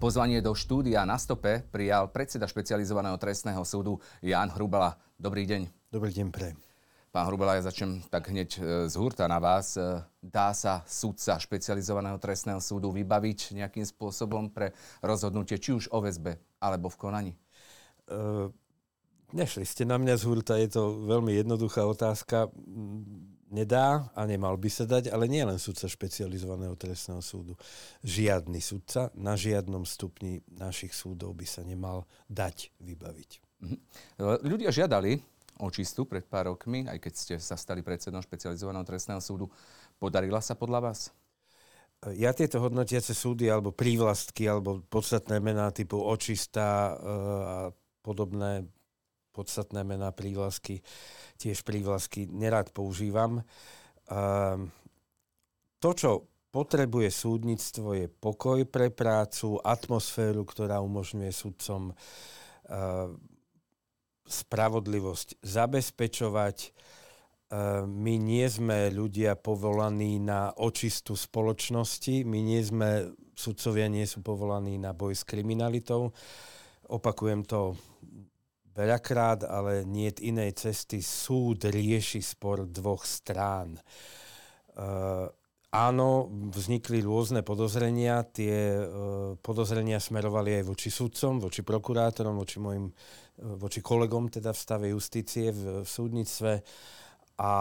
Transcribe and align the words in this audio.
Pozvanie 0.00 0.40
do 0.40 0.56
štúdia 0.56 1.04
na 1.04 1.20
stope 1.20 1.60
prijal 1.68 2.08
predseda 2.08 2.48
špecializovaného 2.48 3.20
trestného 3.20 3.60
súdu 3.68 4.00
Jan 4.24 4.48
Hrubala. 4.48 4.96
Dobrý 5.20 5.44
deň. 5.44 5.92
Dobrý 5.92 6.08
deň, 6.08 6.32
pre. 6.32 6.56
Pán 7.12 7.28
Hrubala, 7.28 7.60
ja 7.60 7.68
začnem 7.68 8.00
tak 8.08 8.32
hneď 8.32 8.48
e, 8.56 8.60
z 8.88 8.94
hurta 8.96 9.28
na 9.28 9.36
vás. 9.36 9.76
E, 9.76 10.00
dá 10.24 10.56
sa 10.56 10.80
súdca 10.88 11.36
špecializovaného 11.36 12.16
trestného 12.16 12.64
súdu 12.64 12.88
vybaviť 12.96 13.60
nejakým 13.60 13.84
spôsobom 13.84 14.48
pre 14.48 14.72
rozhodnutie, 15.04 15.60
či 15.60 15.76
už 15.76 15.92
o 15.92 16.00
väzbe 16.00 16.40
alebo 16.64 16.88
v 16.88 16.96
konaní? 16.96 17.32
Uh, 18.08 18.48
nešli 19.36 19.68
ste 19.68 19.84
na 19.84 20.00
mňa 20.00 20.16
z 20.16 20.22
hurta, 20.24 20.56
je 20.56 20.80
to 20.80 20.96
veľmi 21.12 21.36
jednoduchá 21.44 21.84
otázka 21.84 22.48
nedá 23.50 24.08
a 24.14 24.24
nemal 24.24 24.54
by 24.56 24.70
sa 24.70 24.86
dať, 24.86 25.10
ale 25.10 25.26
nie 25.26 25.42
len 25.42 25.58
sudca 25.58 25.90
špecializovaného 25.90 26.78
trestného 26.78 27.20
súdu. 27.20 27.58
Žiadny 28.06 28.62
sudca 28.62 29.10
na 29.18 29.34
žiadnom 29.34 29.82
stupni 29.82 30.40
našich 30.48 30.94
súdov 30.94 31.34
by 31.34 31.46
sa 31.46 31.66
nemal 31.66 32.06
dať 32.30 32.70
vybaviť. 32.78 33.30
Mhm. 33.60 33.76
Ľudia 34.46 34.70
žiadali 34.72 35.20
očistu 35.60 36.08
pred 36.08 36.24
pár 36.24 36.48
rokmi, 36.48 36.88
aj 36.88 36.98
keď 37.02 37.12
ste 37.12 37.34
sa 37.36 37.58
stali 37.58 37.84
predsedom 37.84 38.24
špecializovaného 38.24 38.86
trestného 38.86 39.20
súdu. 39.20 39.52
Podarila 40.00 40.40
sa 40.40 40.56
podľa 40.56 40.80
vás? 40.80 41.12
Ja 42.16 42.32
tieto 42.32 42.64
hodnotiace 42.64 43.12
súdy 43.12 43.52
alebo 43.52 43.76
prívlastky 43.76 44.48
alebo 44.48 44.80
podstatné 44.88 45.36
mená 45.36 45.68
typu 45.68 46.00
očista 46.00 46.96
eh, 46.96 47.00
a 47.44 47.56
podobné 48.00 48.64
podstatné 49.30 49.86
mená, 49.86 50.10
prívlasky, 50.10 50.82
tiež 51.38 51.62
prívlasky 51.62 52.26
nerad 52.26 52.70
používam. 52.74 53.46
Ehm, 54.10 54.74
to, 55.78 55.90
čo 55.94 56.10
potrebuje 56.50 57.08
súdnictvo, 57.14 57.94
je 57.94 58.06
pokoj 58.10 58.66
pre 58.66 58.90
prácu, 58.90 59.62
atmosféru, 59.62 60.42
ktorá 60.42 60.82
umožňuje 60.82 61.30
sudcom 61.30 61.94
ehm, 61.94 63.16
spravodlivosť 64.26 65.40
zabezpečovať. 65.46 66.56
Ehm, 66.66 67.86
my 67.86 68.14
nie 68.18 68.46
sme 68.50 68.90
ľudia 68.90 69.38
povolaní 69.38 70.18
na 70.18 70.50
očistu 70.58 71.14
spoločnosti, 71.14 72.26
my 72.26 72.38
nie 72.42 72.60
sme, 72.66 73.14
sudcovia 73.38 73.86
nie 73.86 74.04
sú 74.04 74.20
povolaní 74.26 74.74
na 74.74 74.90
boj 74.90 75.14
s 75.14 75.22
kriminalitou. 75.22 76.10
Opakujem 76.90 77.46
to 77.46 77.78
veľakrát, 78.74 79.46
ale 79.46 79.82
nie 79.86 80.10
inej 80.20 80.60
cesty. 80.60 81.02
Súd 81.02 81.66
rieši 81.66 82.22
spor 82.22 82.66
dvoch 82.66 83.02
strán. 83.06 83.78
Uh, 84.74 85.26
áno, 85.74 86.30
vznikli 86.54 87.02
rôzne 87.02 87.42
podozrenia. 87.42 88.22
Tie 88.26 88.80
uh, 88.80 89.34
podozrenia 89.42 89.98
smerovali 89.98 90.62
aj 90.62 90.64
voči 90.66 90.88
sudcom, 90.88 91.42
voči 91.42 91.66
prokurátorom, 91.66 92.38
voči 92.38 92.58
mojim, 92.62 92.90
uh, 92.90 93.54
voči 93.58 93.82
kolegom 93.82 94.30
teda 94.30 94.54
v 94.54 94.58
stave 94.58 94.86
justície, 94.94 95.50
v, 95.50 95.82
súdnictve. 95.86 96.62
A 97.40 97.54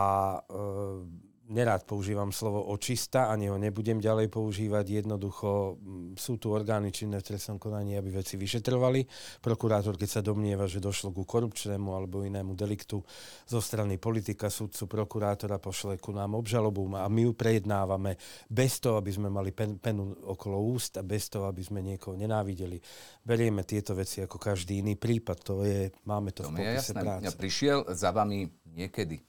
nerád 1.50 1.84
používam 1.84 2.30
slovo 2.30 2.62
očista, 2.70 3.34
ani 3.34 3.50
ho 3.50 3.58
nebudem 3.58 3.98
ďalej 3.98 4.30
používať. 4.30 5.02
Jednoducho 5.02 5.82
sú 6.14 6.38
tu 6.38 6.54
orgány 6.54 6.94
činné 6.94 7.20
v 7.20 7.28
trestnom 7.34 7.58
konaní, 7.58 7.98
aby 7.98 8.22
veci 8.22 8.38
vyšetrovali. 8.38 9.04
Prokurátor, 9.42 9.98
keď 9.98 10.10
sa 10.10 10.22
domnieva, 10.22 10.70
že 10.70 10.78
došlo 10.78 11.10
ku 11.10 11.26
korupčnému 11.26 11.90
alebo 11.90 12.22
inému 12.22 12.54
deliktu 12.54 13.02
zo 13.50 13.60
strany 13.60 13.98
politika, 13.98 14.48
sudcu, 14.48 14.86
prokurátora, 14.86 15.58
pošle 15.58 15.98
ku 15.98 16.14
nám 16.14 16.38
obžalobu 16.38 16.86
a 16.94 17.10
my 17.10 17.26
ju 17.26 17.34
prejednávame 17.34 18.16
bez 18.46 18.78
toho, 18.78 19.02
aby 19.02 19.10
sme 19.10 19.34
mali 19.34 19.50
pen, 19.50 19.82
penu 19.82 20.14
okolo 20.30 20.62
úst 20.62 21.02
a 21.02 21.04
bez 21.04 21.34
toho, 21.34 21.50
aby 21.50 21.66
sme 21.66 21.82
niekoho 21.82 22.14
nenávideli. 22.14 22.78
Berieme 23.26 23.66
tieto 23.66 23.98
veci 23.98 24.22
ako 24.22 24.38
každý 24.38 24.86
iný 24.86 24.96
prípad. 24.96 25.38
To 25.50 25.66
je, 25.66 25.90
máme 26.06 26.30
to, 26.30 26.46
to 26.46 26.54
v 26.54 26.62
popise 26.62 26.94
práce. 26.94 27.26
Ja 27.26 27.34
prišiel 27.34 27.90
za 27.98 28.14
vami 28.14 28.46
niekedy 28.70 29.29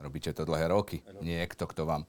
robíte 0.00 0.32
to 0.32 0.44
dlhé 0.44 0.68
roky, 0.68 1.00
niekto, 1.20 1.64
kto 1.66 1.88
vám 1.88 2.04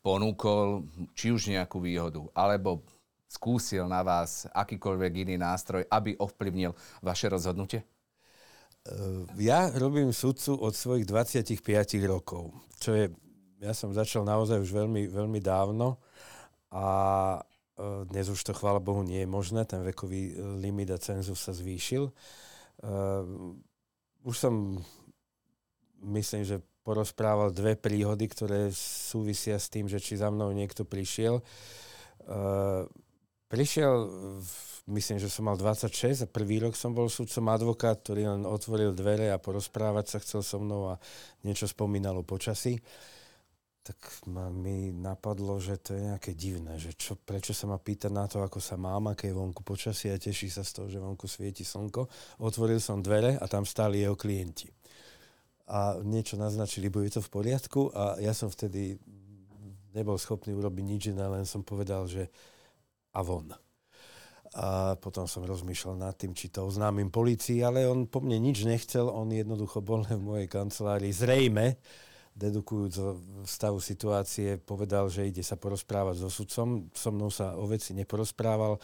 ponúkol 0.00 0.88
či 1.12 1.30
už 1.30 1.52
nejakú 1.52 1.78
výhodu, 1.80 2.24
alebo 2.32 2.82
skúsil 3.30 3.86
na 3.86 4.02
vás 4.02 4.50
akýkoľvek 4.50 5.12
iný 5.28 5.36
nástroj, 5.38 5.86
aby 5.86 6.18
ovplyvnil 6.18 6.74
vaše 7.04 7.30
rozhodnutie? 7.30 7.86
Eh, 8.80 9.44
ja 9.44 9.68
robím 9.76 10.08
sudcu 10.08 10.56
od 10.56 10.72
svojich 10.72 11.04
25 11.04 11.60
rokov, 12.08 12.50
čo 12.80 12.96
je, 12.96 13.12
ja 13.60 13.76
som 13.76 13.92
začal 13.92 14.24
naozaj 14.24 14.56
už 14.56 14.72
veľmi, 14.72 15.04
veľmi 15.12 15.36
dávno 15.44 16.00
a 16.72 16.88
eh, 17.76 18.08
dnes 18.08 18.32
už 18.32 18.40
to, 18.40 18.56
chvála 18.56 18.80
Bohu, 18.80 19.04
nie 19.04 19.20
je 19.22 19.28
možné, 19.28 19.68
ten 19.68 19.84
vekový 19.84 20.32
eh, 20.32 20.34
limit 20.58 20.90
a 20.90 20.98
cenzus 20.98 21.44
sa 21.44 21.52
zvýšil. 21.52 22.08
Už 24.24 24.36
som, 24.40 24.80
myslím, 26.00 26.48
že 26.48 26.64
porozprával 26.90 27.54
dve 27.54 27.78
príhody, 27.78 28.26
ktoré 28.26 28.74
súvisia 28.74 29.54
s 29.62 29.70
tým, 29.70 29.86
že 29.86 30.02
či 30.02 30.18
za 30.18 30.26
mnou 30.26 30.50
niekto 30.50 30.82
prišiel. 30.82 31.38
Uh, 32.26 32.82
prišiel, 33.46 34.10
myslím, 34.90 35.22
že 35.22 35.30
som 35.30 35.46
mal 35.46 35.54
26 35.54 36.26
a 36.26 36.26
prvý 36.26 36.58
rok 36.58 36.74
som 36.74 36.90
bol 36.90 37.06
súdcom 37.06 37.46
advokát, 37.46 38.02
ktorý 38.02 38.26
len 38.26 38.42
otvoril 38.42 38.90
dvere 38.90 39.30
a 39.30 39.38
porozprávať 39.38 40.06
sa 40.10 40.18
chcel 40.18 40.42
so 40.42 40.58
mnou 40.58 40.90
a 40.90 40.98
niečo 41.46 41.70
spomínal 41.70 42.18
o 42.18 42.26
počasí. 42.26 42.82
Tak 43.86 44.26
ma, 44.26 44.50
mi 44.50 44.90
napadlo, 44.90 45.62
že 45.62 45.78
to 45.78 45.94
je 45.94 46.10
nejaké 46.10 46.34
divné, 46.34 46.74
že 46.74 46.90
čo, 46.98 47.14
prečo 47.14 47.54
sa 47.54 47.70
ma 47.70 47.78
pýta 47.78 48.10
na 48.10 48.26
to, 48.26 48.42
ako 48.42 48.58
sa 48.58 48.74
mám, 48.74 49.14
aké 49.14 49.30
je 49.30 49.38
vonku 49.38 49.62
počasie 49.62 50.10
a 50.10 50.18
teší 50.18 50.50
sa 50.50 50.66
z 50.66 50.74
toho, 50.74 50.86
že 50.90 50.98
vonku 50.98 51.30
svieti 51.30 51.62
slnko. 51.62 52.10
Otvoril 52.42 52.82
som 52.82 52.98
dvere 52.98 53.38
a 53.38 53.46
tam 53.46 53.62
stáli 53.62 54.02
jeho 54.02 54.18
klienti 54.18 54.79
a 55.70 56.02
niečo 56.02 56.34
naznačili, 56.34 56.90
bude 56.90 57.14
to 57.14 57.22
v 57.22 57.30
poriadku 57.30 57.94
a 57.94 58.18
ja 58.18 58.34
som 58.34 58.50
vtedy 58.50 58.98
nebol 59.94 60.18
schopný 60.18 60.50
urobiť 60.50 60.84
nič 60.84 61.02
iné, 61.14 61.30
len 61.30 61.46
som 61.46 61.62
povedal, 61.62 62.10
že 62.10 62.26
a 63.14 63.22
von. 63.22 63.54
A 64.50 64.98
potom 64.98 65.30
som 65.30 65.46
rozmýšľal 65.46 65.94
nad 65.94 66.14
tým, 66.18 66.34
či 66.34 66.50
to 66.50 66.66
oznámim 66.66 67.06
policii, 67.06 67.62
ale 67.62 67.86
on 67.86 68.10
po 68.10 68.18
mne 68.18 68.42
nič 68.42 68.66
nechcel, 68.66 69.06
on 69.06 69.30
jednoducho 69.30 69.78
bol 69.78 70.02
v 70.02 70.18
mojej 70.18 70.50
kancelárii. 70.50 71.14
Zrejme, 71.14 71.78
dedukujúc 72.34 72.94
stavu 73.46 73.78
situácie, 73.78 74.58
povedal, 74.58 75.06
že 75.06 75.30
ide 75.30 75.46
sa 75.46 75.54
porozprávať 75.54 76.26
so 76.26 76.30
sudcom. 76.30 76.90
So 76.94 77.14
mnou 77.14 77.30
sa 77.30 77.54
o 77.54 77.66
veci 77.70 77.94
neporozprával 77.94 78.78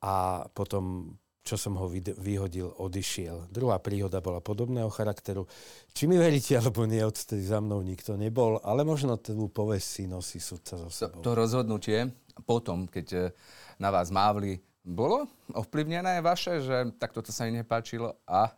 a 0.00 0.48
potom 0.56 1.16
čo 1.44 1.60
som 1.60 1.76
ho 1.76 1.92
vyhodil, 1.92 2.72
odišiel. 2.80 3.52
Druhá 3.52 3.76
príhoda 3.76 4.24
bola 4.24 4.40
podobného 4.40 4.88
charakteru. 4.88 5.44
Či 5.92 6.08
mi 6.08 6.16
veríte, 6.16 6.56
alebo 6.56 6.88
nie, 6.88 7.04
odtedy 7.04 7.44
za 7.44 7.60
mnou 7.60 7.84
nikto 7.84 8.16
nebol, 8.16 8.56
ale 8.64 8.80
možno 8.80 9.20
tú 9.20 9.52
povesť 9.52 9.86
si 9.86 10.02
nosí 10.08 10.40
sudca 10.40 10.80
zo 10.80 10.88
sebou. 10.88 11.20
To, 11.20 11.36
to 11.36 11.36
rozhodnutie 11.36 12.08
potom, 12.48 12.88
keď 12.88 13.06
e, 13.12 13.20
na 13.76 13.92
vás 13.92 14.08
mávli, 14.08 14.58
bolo 14.84 15.28
ovplyvnené 15.52 16.24
vaše, 16.24 16.60
že 16.64 16.92
takto 16.96 17.20
to 17.24 17.32
sa 17.32 17.48
im 17.48 17.60
nepáčilo 17.60 18.20
a 18.28 18.52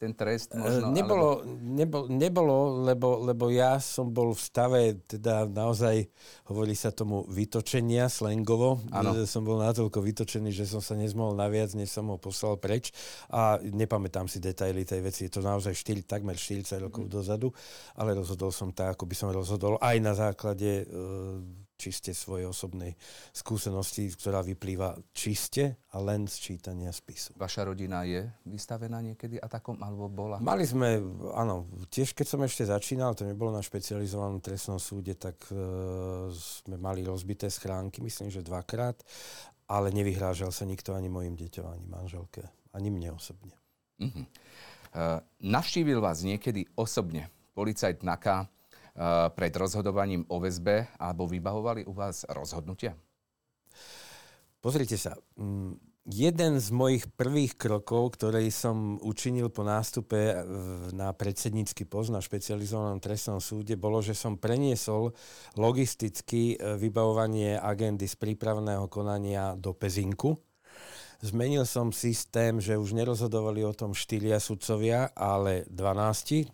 ten 0.00 0.16
trest 0.16 0.56
možno? 0.56 0.96
Nebolo, 0.96 1.44
alebo... 1.44 1.60
nebolo, 1.60 2.04
nebolo 2.08 2.56
lebo, 2.88 3.20
lebo 3.20 3.52
ja 3.52 3.76
som 3.76 4.08
bol 4.08 4.32
v 4.32 4.40
stave, 4.40 4.80
teda 5.04 5.44
naozaj, 5.44 6.08
hovorí 6.48 6.72
sa 6.72 6.88
tomu 6.88 7.28
vytočenia 7.28 8.08
slangovo. 8.08 8.80
Ano. 8.88 9.12
Som 9.28 9.44
bol 9.44 9.60
natoľko 9.60 10.00
vytočený, 10.00 10.56
že 10.56 10.64
som 10.64 10.80
sa 10.80 10.96
nezmohol 10.96 11.36
naviac, 11.36 11.76
než 11.76 11.92
som 11.92 12.08
ho 12.08 12.16
poslal 12.16 12.56
preč. 12.56 12.96
A 13.28 13.60
nepamätám 13.60 14.24
si 14.24 14.40
detaily 14.40 14.88
tej 14.88 15.04
veci. 15.04 15.28
Je 15.28 15.36
to 15.36 15.44
naozaj 15.44 15.76
4, 15.76 16.08
takmer 16.08 16.34
40 16.34 16.80
rokov 16.80 17.04
mm. 17.04 17.12
dozadu, 17.12 17.52
ale 17.92 18.16
rozhodol 18.16 18.48
som 18.48 18.72
tak, 18.72 18.96
ako 18.96 19.04
by 19.04 19.14
som 19.14 19.28
rozhodol 19.28 19.76
aj 19.84 19.96
na 20.00 20.16
základe 20.16 20.88
e, 20.88 21.59
čiste 21.80 22.12
svojej 22.12 22.44
osobnej 22.44 22.92
skúsenosti, 23.32 24.12
ktorá 24.12 24.44
vyplýva 24.44 25.00
čiste 25.16 25.80
a 25.90 25.96
len 26.04 26.28
z 26.28 26.36
čítania 26.36 26.92
spisu. 26.92 27.32
Vaša 27.40 27.64
rodina 27.64 28.04
je 28.04 28.28
vystavená 28.44 29.00
niekedy 29.00 29.40
atakom 29.40 29.80
alebo 29.80 30.12
bola? 30.12 30.36
Mali 30.44 30.68
sme, 30.68 31.00
áno, 31.32 31.64
tiež 31.88 32.12
keď 32.12 32.26
som 32.28 32.40
ešte 32.44 32.68
začínal, 32.68 33.16
to 33.16 33.24
nebolo 33.24 33.48
na 33.48 33.64
špecializovanom 33.64 34.44
trestnom 34.44 34.76
súde, 34.76 35.16
tak 35.16 35.40
e, 35.48 35.56
sme 36.36 36.76
mali 36.76 37.00
rozbité 37.00 37.48
schránky, 37.48 38.04
myslím, 38.04 38.28
že 38.28 38.44
dvakrát, 38.44 39.00
ale 39.72 39.88
nevyhrážal 39.88 40.52
sa 40.52 40.68
nikto 40.68 40.92
ani 40.92 41.08
mojim 41.08 41.38
deťom, 41.38 41.64
ani 41.64 41.86
manželke, 41.88 42.44
ani 42.76 42.92
mne 42.92 43.16
osobne. 43.16 43.56
Uh-huh. 44.00 44.26
Uh, 44.90 45.22
navštívil 45.38 46.02
vás 46.02 46.26
niekedy 46.26 46.66
osobne 46.74 47.30
policajt 47.54 48.02
NAKA 48.02 48.50
pred 49.34 49.52
rozhodovaním 49.54 50.26
o 50.28 50.42
väzbe 50.42 50.94
alebo 50.98 51.26
vybavovali 51.26 51.86
u 51.86 51.92
vás 51.94 52.26
rozhodnutia? 52.28 52.94
Pozrite 54.60 55.00
sa, 55.00 55.16
mm, 55.40 55.72
jeden 56.04 56.52
z 56.60 56.68
mojich 56.68 57.08
prvých 57.16 57.56
krokov, 57.56 58.20
ktorý 58.20 58.52
som 58.52 59.00
učinil 59.00 59.48
po 59.48 59.64
nástupe 59.64 60.44
na 60.92 61.16
predsednícky 61.16 61.88
post 61.88 62.12
na 62.12 62.20
špecializovanom 62.20 63.00
trestnom 63.00 63.40
súde, 63.40 63.80
bolo, 63.80 64.04
že 64.04 64.12
som 64.12 64.36
preniesol 64.36 65.16
logisticky 65.56 66.56
eh, 66.56 66.76
vybavovanie 66.76 67.56
agendy 67.56 68.04
z 68.04 68.16
prípravného 68.20 68.84
konania 68.92 69.56
do 69.56 69.72
Pezinku 69.72 70.36
Zmenil 71.20 71.68
som 71.68 71.92
systém, 71.92 72.64
že 72.64 72.80
už 72.80 72.96
nerozhodovali 72.96 73.60
o 73.60 73.76
tom 73.76 73.92
štyria 73.92 74.40
sudcovia, 74.40 75.12
ale 75.12 75.68
12. 75.68 76.48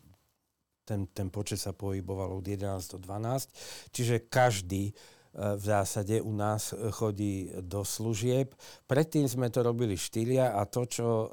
Ten, 0.86 1.10
ten 1.10 1.28
počet 1.34 1.58
sa 1.58 1.74
pohyboval 1.74 2.30
od 2.38 2.46
11 2.46 2.94
do 2.94 2.98
12. 3.02 3.90
Čiže 3.90 4.30
každý 4.30 4.94
v 5.36 5.60
zásade 5.60 6.16
u 6.24 6.32
nás 6.32 6.72
chodí 6.96 7.52
do 7.60 7.84
služieb. 7.84 8.56
Predtým 8.88 9.28
sme 9.28 9.52
to 9.52 9.60
robili 9.60 9.92
štyria 9.92 10.56
a 10.56 10.64
to, 10.64 10.88
čo 10.88 11.06
e, 11.06 11.28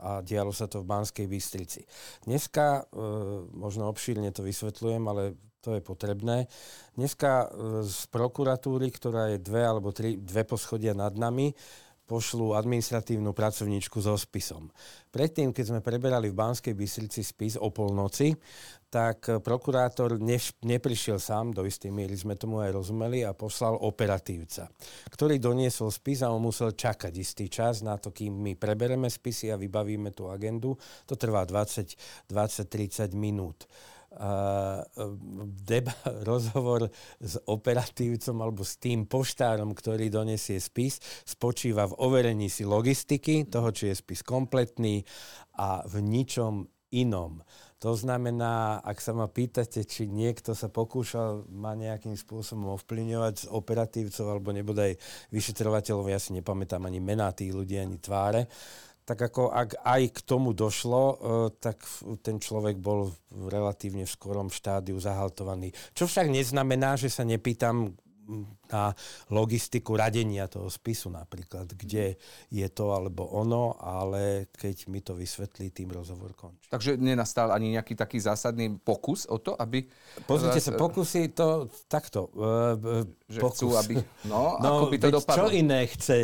a 0.00 0.10
dialo 0.24 0.48
sa 0.48 0.64
to 0.64 0.80
v 0.80 0.88
Banskej 0.88 1.26
Bystrici. 1.28 1.84
Dneska, 2.24 2.88
e, 2.88 3.04
možno 3.52 3.92
obšírne 3.92 4.32
to 4.32 4.40
vysvetľujem, 4.40 5.04
ale 5.04 5.36
to 5.60 5.76
je 5.76 5.82
potrebné. 5.84 6.48
Dneska 6.96 7.52
e, 7.52 7.84
z 7.84 8.08
prokuratúry, 8.08 8.88
ktorá 8.88 9.36
je 9.36 9.44
dve 9.44 9.60
alebo 9.60 9.92
tri, 9.92 10.16
dve 10.16 10.48
poschodia 10.48 10.96
nad 10.96 11.12
nami, 11.12 11.52
pošlú 12.12 12.52
administratívnu 12.52 13.32
pracovníčku 13.32 14.04
so 14.04 14.12
spisom. 14.20 14.68
Predtým, 15.08 15.56
keď 15.56 15.64
sme 15.72 15.80
preberali 15.80 16.28
v 16.28 16.36
Banskej 16.36 16.76
Bystrici 16.76 17.24
spis 17.24 17.56
o 17.56 17.72
polnoci, 17.72 18.36
tak 18.92 19.40
prokurátor 19.40 20.20
neš, 20.20 20.52
neprišiel 20.60 21.16
sám, 21.16 21.56
do 21.56 21.64
istej 21.64 21.88
miery 21.88 22.12
sme 22.12 22.36
tomu 22.36 22.60
aj 22.60 22.76
rozumeli 22.76 23.24
a 23.24 23.32
poslal 23.32 23.80
operatívca, 23.80 24.68
ktorý 25.08 25.40
doniesol 25.40 25.88
spis 25.88 26.20
a 26.20 26.28
on 26.28 26.44
musel 26.44 26.76
čakať 26.76 27.16
istý 27.16 27.48
čas 27.48 27.80
na 27.80 27.96
to, 27.96 28.12
kým 28.12 28.36
my 28.36 28.52
prebereme 28.60 29.08
spisy 29.08 29.48
a 29.48 29.56
vybavíme 29.56 30.12
tú 30.12 30.28
agendu. 30.28 30.76
To 31.08 31.16
trvá 31.16 31.48
20-30 31.48 33.16
minút 33.16 33.64
deba, 35.64 35.94
rozhovor 36.30 36.88
s 37.18 37.40
operatívcom 37.48 38.36
alebo 38.40 38.62
s 38.62 38.76
tým 38.76 39.08
poštárom, 39.08 39.72
ktorý 39.72 40.12
donesie 40.12 40.60
spis, 40.60 41.00
spočíva 41.24 41.88
v 41.88 41.98
overení 41.98 42.52
si 42.52 42.66
logistiky, 42.68 43.48
toho, 43.48 43.72
či 43.72 43.92
je 43.92 44.00
spis 44.00 44.20
kompletný 44.20 45.02
a 45.56 45.84
v 45.84 46.04
ničom 46.04 46.68
inom. 46.92 47.40
To 47.82 47.98
znamená, 47.98 48.78
ak 48.78 49.02
sa 49.02 49.10
ma 49.10 49.26
pýtate, 49.26 49.82
či 49.82 50.06
niekto 50.06 50.54
sa 50.54 50.70
pokúšal 50.70 51.50
ma 51.50 51.74
nejakým 51.74 52.14
spôsobom 52.14 52.78
ovplyvňovať 52.78 53.34
z 53.42 53.50
operatívcov 53.50 54.22
alebo 54.30 54.54
nebodaj 54.54 54.94
vyšetrovateľov, 55.34 56.06
ja 56.06 56.22
si 56.22 56.30
nepamätám 56.38 56.86
ani 56.86 57.02
mená 57.02 57.34
tých 57.34 57.50
ľudí, 57.50 57.82
ani 57.82 57.98
tváre, 57.98 58.46
tak 59.02 59.18
ako 59.18 59.50
ak 59.50 59.82
aj 59.82 60.02
k 60.14 60.18
tomu 60.22 60.54
došlo, 60.54 61.02
e, 61.02 61.16
tak 61.58 61.82
ten 62.22 62.38
človek 62.38 62.78
bol 62.78 63.10
v 63.30 63.46
relatívne 63.50 64.06
v 64.06 64.14
skorom 64.14 64.48
štádiu 64.48 64.98
zahaltovaný. 65.02 65.74
Čo 65.92 66.06
však 66.06 66.30
neznamená, 66.30 66.94
že 66.94 67.10
sa 67.10 67.26
nepýtam 67.26 67.98
na 68.70 68.94
logistiku 69.28 69.98
radenia 69.98 70.46
toho 70.46 70.70
spisu 70.70 71.10
napríklad, 71.10 71.74
kde 71.74 72.16
je 72.48 72.66
to 72.70 72.94
alebo 72.94 73.28
ono, 73.28 73.76
ale 73.82 74.48
keď 74.54 74.76
mi 74.88 75.02
to 75.02 75.18
vysvetlí, 75.18 75.74
tým 75.74 75.90
rozhovor 75.92 76.32
končí. 76.32 76.70
Takže 76.70 76.96
nenastal 76.96 77.50
ani 77.50 77.74
nejaký 77.76 77.98
taký 77.98 78.22
zásadný 78.22 78.78
pokus 78.80 79.26
o 79.28 79.36
to, 79.42 79.58
aby... 79.58 79.84
Pozrite 80.24 80.62
sa, 80.62 80.72
pokusy 80.78 81.34
to 81.34 81.68
takto. 81.90 82.30
Že 83.28 83.40
pokus. 83.42 83.56
chcú, 83.58 83.68
aby... 83.76 83.94
No, 84.30 84.56
no 84.62 84.68
ako 84.80 84.84
by 84.88 84.96
to 85.02 85.08
dopadlo? 85.10 85.38
Čo 85.42 85.46
iné 85.52 85.80
chce 85.90 86.18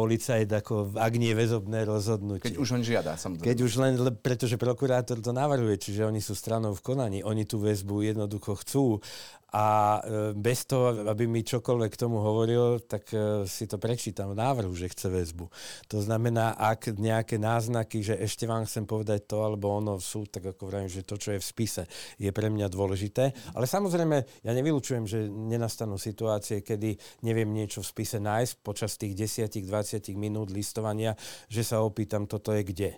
policajt, 0.00 0.48
ako, 0.48 0.96
ak 0.96 1.12
nie 1.20 1.36
väzobné 1.36 1.84
rozhodnutie. 1.84 2.48
Keď 2.48 2.56
už 2.56 2.68
on 2.80 2.82
žiada, 2.82 3.20
samozrejme. 3.20 3.44
Keď 3.52 3.58
už 3.60 3.72
len, 3.76 3.92
pretože 4.24 4.56
prokurátor 4.56 5.20
to 5.20 5.36
navrhuje, 5.36 5.76
čiže 5.76 6.08
oni 6.08 6.24
sú 6.24 6.32
stranou 6.32 6.72
v 6.72 6.80
konaní, 6.80 7.18
oni 7.20 7.44
tú 7.44 7.60
väzbu 7.60 8.08
jednoducho 8.08 8.56
chcú 8.64 9.04
a 9.50 9.98
e, 9.98 10.30
bez 10.38 10.62
toho, 10.62 11.10
aby 11.10 11.26
mi 11.26 11.42
čokoľvek 11.42 11.90
k 11.90 12.00
tomu 12.06 12.22
hovoril, 12.22 12.78
tak 12.86 13.10
e, 13.10 13.44
si 13.50 13.66
to 13.66 13.82
prečítam 13.82 14.30
v 14.30 14.38
návrhu, 14.38 14.70
že 14.70 14.86
chce 14.86 15.10
väzbu. 15.10 15.50
To 15.90 15.98
znamená, 15.98 16.54
ak 16.54 16.94
nejaké 16.94 17.34
náznaky, 17.34 18.06
že 18.06 18.14
ešte 18.14 18.46
vám 18.46 18.62
chcem 18.70 18.86
povedať 18.86 19.26
to 19.26 19.42
alebo 19.42 19.74
ono 19.74 19.98
sú, 19.98 20.30
tak 20.30 20.54
ako 20.54 20.70
vravím, 20.70 20.86
že 20.86 21.02
to, 21.02 21.18
čo 21.18 21.34
je 21.34 21.42
v 21.42 21.46
spise, 21.46 21.82
je 22.14 22.30
pre 22.30 22.46
mňa 22.46 22.70
dôležité. 22.70 23.34
Ale 23.58 23.66
samozrejme, 23.66 24.46
ja 24.46 24.52
nevylučujem, 24.54 25.04
že 25.10 25.26
nenastanú 25.26 25.98
situácie, 25.98 26.62
kedy 26.62 26.94
neviem 27.26 27.50
niečo 27.50 27.82
v 27.82 27.90
spise 27.90 28.22
nájsť 28.22 28.52
počas 28.62 28.94
tých 28.94 29.18
10-20 29.50 30.14
minút 30.14 30.54
listovania, 30.54 31.18
že 31.50 31.66
sa 31.66 31.82
opýtam, 31.82 32.30
toto 32.30 32.54
je 32.54 32.62
kde. 32.62 32.90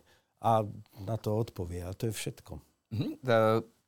A 0.44 0.66
na 1.00 1.16
to 1.16 1.32
odpovie. 1.32 1.80
A 1.80 1.96
to 1.96 2.10
je 2.10 2.12
všetko. 2.12 2.60
Mm-hmm 2.92 3.80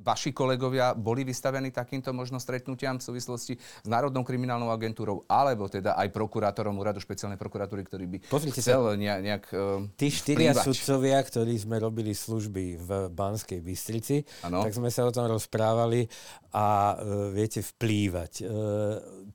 vaši 0.00 0.32
kolegovia 0.32 0.96
boli 0.96 1.22
vystavení 1.22 1.70
takýmto 1.70 2.10
možno 2.10 2.40
stretnutiam 2.40 2.96
v 2.98 3.04
súvislosti 3.04 3.54
s 3.60 3.88
Národnou 3.88 4.24
kriminálnou 4.24 4.72
agentúrou, 4.72 5.28
alebo 5.28 5.68
teda 5.68 5.94
aj 5.94 6.10
prokurátorom 6.10 6.74
úradu 6.80 6.98
špeciálnej 6.98 7.38
prokuratúry, 7.38 7.84
ktorý 7.86 8.04
by 8.08 8.18
Pozrite 8.26 8.64
chcel 8.64 8.96
sa, 8.96 8.98
nejak 8.98 9.44
uh, 9.52 9.86
Tí 9.94 10.08
štyria 10.10 10.56
vplývať. 10.56 10.64
sudcovia, 10.64 11.18
ktorí 11.22 11.54
sme 11.60 11.76
robili 11.78 12.16
služby 12.16 12.64
v 12.80 12.90
Banskej 13.12 13.60
Bystrici, 13.60 14.24
ano. 14.42 14.64
tak 14.64 14.74
sme 14.74 14.88
sa 14.88 15.06
o 15.06 15.14
tom 15.14 15.28
rozprávali 15.28 16.08
a 16.56 16.96
uh, 16.96 17.30
viete, 17.30 17.62
vplývať. 17.62 18.32
Uh, 18.42 18.48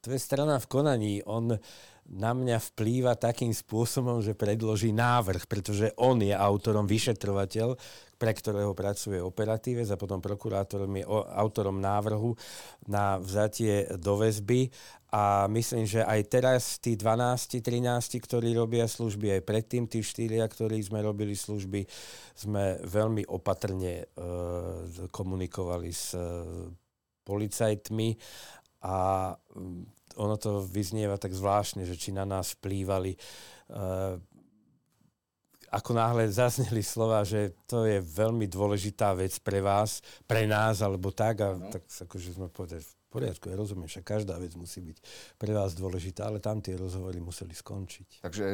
to 0.01 0.11
je 0.11 0.19
strana 0.19 0.59
v 0.59 0.65
konaní. 0.67 1.13
On 1.23 1.55
na 2.07 2.31
mňa 2.31 2.63
vplýva 2.71 3.19
takým 3.19 3.51
spôsobom, 3.51 4.23
že 4.23 4.31
predloží 4.31 4.95
návrh, 4.95 5.43
pretože 5.43 5.91
on 5.99 6.23
je 6.23 6.31
autorom, 6.31 6.87
vyšetrovateľ, 6.87 7.75
pre 8.17 8.33
ktorého 8.33 8.73
pracuje 8.73 9.21
operatíve 9.21 9.85
a 9.85 9.95
potom 9.95 10.17
prokurátorom 10.17 10.89
je 10.97 11.05
autorom 11.37 11.77
návrhu 11.77 12.33
na 12.89 13.21
vzatie 13.21 13.85
do 14.01 14.17
väzby. 14.17 14.73
A 15.07 15.47
myslím, 15.47 15.87
že 15.87 16.03
aj 16.03 16.21
teraz 16.27 16.63
tí 16.83 16.99
12, 16.99 17.63
13, 17.63 18.19
ktorí 18.19 18.51
robia 18.51 18.83
služby, 18.89 19.39
aj 19.39 19.47
predtým 19.47 19.87
tí 19.87 20.03
štyria, 20.03 20.43
ktorí 20.43 20.83
sme 20.83 20.99
robili 20.99 21.31
služby, 21.31 21.87
sme 22.35 22.83
veľmi 22.83 23.23
opatrne 23.31 24.03
e, 24.03 24.05
komunikovali 25.07 25.91
s 25.95 26.11
e, 26.11 26.27
policajtmi. 27.23 28.09
A 28.83 29.31
mm, 29.31 29.83
ono 30.19 30.35
to 30.35 30.59
vyznieva 30.67 31.15
tak 31.15 31.31
zvláštne, 31.31 31.87
že 31.87 31.95
či 31.95 32.11
na 32.11 32.27
nás 32.27 32.59
vplývali 32.59 33.15
e, 33.15 33.19
ako 35.77 35.93
náhle 35.93 36.25
zazneli 36.25 36.81
slova, 36.81 37.21
že 37.21 37.53
to 37.69 37.85
je 37.85 38.01
veľmi 38.01 38.49
dôležitá 38.49 39.13
vec 39.13 39.37
pre 39.45 39.61
vás, 39.61 40.01
pre 40.25 40.49
nás, 40.49 40.81
alebo 40.81 41.13
tak, 41.13 41.45
a 41.45 41.53
no. 41.53 41.69
tak 41.69 41.85
akože 41.85 42.33
sme 42.33 42.49
povedali, 42.49 42.81
v 42.81 42.93
poriadku, 43.13 43.45
ja 43.47 43.55
rozumiem, 43.55 43.87
že 43.87 44.01
každá 44.01 44.41
vec 44.41 44.57
musí 44.57 44.81
byť 44.81 44.97
pre 45.37 45.53
vás 45.53 45.77
dôležitá, 45.77 46.27
ale 46.27 46.41
tam 46.41 46.59
tie 46.59 46.73
rozhovory 46.75 47.21
museli 47.21 47.53
skončiť. 47.53 48.25
Takže 48.25 48.45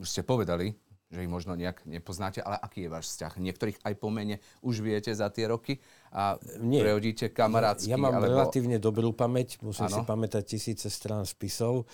už 0.00 0.08
ste 0.08 0.24
povedali, 0.24 0.72
že 1.10 1.26
ich 1.26 1.30
možno 1.30 1.58
nejak 1.58 1.82
nepoznáte, 1.90 2.38
ale 2.38 2.54
aký 2.54 2.86
je 2.86 2.90
váš 2.90 3.10
vzťah? 3.10 3.42
Niektorých 3.42 3.78
aj 3.82 3.94
po 3.98 4.14
mene 4.14 4.38
už 4.62 4.78
viete 4.78 5.10
za 5.10 5.26
tie 5.26 5.50
roky 5.50 5.82
a 6.14 6.38
Nie. 6.62 6.86
prehodíte 6.86 7.34
kamarátsky? 7.34 7.90
Ja, 7.90 7.98
ja 7.98 8.02
mám 8.02 8.22
alebo... 8.22 8.30
relatívne 8.30 8.78
dobrú 8.78 9.10
pamäť, 9.10 9.58
musím 9.58 9.90
ano. 9.90 9.96
si 9.98 10.02
pamätať 10.06 10.42
tisíce 10.46 10.86
strán 10.86 11.26
spisov. 11.26 11.82
E, 11.82 11.84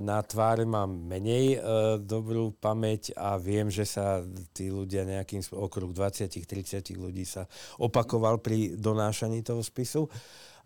na 0.00 0.24
tváre 0.24 0.64
mám 0.64 0.88
menej 0.88 1.56
e, 1.56 1.58
dobrú 2.00 2.56
pamäť 2.56 3.12
a 3.12 3.36
viem, 3.36 3.68
že 3.68 3.84
sa 3.84 4.24
tí 4.56 4.72
ľudia 4.72 5.04
nejakým 5.04 5.44
okruh 5.52 5.92
20-30 5.92 6.96
ľudí 6.96 7.28
sa 7.28 7.44
opakoval 7.76 8.40
pri 8.40 8.72
donášaní 8.72 9.44
toho 9.44 9.60
spisu 9.60 10.08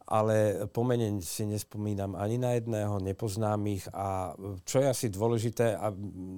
ale 0.05 0.69
pomene 0.69 1.17
si 1.25 1.49
nespomínam 1.49 2.13
ani 2.13 2.37
na 2.37 2.53
jedného, 2.53 3.01
nepoznám 3.01 3.61
ich 3.73 3.89
a 3.89 4.37
čo 4.69 4.85
je 4.85 4.87
asi 4.93 5.07
dôležité, 5.09 5.81
a 5.81 5.89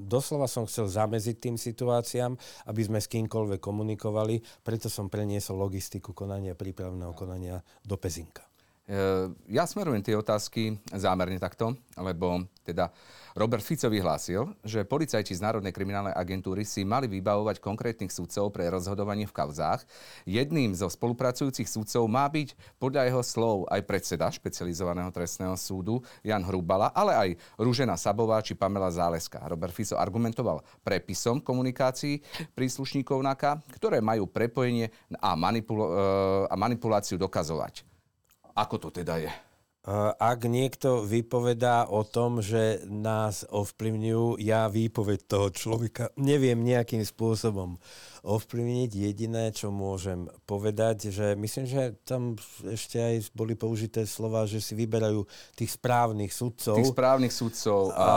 doslova 0.07 0.47
som 0.47 0.71
chcel 0.71 0.87
zameziť 0.87 1.37
tým 1.43 1.57
situáciám, 1.59 2.39
aby 2.71 2.81
sme 2.87 3.03
s 3.03 3.11
kýmkoľvek 3.11 3.59
komunikovali, 3.59 4.39
preto 4.63 4.87
som 4.87 5.11
preniesol 5.11 5.59
logistiku 5.59 6.15
konania, 6.15 6.55
prípravného 6.55 7.11
konania 7.11 7.59
do 7.83 7.99
Pezinka. 7.99 8.46
E, 8.87 9.35
ja 9.51 9.67
smerujem 9.67 9.99
tie 9.99 10.15
otázky 10.15 10.79
zámerne 10.95 11.43
takto, 11.43 11.75
lebo 11.99 12.47
teda 12.63 12.95
Robert 13.35 13.67
Fico 13.67 13.91
vyhlásil, 13.91 14.47
že 14.63 14.87
policajti 14.87 15.35
z 15.35 15.43
Národnej 15.43 15.75
kriminálnej 15.75 16.15
agentúry 16.15 16.63
si 16.63 16.87
mali 16.87 17.11
vybavovať 17.11 17.59
konkrétnych 17.59 18.15
sudcov 18.15 18.55
pre 18.55 18.71
rozhodovanie 18.71 19.27
v 19.27 19.35
kauzách. 19.35 19.83
Jedným 20.23 20.71
zo 20.73 20.87
spolupracujúcich 20.87 21.67
sudcov 21.67 22.07
má 22.07 22.31
byť 22.31 22.55
podľa 22.79 23.11
jeho 23.11 23.23
slov 23.27 23.57
aj 23.75 23.83
predseda 23.85 24.31
špecializovaného 24.31 25.11
trestného 25.11 25.59
súdu 25.59 25.99
Jan 26.23 26.47
Hrubala, 26.47 26.95
ale 26.95 27.13
aj 27.13 27.29
Rúžena 27.59 27.99
Sabová 27.99 28.39
či 28.39 28.55
Pamela 28.55 28.89
Záleska. 28.89 29.43
Robert 29.51 29.75
Fico 29.75 29.99
argumentoval 29.99 30.63
prepisom 30.87 31.43
komunikácií 31.43 32.23
príslušníkov 32.55 33.19
NAKA, 33.19 33.67
ktoré 33.75 33.99
majú 33.99 34.31
prepojenie 34.31 34.95
a, 35.19 35.35
manipul- 35.35 35.91
e, 35.91 35.99
a 36.47 36.55
manipuláciu 36.55 37.19
dokazovať. 37.19 37.96
Ako 38.57 38.81
to 38.81 38.89
teda 38.89 39.21
je? 39.21 39.33
ak 40.19 40.51
niekto 40.51 41.07
vypovedá 41.07 41.87
o 41.87 42.03
tom, 42.03 42.43
že 42.43 42.83
nás 42.91 43.47
ovplyvňujú, 43.47 44.43
ja 44.43 44.67
výpoveď 44.67 45.19
toho 45.31 45.49
človeka 45.55 46.11
neviem 46.19 46.59
nejakým 46.59 47.07
spôsobom 47.07 47.79
ovplyvniť. 48.27 48.91
Jediné, 48.91 49.55
čo 49.55 49.71
môžem 49.71 50.27
povedať, 50.45 51.15
že 51.15 51.39
myslím, 51.39 51.65
že 51.71 51.95
tam 52.03 52.35
ešte 52.67 52.99
aj 52.99 53.31
boli 53.33 53.55
použité 53.55 54.03
slova, 54.03 54.45
že 54.51 54.59
si 54.59 54.75
vyberajú 54.75 55.23
tých 55.55 55.79
správnych 55.79 56.35
sudcov. 56.35 56.75
Tých 56.75 56.91
správnych 56.91 57.31
sudcov 57.31 57.95
a, 57.95 58.11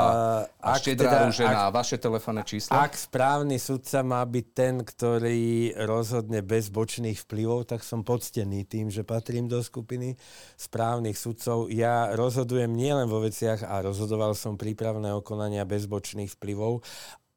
a, 0.58 0.74
a 0.74 0.82
štedrá 0.82 1.14
teda, 1.14 1.20
rúžená, 1.30 1.62
ak, 1.70 1.78
vaše 1.78 1.98
telefónne 2.02 2.42
číslo? 2.42 2.74
Ak 2.74 2.98
správny 2.98 3.62
sudca 3.62 4.02
má 4.02 4.26
byť 4.26 4.46
ten, 4.58 4.82
ktorý 4.82 5.78
rozhodne 5.86 6.42
bez 6.42 6.74
bočných 6.74 7.22
vplyvov, 7.30 7.70
tak 7.70 7.86
som 7.86 8.02
poctený 8.02 8.66
tým, 8.66 8.90
že 8.90 9.06
patrím 9.06 9.46
do 9.46 9.62
skupiny 9.62 10.18
správnych 10.58 11.16
sudcov. 11.16 11.70
Ja 11.70 12.18
rozhodujem 12.18 12.74
nielen 12.74 13.06
vo 13.06 13.22
veciach 13.22 13.62
a 13.62 13.86
rozhodoval 13.86 14.34
som 14.34 14.58
prípravné 14.58 15.14
okonania 15.14 15.70
bez 15.70 15.86
bočných 15.86 16.34
vplyvov, 16.34 16.82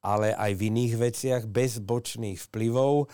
ale 0.02 0.34
aj 0.34 0.52
v 0.58 0.62
iných 0.68 0.92
veciach 0.98 1.42
bez 1.46 1.78
bočných 1.78 2.42
vplyvov. 2.50 3.06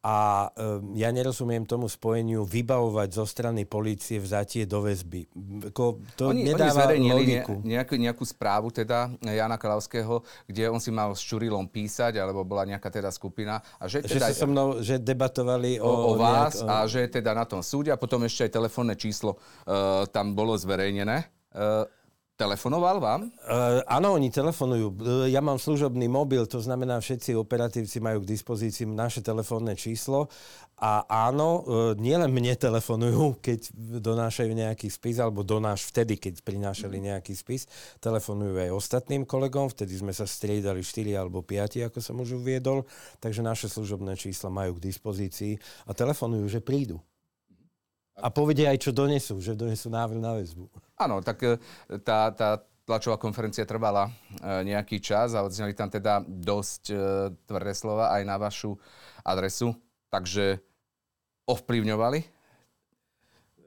A 0.00 0.48
um, 0.56 0.96
ja 0.96 1.12
nerozumiem 1.12 1.68
tomu 1.68 1.84
spojeniu 1.84 2.48
vybavovať 2.48 3.20
zo 3.20 3.28
strany 3.28 3.68
policie 3.68 4.16
vzatie 4.16 4.64
do 4.64 4.80
väzby. 4.80 5.28
Ko, 5.76 6.00
to 6.16 6.32
oni, 6.32 6.48
nedáva 6.48 6.88
oni 6.88 7.12
logiku. 7.12 7.60
Ne, 7.60 7.76
nejakú, 7.76 8.00
nejakú 8.00 8.24
správu 8.24 8.72
teda 8.72 9.12
Jana 9.20 9.60
Kalavského, 9.60 10.24
kde 10.48 10.72
on 10.72 10.80
si 10.80 10.88
mal 10.88 11.12
s 11.12 11.20
Čurilom 11.20 11.68
písať, 11.68 12.16
alebo 12.16 12.48
bola 12.48 12.64
nejaká 12.64 12.88
teda 12.88 13.12
skupina. 13.12 13.60
A 13.76 13.92
že, 13.92 14.00
teda, 14.00 14.32
že 14.32 14.40
so 14.40 14.48
mnou 14.48 14.80
že 14.80 14.96
debatovali 14.96 15.76
o, 15.76 15.84
o, 15.84 15.92
o 15.92 16.12
vás 16.16 16.64
nejak, 16.64 16.64
o... 16.64 16.72
a 16.72 16.76
že 16.88 17.00
teda 17.20 17.36
na 17.36 17.44
tom 17.44 17.60
súde 17.60 17.92
a 17.92 18.00
potom 18.00 18.24
ešte 18.24 18.48
aj 18.48 18.56
telefónne 18.56 18.96
číslo 18.96 19.36
uh, 19.36 20.08
tam 20.08 20.32
bolo 20.32 20.56
zverejnené. 20.56 21.28
Uh, 21.52 21.84
Telefonoval 22.40 23.04
vám? 23.04 23.28
Uh, 23.44 23.84
áno, 23.84 24.16
oni 24.16 24.32
telefonujú. 24.32 24.96
Uh, 24.96 25.28
ja 25.28 25.44
mám 25.44 25.60
služobný 25.60 26.08
mobil, 26.08 26.40
to 26.48 26.56
znamená, 26.56 26.96
všetci 26.96 27.36
operatívci 27.36 28.00
majú 28.00 28.24
k 28.24 28.32
dispozícii 28.32 28.88
naše 28.88 29.20
telefónne 29.20 29.76
číslo. 29.76 30.32
A 30.80 31.04
áno, 31.04 31.60
uh, 31.60 31.92
nielen 32.00 32.32
mne 32.32 32.56
telefonujú, 32.56 33.44
keď 33.44 33.68
donášajú 34.00 34.56
nejaký 34.56 34.88
spis, 34.88 35.20
alebo 35.20 35.44
donáš 35.44 35.84
vtedy, 35.92 36.16
keď 36.16 36.40
prinášali 36.40 36.96
mhm. 36.96 37.04
nejaký 37.12 37.36
spis. 37.36 37.68
Telefonujú 38.00 38.56
aj 38.56 38.72
ostatným 38.72 39.28
kolegom, 39.28 39.68
vtedy 39.68 40.00
sme 40.00 40.16
sa 40.16 40.24
striedali 40.24 40.80
4 40.80 41.20
alebo 41.20 41.44
5, 41.44 41.92
ako 41.92 42.00
som 42.00 42.16
už 42.24 42.40
uviedol. 42.40 42.88
Takže 43.20 43.44
naše 43.44 43.68
služobné 43.68 44.16
čísla 44.16 44.48
majú 44.48 44.80
k 44.80 44.88
dispozícii 44.88 45.60
a 45.84 45.92
telefonujú, 45.92 46.48
že 46.48 46.64
prídu. 46.64 47.04
A 48.18 48.28
povedia 48.28 48.74
aj, 48.74 48.78
čo 48.82 48.90
donesú, 48.90 49.38
že 49.38 49.54
donesú 49.56 49.88
návrh 49.88 50.20
na 50.20 50.36
väzbu. 50.36 50.66
Áno, 51.00 51.24
tak 51.24 51.40
e, 51.46 51.56
tá, 52.02 52.28
tá 52.34 52.60
tlačová 52.84 53.16
konferencia 53.16 53.64
trvala 53.64 54.10
e, 54.10 54.12
nejaký 54.68 55.00
čas 55.00 55.32
a 55.32 55.46
odzneli 55.46 55.72
tam 55.72 55.88
teda 55.88 56.20
dosť 56.26 56.82
e, 56.90 56.94
tvrdé 57.48 57.72
slova 57.72 58.12
aj 58.12 58.22
na 58.26 58.36
vašu 58.36 58.76
adresu. 59.24 59.72
Takže 60.10 60.58
ovplyvňovali 61.46 62.42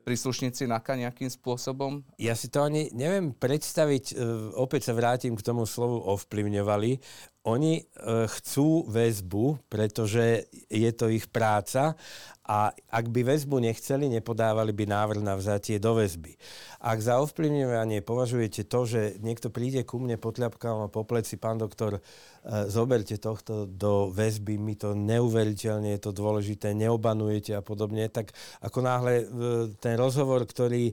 príslušníci 0.03 0.67
NAKA 0.67 0.99
nejakým 0.99 1.31
spôsobom? 1.31 2.03
Ja 2.19 2.35
si 2.35 2.51
to 2.51 2.67
ani 2.67 2.91
neviem 2.91 3.31
predstaviť, 3.31 4.19
opäť 4.59 4.91
sa 4.91 4.93
vrátim 4.99 5.31
k 5.31 5.45
tomu 5.47 5.63
slovu 5.63 6.03
ovplyvňovali. 6.03 6.99
Oni 7.43 7.83
chcú 8.07 8.87
väzbu, 8.87 9.67
pretože 9.67 10.47
je 10.71 10.91
to 10.95 11.11
ich 11.11 11.27
práca 11.27 11.99
a 12.43 12.75
ak 12.75 13.07
by 13.07 13.23
väzbu 13.23 13.55
nechceli, 13.63 14.11
nepodávali 14.11 14.75
by 14.75 14.83
návrh 14.83 15.23
na 15.23 15.39
vzatie 15.39 15.79
do 15.79 15.95
väzby. 15.95 16.35
Ak 16.83 16.99
za 16.99 17.23
ovplyvňovanie 17.23 18.03
považujete 18.03 18.67
to, 18.67 18.83
že 18.83 19.01
niekto 19.23 19.47
príde 19.47 19.87
ku 19.87 19.95
mne 19.95 20.19
potľapkám 20.19 20.91
po 20.91 21.07
pleci, 21.07 21.39
pán 21.39 21.55
doktor, 21.55 21.99
e, 21.99 22.01
zoberte 22.67 23.15
tohto 23.15 23.63
do 23.63 24.11
väzby, 24.11 24.59
mi 24.59 24.75
to 24.75 24.91
neuveriteľne 24.91 25.95
je 25.95 26.03
to 26.03 26.11
dôležité, 26.11 26.75
neobanujete 26.75 27.55
a 27.55 27.63
podobne, 27.63 28.11
tak 28.11 28.35
ako 28.59 28.79
náhle 28.83 29.13
e, 29.23 29.25
ten 29.79 29.95
rozhovor, 29.95 30.43
ktorý 30.43 30.91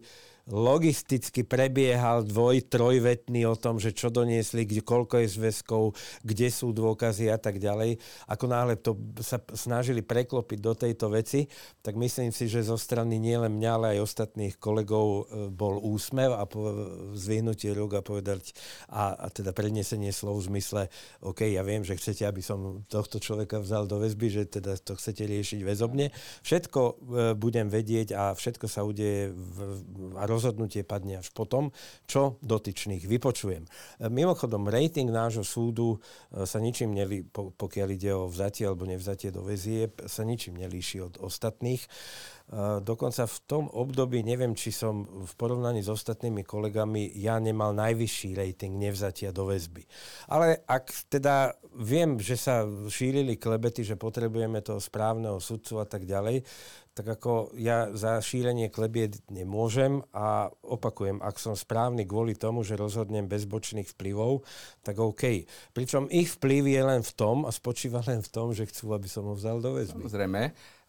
logisticky 0.50 1.46
prebiehal 1.46 2.26
dvoj, 2.26 2.66
trojvetný 2.66 3.46
o 3.46 3.54
tom, 3.54 3.78
že 3.78 3.94
čo 3.94 4.10
doniesli, 4.10 4.66
kde, 4.66 4.82
koľko 4.82 5.22
je 5.22 5.28
zväzkov, 5.38 5.94
kde 6.26 6.50
sú 6.50 6.74
dôkazy 6.74 7.30
a 7.30 7.38
tak 7.38 7.62
ďalej. 7.62 8.02
Ako 8.26 8.50
náhle 8.50 8.74
to 8.74 8.98
sa 9.22 9.38
snažili 9.54 10.02
preklopiť 10.02 10.58
do 10.58 10.74
tejto 10.74 11.06
veci, 11.14 11.46
tak 11.86 11.94
myslím 11.94 12.34
si, 12.34 12.50
že 12.50 12.66
zo 12.66 12.74
strany 12.74 13.22
nielen 13.22 13.54
mňa, 13.56 13.70
ale 13.70 13.86
aj 13.96 14.04
ostatných 14.10 14.58
kolegov 14.58 15.06
e, 15.06 15.22
bol 15.54 15.78
úsmev 15.78 16.34
a 16.34 16.42
po, 16.50 16.60
zvihnutie 17.14 17.70
rúk 17.70 17.94
a 17.94 18.02
povedať 18.02 18.50
a, 18.90 19.14
a 19.14 19.26
teda 19.30 19.54
prednesenie 19.54 20.10
slov 20.10 20.42
v 20.42 20.58
zmysle, 20.58 20.82
OK, 21.22 21.46
ja 21.46 21.62
viem, 21.62 21.86
že 21.86 21.94
chcete, 21.94 22.26
aby 22.26 22.42
som 22.42 22.82
tohto 22.90 23.22
človeka 23.22 23.62
vzal 23.62 23.86
do 23.86 24.02
väzby, 24.02 24.26
že 24.26 24.42
teda 24.50 24.74
to 24.82 24.98
chcete 24.98 25.22
riešiť 25.22 25.60
väzobne. 25.62 26.10
Všetko 26.42 26.80
e, 26.82 26.92
budem 27.38 27.70
vedieť 27.70 28.18
a 28.18 28.34
všetko 28.34 28.66
sa 28.66 28.82
udeje 28.82 29.30
v, 29.30 29.56
a 30.18 30.26
roz 30.26 30.39
rozhodnutie 30.40 30.88
padne 30.88 31.20
až 31.20 31.28
potom, 31.36 31.68
čo 32.08 32.40
dotyčných 32.40 33.04
vypočujem. 33.04 33.68
E, 33.68 34.08
mimochodom, 34.08 34.72
rating 34.72 35.12
nášho 35.12 35.44
súdu 35.44 36.00
e, 36.32 36.48
sa 36.48 36.56
ničím 36.56 36.96
nelí, 36.96 37.28
pokiaľ 37.30 37.88
ide 37.92 38.16
o 38.16 38.32
vzatie 38.32 38.64
alebo 38.64 38.88
nevzatie 38.88 39.28
do 39.28 39.44
väzie, 39.44 39.92
sa 40.08 40.24
ničím 40.24 40.56
nelíši 40.56 41.04
od 41.04 41.20
ostatných. 41.20 41.84
Dokonca 42.82 43.30
v 43.30 43.38
tom 43.46 43.64
období, 43.70 44.26
neviem, 44.26 44.58
či 44.58 44.74
som 44.74 45.06
v 45.06 45.32
porovnaní 45.38 45.86
s 45.86 45.90
ostatnými 45.92 46.42
kolegami, 46.42 47.06
ja 47.14 47.38
nemal 47.38 47.70
najvyšší 47.78 48.34
rating 48.34 48.74
nevzatia 48.74 49.30
do 49.30 49.46
väzby. 49.46 49.86
Ale 50.26 50.58
ak 50.66 50.90
teda 51.06 51.54
viem, 51.78 52.18
že 52.18 52.34
sa 52.34 52.66
šírili 52.66 53.38
klebety, 53.38 53.86
že 53.86 53.94
potrebujeme 53.94 54.58
toho 54.66 54.82
správneho 54.82 55.38
sudcu 55.38 55.78
a 55.78 55.86
tak 55.86 56.02
ďalej, 56.02 56.42
tak 56.94 57.06
ako 57.06 57.54
ja 57.56 57.90
za 57.94 58.18
šírenie 58.18 58.68
klebiet 58.68 59.22
nemôžem 59.30 60.02
a 60.10 60.50
opakujem, 60.64 61.22
ak 61.22 61.38
som 61.38 61.54
správny 61.54 62.04
kvôli 62.04 62.34
tomu, 62.34 62.66
že 62.66 62.78
rozhodnem 62.78 63.30
bez 63.30 63.46
bočných 63.46 63.88
vplyvov, 63.94 64.42
tak 64.82 64.98
OK. 64.98 65.46
Pričom 65.72 66.10
ich 66.10 66.34
vplyv 66.36 66.62
je 66.66 66.82
len 66.82 67.00
v 67.06 67.12
tom 67.14 67.46
a 67.46 67.50
spočíva 67.54 68.02
len 68.04 68.20
v 68.20 68.28
tom, 68.28 68.52
že 68.52 68.66
chcú, 68.68 68.92
aby 68.92 69.06
som 69.06 69.24
ho 69.30 69.34
vzal 69.34 69.62
do 69.62 69.78
väzby. 69.78 70.06
Samozrejme. 70.06 70.40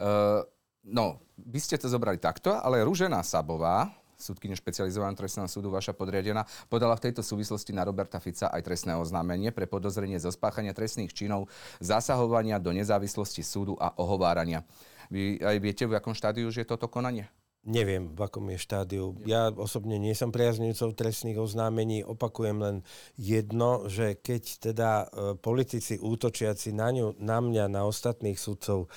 Uh 0.02 0.44
No, 0.82 1.22
vy 1.38 1.62
ste 1.62 1.78
to 1.78 1.86
zobrali 1.86 2.18
takto, 2.18 2.58
ale 2.58 2.82
Ružená 2.82 3.22
Sabová, 3.22 3.94
súdkyne 4.18 4.58
špecializovaného 4.58 5.18
trestného 5.18 5.46
súdu, 5.46 5.70
vaša 5.70 5.94
podriadená, 5.94 6.42
podala 6.74 6.98
v 6.98 7.10
tejto 7.10 7.22
súvislosti 7.22 7.70
na 7.70 7.86
Roberta 7.86 8.18
Fica 8.18 8.50
aj 8.50 8.66
trestné 8.66 8.98
oznámenie 8.98 9.54
pre 9.54 9.70
podozrenie 9.70 10.18
zo 10.18 10.34
spáchania 10.34 10.74
trestných 10.74 11.14
činov, 11.14 11.50
zasahovania 11.78 12.58
do 12.58 12.74
nezávislosti 12.74 13.46
súdu 13.46 13.78
a 13.78 13.94
ohovárania. 13.98 14.66
Vy 15.12 15.44
aj 15.44 15.58
viete, 15.60 15.84
v 15.84 16.00
akom 16.00 16.16
štádiu 16.16 16.48
už 16.48 16.64
je 16.64 16.66
toto 16.66 16.88
konanie? 16.88 17.28
Neviem, 17.62 18.10
v 18.18 18.26
akom 18.26 18.50
je 18.50 18.58
štádiu. 18.58 19.14
Ja 19.30 19.54
osobne 19.54 20.02
nie 20.02 20.18
som 20.18 20.34
priaznivcov 20.34 20.98
trestných 20.98 21.38
oznámení. 21.38 22.02
Opakujem 22.02 22.58
len 22.58 22.76
jedno, 23.22 23.86
že 23.86 24.18
keď 24.18 24.44
teda 24.58 24.90
e, 24.90 25.06
politici 25.38 26.02
útočiaci 26.02 26.74
na 26.74 26.90
ňu, 26.90 27.22
na 27.22 27.38
mňa, 27.38 27.70
na 27.70 27.86
ostatných 27.86 28.42
sudcov 28.42 28.90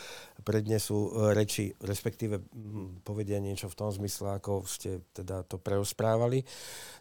prednesú 0.49 0.97
e, 0.97 1.37
reči, 1.37 1.76
respektíve 1.76 2.40
povedia 3.04 3.37
niečo 3.37 3.68
v 3.68 3.85
tom 3.85 3.92
zmysle, 3.92 4.40
ako 4.40 4.64
ste 4.64 5.04
teda 5.12 5.44
to 5.44 5.61
preosprávali, 5.61 6.40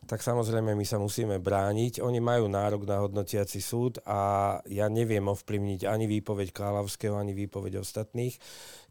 tak 0.03 0.20
samozrejme 0.20 0.75
my 0.75 0.84
sa 0.84 1.00
musíme 1.00 1.39
brániť. 1.39 2.03
Oni 2.03 2.20
majú 2.20 2.51
nárok 2.51 2.84
na 2.84 3.00
hodnotiaci 3.00 3.63
súd 3.63 4.03
a 4.03 4.60
ja 4.67 4.91
neviem 4.91 5.24
ovplyvniť 5.24 5.88
ani 5.88 6.12
výpoveď 6.12 6.51
Kálavského, 6.51 7.15
ani 7.15 7.32
výpoveď 7.32 7.79
ostatných 7.79 8.36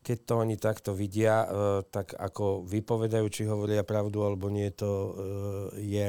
keď 0.03 0.19
to 0.27 0.35
oni 0.43 0.57
takto 0.59 0.91
vidia, 0.99 1.47
e, 1.47 1.49
tak 1.87 2.19
ako 2.19 2.67
vypovedajú, 2.67 3.27
či 3.31 3.47
hovoria 3.47 3.87
pravdu 3.87 4.27
alebo 4.27 4.51
nie, 4.51 4.67
to 4.75 4.91
e, 4.91 5.13
je 5.79 6.09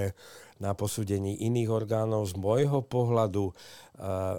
na 0.58 0.74
posúdení 0.74 1.46
iných 1.46 1.70
orgánov. 1.70 2.26
Z 2.26 2.42
môjho 2.42 2.82
pohľadu, 2.82 3.54
e, 3.54 3.54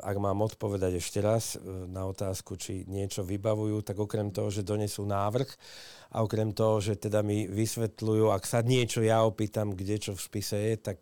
ak 0.03 0.17
mám 0.19 0.43
odpovedať 0.43 0.99
ešte 0.99 1.23
raz 1.23 1.55
na 1.87 2.03
otázku, 2.11 2.59
či 2.59 2.83
niečo 2.91 3.23
vybavujú, 3.23 3.87
tak 3.87 4.03
okrem 4.03 4.35
toho, 4.35 4.51
že 4.51 4.67
donesú 4.67 5.07
návrh 5.07 5.47
a 6.11 6.27
okrem 6.27 6.51
toho, 6.51 6.83
že 6.83 6.99
teda 6.99 7.23
mi 7.23 7.47
vysvetľujú, 7.47 8.35
ak 8.35 8.43
sa 8.51 8.59
niečo 8.59 9.07
ja 9.07 9.23
opýtam, 9.23 9.71
kde 9.71 10.03
čo 10.03 10.13
v 10.19 10.23
spise 10.23 10.59
je, 10.59 10.75
tak 10.79 10.99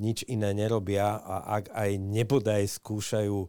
nič 0.00 0.24
iné 0.28 0.56
nerobia 0.56 1.20
a 1.20 1.60
ak 1.60 1.72
aj 1.72 1.90
nebodaj 2.00 2.64
skúšajú 2.64 3.48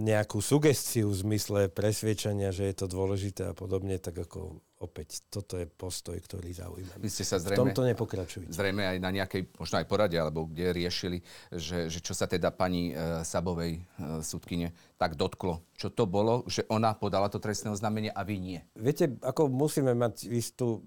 nejakú 0.00 0.40
sugestiu 0.40 1.12
v 1.12 1.20
zmysle 1.20 1.60
presviečania, 1.68 2.48
že 2.48 2.64
je 2.72 2.74
to 2.80 2.86
dôležité 2.88 3.52
a 3.52 3.54
podobne, 3.54 4.00
tak 4.00 4.16
ako 4.16 4.64
opäť, 4.80 5.24
toto 5.28 5.56
je 5.56 5.68
postoj, 5.68 6.16
ktorý 6.16 6.52
zaujíma. 6.52 7.00
Vy 7.00 7.08
ste 7.08 7.24
sa 7.24 7.40
zrejme, 7.40 7.56
v 7.56 7.76
tomto 7.76 7.82
nepokračujete. 7.92 8.52
Zrejme 8.52 8.96
aj 8.96 8.98
na 9.00 9.10
nejakej, 9.12 9.52
možno 9.56 9.80
aj 9.80 9.86
porade, 9.88 10.16
alebo 10.16 10.48
kde 10.48 10.72
riešili, 10.72 11.18
že, 11.52 11.88
že 11.88 12.00
čo 12.00 12.12
sa 12.12 12.28
teda 12.28 12.52
pani 12.52 12.92
e, 12.92 13.24
Sabovej 13.24 13.72
e, 13.76 13.80
súdkyne 14.20 14.72
tak 14.96 15.16
dotklo. 15.16 15.64
Čo 15.76 15.92
to 15.92 16.04
bolo, 16.08 16.44
že 16.48 16.64
ona 16.68 16.96
podala 16.96 17.28
to 17.28 17.40
trestné 17.40 17.72
oznámenie 17.72 18.12
a 18.12 18.24
vy 18.24 18.36
nie? 18.40 18.60
Viete, 18.76 19.12
ako 19.20 19.48
musíme 19.48 19.92
mať 19.92 20.28
istú 20.28 20.84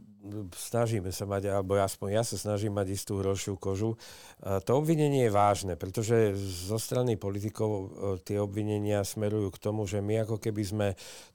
snažíme 0.51 1.09
sa 1.15 1.23
mať, 1.23 1.47
alebo 1.51 1.79
aspoň 1.79 2.19
ja 2.19 2.23
sa 2.27 2.35
snažím 2.35 2.75
mať 2.75 2.91
istú 2.91 3.23
hrošiu 3.23 3.55
kožu. 3.55 3.95
To 4.43 4.71
obvinenie 4.75 5.27
je 5.27 5.35
vážne, 5.35 5.73
pretože 5.79 6.35
zo 6.37 6.75
strany 6.75 7.15
politikov 7.15 7.71
e, 7.71 7.87
tie 8.23 8.39
obvinenia 8.39 9.03
smerujú 9.03 9.51
k 9.55 9.61
tomu, 9.63 9.87
že 9.87 10.03
my 10.03 10.27
ako 10.27 10.39
keby 10.39 10.63
sme 10.63 10.87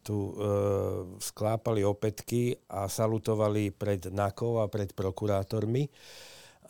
tu 0.04 0.32
e, 0.32 0.32
sklápali 1.16 1.80
opätky 1.80 2.60
a 2.68 2.88
salutovali 2.88 3.72
pred 3.72 4.12
NAKou 4.12 4.60
a 4.60 4.68
pred 4.68 4.92
prokurátormi. 4.92 5.88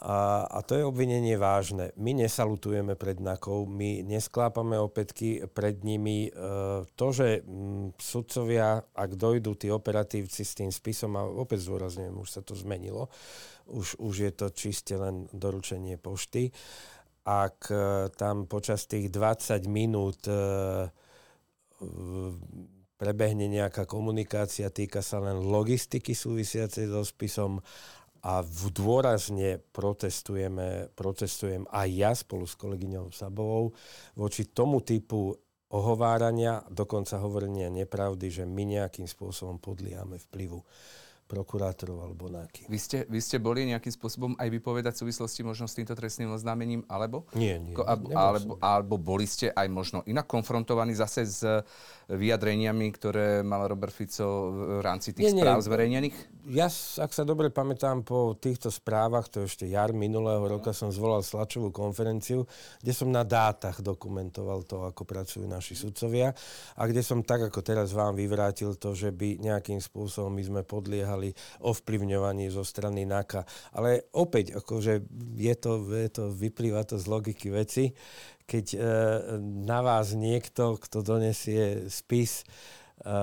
A, 0.02 0.42
a 0.50 0.58
to 0.66 0.74
je 0.74 0.82
obvinenie 0.82 1.38
vážne. 1.38 1.94
My 1.94 2.10
nesalutujeme 2.18 2.98
pred 2.98 3.22
NAKou, 3.22 3.70
my 3.70 4.02
nesklápame 4.02 4.74
opätky 4.74 5.46
pred 5.46 5.86
nimi. 5.86 6.26
E, 6.26 6.30
to, 6.98 7.06
že 7.14 7.46
m, 7.46 7.94
sudcovia, 7.94 8.82
ak 8.90 9.14
dojdú 9.14 9.54
tí 9.54 9.70
operatívci 9.70 10.42
s 10.42 10.58
tým 10.58 10.74
spisom, 10.74 11.14
a 11.14 11.22
opäť 11.22 11.70
zdôrazňujem, 11.70 12.10
už 12.10 12.28
sa 12.28 12.42
to 12.42 12.58
zmenilo, 12.58 13.06
už, 13.70 14.02
už 14.02 14.14
je 14.26 14.32
to 14.34 14.46
čiste 14.50 14.98
len 14.98 15.30
doručenie 15.30 15.94
pošty, 15.94 16.50
ak 17.24 17.70
e, 17.70 18.10
tam 18.18 18.50
počas 18.50 18.90
tých 18.90 19.14
20 19.14 19.62
minút 19.70 20.26
e, 20.26 20.90
prebehne 22.98 23.46
nejaká 23.46 23.86
komunikácia, 23.86 24.74
týka 24.74 25.02
sa 25.02 25.20
len 25.20 25.38
logistiky 25.38 26.14
súvisiacej 26.14 26.90
so 26.90 27.02
spisom 27.02 27.62
a 28.24 28.40
dôrazne 28.72 29.60
protestujeme, 29.76 30.88
protestujem 30.96 31.68
aj 31.68 31.88
ja 31.92 32.12
spolu 32.16 32.48
s 32.48 32.56
kolegyňou 32.56 33.12
Sabovou 33.12 33.76
voči 34.16 34.48
tomu 34.48 34.80
typu 34.80 35.36
ohovárania, 35.68 36.64
dokonca 36.72 37.20
hovorenia 37.20 37.68
nepravdy, 37.68 38.32
že 38.32 38.44
my 38.48 38.64
nejakým 38.64 39.04
spôsobom 39.04 39.60
podliame 39.60 40.16
vplyvu 40.16 40.64
prokurátorov 41.24 42.04
alebo 42.04 42.28
náky. 42.28 42.68
Vy 42.68 42.78
ste, 42.78 42.98
vy 43.08 43.16
ste 43.16 43.40
boli 43.40 43.64
nejakým 43.64 43.90
spôsobom 43.90 44.36
aj 44.36 44.48
vypovedať 44.52 44.92
v 44.92 45.00
súvislosti 45.08 45.40
možno 45.40 45.64
s 45.64 45.72
týmto 45.72 45.96
trestným 45.96 46.28
oznámením, 46.28 46.84
alebo? 46.84 47.24
Nie, 47.32 47.56
nie. 47.56 47.72
Ko, 47.72 47.88
alebo, 47.88 48.60
alebo 48.60 48.94
boli 49.00 49.24
ste 49.24 49.48
aj 49.48 49.66
možno 49.72 49.98
inak 50.04 50.28
konfrontovaní 50.28 50.92
zase 50.92 51.24
s 51.24 51.40
vyjadreniami, 52.08 52.86
ktoré 52.92 53.40
mal 53.40 53.64
Robert 53.64 53.92
Fico 53.92 54.52
v 54.52 54.80
rámci 54.84 55.16
tých 55.16 55.32
nie, 55.32 55.40
správ 55.40 55.60
nie. 55.60 55.66
zverejnených? 55.66 56.16
Ja, 56.52 56.68
ak 57.00 57.10
sa 57.16 57.24
dobre 57.24 57.48
pamätám, 57.48 58.04
po 58.04 58.36
týchto 58.36 58.68
správach, 58.68 59.32
to 59.32 59.48
ešte 59.48 59.64
jar 59.64 59.96
minulého 59.96 60.44
roka, 60.44 60.76
som 60.76 60.92
zvolal 60.92 61.24
slačovú 61.24 61.72
konferenciu, 61.72 62.44
kde 62.84 62.92
som 62.92 63.08
na 63.08 63.24
dátach 63.24 63.80
dokumentoval 63.80 64.68
to, 64.68 64.84
ako 64.84 65.08
pracujú 65.08 65.48
naši 65.48 65.72
sudcovia 65.72 66.36
a 66.76 66.82
kde 66.84 67.00
som 67.00 67.24
tak, 67.24 67.48
ako 67.48 67.64
teraz 67.64 67.96
vám 67.96 68.12
vyvrátil 68.12 68.76
to, 68.76 68.92
že 68.92 69.08
by 69.08 69.40
nejakým 69.40 69.80
spôsobom 69.80 70.36
my 70.36 70.44
sme 70.44 70.62
podliehali 70.62 71.32
ovplyvňovaní 71.64 72.52
zo 72.52 72.60
strany 72.60 73.08
NAKA. 73.08 73.48
Ale 73.72 74.12
opäť, 74.12 74.60
akože 74.60 75.00
je 75.40 75.54
to, 75.56 75.80
je 75.88 76.10
to, 76.12 76.24
vyplýva 76.28 76.84
to 76.84 77.00
z 77.00 77.06
logiky 77.08 77.48
veci. 77.48 77.96
Keď 78.44 78.66
e, 78.74 78.78
na 79.64 79.80
vás 79.80 80.12
niekto, 80.12 80.76
kto 80.76 81.00
donesie 81.00 81.88
spis, 81.88 82.44
e, 83.00 83.14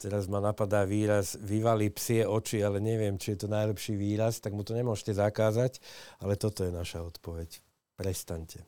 teraz 0.00 0.24
ma 0.32 0.40
napadá 0.40 0.88
výraz, 0.88 1.36
vyvalí 1.36 1.92
psie 1.92 2.24
oči, 2.24 2.64
ale 2.64 2.80
neviem, 2.80 3.20
či 3.20 3.36
je 3.36 3.44
to 3.44 3.48
najlepší 3.52 4.00
výraz, 4.00 4.40
tak 4.40 4.56
mu 4.56 4.64
to 4.64 4.72
nemôžete 4.72 5.12
zakázať, 5.12 5.76
ale 6.24 6.40
toto 6.40 6.64
je 6.64 6.72
naša 6.72 7.04
odpoveď. 7.04 7.60
Prestaňte. 8.00 8.64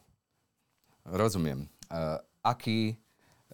Rozumiem. 1.09 1.73
Uh, 1.89 2.21
aký, 2.45 3.01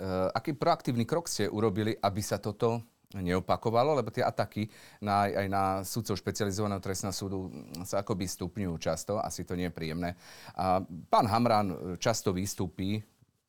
uh, 0.03 0.29
aký 0.35 0.59
proaktívny 0.59 1.07
krok 1.07 1.31
ste 1.31 1.47
urobili, 1.47 1.95
aby 2.03 2.19
sa 2.19 2.43
toto 2.43 2.83
neopakovalo, 3.17 3.97
lebo 3.97 4.13
tie 4.13 4.21
ataky 4.21 4.69
na, 5.01 5.25
aj 5.33 5.47
na 5.49 5.63
súdcov 5.81 6.21
špecializovaného 6.21 6.83
trestného 6.83 7.15
súdu 7.17 7.49
sa 7.89 8.05
akoby 8.05 8.29
stupňujú 8.29 8.75
často, 8.77 9.17
asi 9.17 9.49
to 9.49 9.57
nie 9.57 9.73
je 9.73 9.77
príjemné. 9.77 10.13
A 10.53 10.85
pán 11.09 11.25
Hamran 11.25 11.97
často 11.97 12.37
vystúpi, 12.37 13.01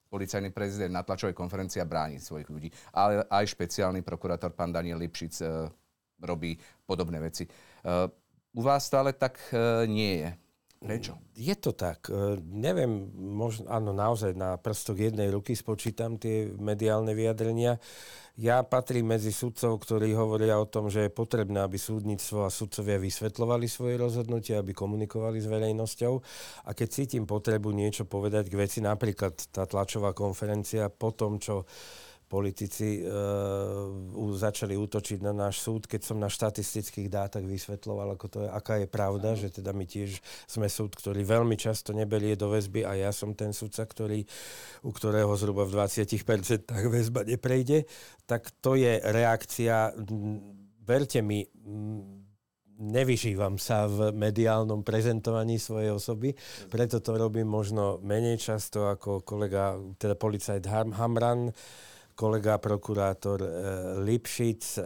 policajný 0.10 0.50
prezident 0.50 0.96
na 0.96 1.06
tlačovej 1.06 1.38
konferencii 1.38 1.80
a 1.84 1.88
bráni 1.88 2.18
svojich 2.18 2.50
ľudí. 2.50 2.70
Ale 2.96 3.24
aj 3.30 3.54
špeciálny 3.54 4.02
prokurátor 4.02 4.52
pán 4.58 4.74
Daniel 4.74 4.98
Lipšic 4.98 5.34
e, 5.44 5.46
robí 6.24 6.58
podobné 6.90 7.22
veci. 7.22 7.46
E, 7.46 7.50
u 8.50 8.62
vás 8.66 8.90
stále 8.90 9.14
tak 9.14 9.38
e, 9.54 9.86
nie 9.86 10.26
je. 10.26 10.30
Prečo? 10.80 11.20
Je 11.36 11.52
to 11.60 11.76
tak. 11.76 12.08
E, 12.08 12.40
neviem, 12.40 13.12
možno, 13.12 13.68
áno, 13.68 13.92
naozaj 13.92 14.32
na 14.32 14.56
prstok 14.56 15.12
jednej 15.12 15.28
ruky 15.28 15.52
spočítam 15.52 16.16
tie 16.16 16.48
mediálne 16.56 17.12
vyjadrenia. 17.12 17.76
Ja 18.40 18.64
patrím 18.64 19.12
medzi 19.12 19.36
sudcov, 19.36 19.84
ktorí 19.84 20.16
hovoria 20.16 20.56
o 20.56 20.64
tom, 20.64 20.88
že 20.88 21.12
je 21.12 21.12
potrebné, 21.12 21.60
aby 21.60 21.76
súdnictvo 21.76 22.48
a 22.48 22.54
sudcovia 22.54 22.96
vysvetľovali 22.96 23.68
svoje 23.68 24.00
rozhodnutia, 24.00 24.64
aby 24.64 24.72
komunikovali 24.72 25.44
s 25.44 25.52
verejnosťou. 25.52 26.14
A 26.64 26.72
keď 26.72 26.88
cítim 26.88 27.28
potrebu 27.28 27.76
niečo 27.76 28.08
povedať 28.08 28.48
k 28.48 28.64
veci, 28.64 28.80
napríklad 28.80 29.52
tá 29.52 29.68
tlačová 29.68 30.16
konferencia 30.16 30.88
po 30.88 31.12
tom, 31.12 31.44
čo 31.44 31.68
politici 32.30 33.02
uh, 33.02 33.90
začali 34.38 34.78
útočiť 34.78 35.26
na 35.26 35.34
náš 35.34 35.66
súd, 35.66 35.90
keď 35.90 36.02
som 36.06 36.22
na 36.22 36.30
štatistických 36.30 37.10
dátach 37.10 37.42
vysvetloval, 37.42 38.14
ako 38.14 38.26
to 38.30 38.38
je, 38.46 38.50
aká 38.54 38.78
je 38.78 38.88
pravda, 38.88 39.34
že 39.34 39.50
teda 39.50 39.74
my 39.74 39.90
tiež 39.90 40.22
sme 40.46 40.70
súd, 40.70 40.94
ktorý 40.94 41.26
veľmi 41.26 41.58
často 41.58 41.90
neberie 41.90 42.38
do 42.38 42.54
väzby 42.54 42.86
a 42.86 42.94
ja 42.94 43.10
som 43.10 43.34
ten 43.34 43.50
súdca, 43.50 43.90
ktorý, 43.90 44.22
u 44.86 44.92
ktorého 44.94 45.34
zhruba 45.34 45.66
v 45.66 45.82
20% 45.82 46.70
väzba 46.94 47.26
neprejde, 47.26 47.90
tak 48.30 48.54
to 48.62 48.78
je 48.78 49.02
reakcia, 49.02 49.98
verte 50.86 51.26
mi, 51.26 51.50
nevyžívam 52.80 53.60
sa 53.60 53.92
v 53.92 54.16
mediálnom 54.16 54.88
prezentovaní 54.88 55.60
svojej 55.60 55.92
osoby, 55.92 56.32
preto 56.72 57.04
to 57.04 57.20
robím 57.20 57.52
možno 57.52 58.00
menej 58.00 58.40
často 58.40 58.88
ako 58.88 59.26
kolega, 59.28 59.76
teda 60.00 60.16
policajt 60.16 60.64
Hamran, 60.96 61.52
kolega 62.20 62.60
prokurátor 62.60 63.40
e, 63.40 63.50
Lipšic, 64.04 64.76
e, 64.76 64.84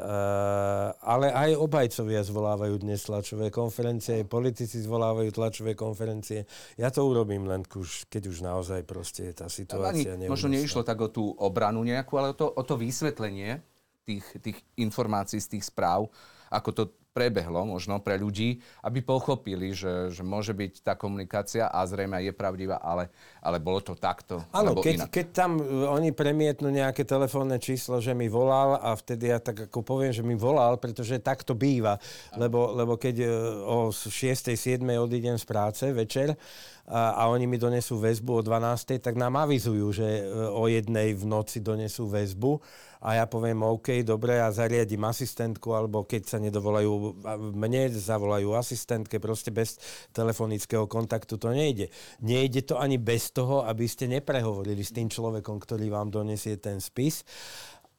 ale 1.01 1.33
aj 1.33 1.57
obajcovia 1.57 2.21
zvolávajú 2.21 2.77
dnes 2.77 3.01
tlačové 3.09 3.49
konferencie, 3.49 4.21
aj 4.21 4.29
politici 4.29 4.77
zvolávajú 4.85 5.33
tlačové 5.33 5.73
konferencie. 5.73 6.45
Ja 6.77 6.93
to 6.93 7.09
urobím 7.09 7.49
len, 7.49 7.65
keď 8.05 8.23
už 8.29 8.45
naozaj 8.45 8.85
proste 8.85 9.33
je 9.33 9.41
tá 9.41 9.49
situácia 9.49 10.13
Ani, 10.13 10.29
Možno 10.29 10.53
neišlo 10.53 10.85
tak 10.85 11.01
o 11.01 11.09
tú 11.09 11.33
obranu 11.41 11.81
nejakú, 11.81 12.21
ale 12.21 12.31
o 12.31 12.37
to, 12.37 12.53
o 12.53 12.61
to 12.61 12.77
vysvetlenie 12.77 13.65
tých, 14.05 14.25
tých 14.37 14.61
informácií 14.77 15.41
z 15.41 15.57
tých 15.57 15.73
správ, 15.73 16.05
ako 16.53 16.69
to 16.69 16.83
prebehlo 17.13 17.62
možno 17.69 18.02
pre 18.02 18.17
ľudí, 18.17 18.58
aby 18.82 19.06
pochopili, 19.06 19.71
že, 19.71 20.10
že 20.10 20.26
môže 20.26 20.52
byť 20.52 20.82
tá 20.82 20.97
komunikácia 20.97 21.69
a 21.69 21.86
zrejme 21.86 22.17
je 22.26 22.34
pravdivá, 22.34 22.82
ale, 22.82 23.13
ale 23.39 23.62
bolo 23.62 23.80
to 23.86 23.93
takto. 23.93 24.41
Áno, 24.49 24.73
keď, 24.82 25.08
keď 25.13 25.26
tam 25.30 25.62
e, 25.62 25.86
oni 25.86 26.10
premietnú 26.10 26.73
nejaké 26.73 27.06
telefónne 27.06 27.62
číslo, 27.62 28.02
že 28.02 28.17
mi 28.17 28.26
volal 28.26 28.82
a 28.82 28.97
vtedy 28.97 29.30
ja 29.30 29.38
tak 29.38 29.69
ako 29.69 29.86
poviem, 29.86 30.10
že 30.10 30.26
mi 30.26 30.34
volal, 30.34 30.82
pretože 30.82 31.21
tak 31.21 31.45
to 31.45 31.54
býva. 31.54 32.02
Lebo, 32.34 32.73
lebo 32.73 32.97
keď 32.97 33.15
e, 33.21 33.30
o 33.62 33.93
6. 33.93 34.10
7. 34.58 34.82
odídem 34.97 35.38
z 35.38 35.45
práce 35.45 35.86
večer, 35.93 36.34
a, 36.83 37.31
oni 37.31 37.47
mi 37.47 37.55
donesú 37.55 37.95
väzbu 37.95 38.31
o 38.39 38.41
12. 38.43 38.99
tak 38.99 39.15
nám 39.15 39.39
avizujú, 39.39 39.95
že 39.95 40.07
e, 40.19 40.23
o 40.51 40.67
jednej 40.67 41.15
v 41.15 41.23
noci 41.23 41.63
donesú 41.63 42.11
väzbu 42.11 42.59
a 43.03 43.19
ja 43.19 43.25
poviem 43.27 43.59
OK, 43.67 43.99
dobre, 44.07 44.39
a 44.39 44.47
zariadím 44.47 45.03
asistentku, 45.03 45.75
alebo 45.75 46.07
keď 46.07 46.23
sa 46.23 46.37
nedovolajú 46.39 47.19
mne, 47.51 47.91
zavolajú 47.91 48.55
asistentke, 48.55 49.19
proste 49.19 49.51
bez 49.51 49.75
telefonického 50.15 50.87
kontaktu 50.87 51.35
to 51.35 51.51
nejde. 51.51 51.91
Nejde 52.23 52.63
to 52.63 52.79
ani 52.79 52.95
bez 52.95 53.35
toho, 53.35 53.67
aby 53.67 53.83
ste 53.91 54.07
neprehovorili 54.07 54.79
s 54.79 54.95
tým 54.95 55.11
človekom, 55.11 55.59
ktorý 55.59 55.91
vám 55.91 56.15
donesie 56.15 56.55
ten 56.55 56.79
spis 56.79 57.27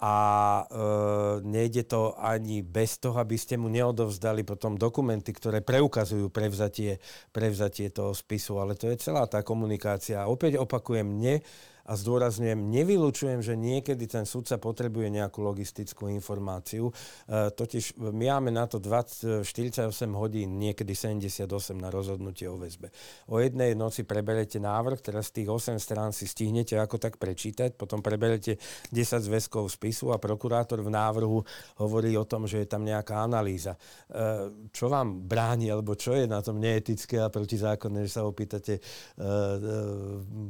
a 0.00 0.14
e, 0.62 0.64
nejde 1.46 1.87
to 1.87 2.14
ani 2.18 2.62
bez 2.66 2.98
toho, 2.98 3.18
aby 3.18 3.38
ste 3.38 3.54
mu 3.54 3.70
neodovzdali 3.70 4.42
potom 4.42 4.74
dokumenty, 4.74 5.30
ktoré 5.30 5.62
preukazujú 5.62 6.30
prevzatie, 6.30 6.98
prevzatie 7.30 7.90
toho 7.94 8.11
spisu. 8.11 8.59
Ale 8.59 8.74
to 8.74 8.90
je 8.90 8.98
celá 8.98 9.26
tá 9.30 9.46
komunikácia. 9.46 10.26
Opäť 10.26 10.59
opakujem, 10.59 11.07
ne, 11.07 11.40
a 11.84 11.92
zdôrazňujem, 12.00 12.56
nevylučujem, 12.56 13.44
že 13.44 13.60
niekedy 13.60 14.08
ten 14.08 14.24
sudca 14.24 14.56
potrebuje 14.56 15.12
nejakú 15.12 15.44
logistickú 15.44 16.08
informáciu. 16.08 16.88
E, 16.88 17.52
totiž 17.52 18.00
my 18.00 18.32
máme 18.32 18.50
na 18.56 18.64
to 18.64 18.80
20, 18.80 19.44
48 19.44 19.92
hodín, 20.16 20.56
niekedy 20.56 20.96
78 20.96 21.44
na 21.76 21.92
rozhodnutie 21.92 22.48
o 22.48 22.56
väzbe. 22.56 22.88
O 23.28 23.36
jednej 23.36 23.76
noci 23.76 24.08
preberete 24.08 24.56
návrh, 24.56 25.04
teraz 25.04 25.28
tých 25.28 25.52
8 25.52 25.76
strán 25.76 26.16
si 26.16 26.24
stihnete 26.24 26.80
ako 26.80 26.96
tak 26.96 27.20
prečítať, 27.20 27.76
potom 27.76 28.00
preberete 28.00 28.56
10 28.88 29.20
zväzkov 29.20 29.68
spisu 29.68 30.16
a 30.16 30.16
prokurátor 30.16 30.80
v 30.80 30.88
návrhu 30.88 31.44
hovorí 31.84 32.16
o 32.16 32.24
tom, 32.24 32.48
že 32.48 32.64
je 32.64 32.68
tam 32.68 32.80
nejaká 32.80 33.20
analýza. 33.20 33.76
E, 34.08 34.48
čo 34.72 34.88
vám 34.88 35.28
bráni, 35.28 35.68
alebo 35.68 35.92
čo 36.00 36.16
je 36.16 36.24
na 36.24 36.40
tom 36.40 36.56
neetické 36.56 37.20
a 37.20 37.28
protizákonné, 37.28 38.08
že 38.08 38.14
sa 38.16 38.24
opýtate 38.24 38.80
e, 38.80 38.82
e 39.20 39.74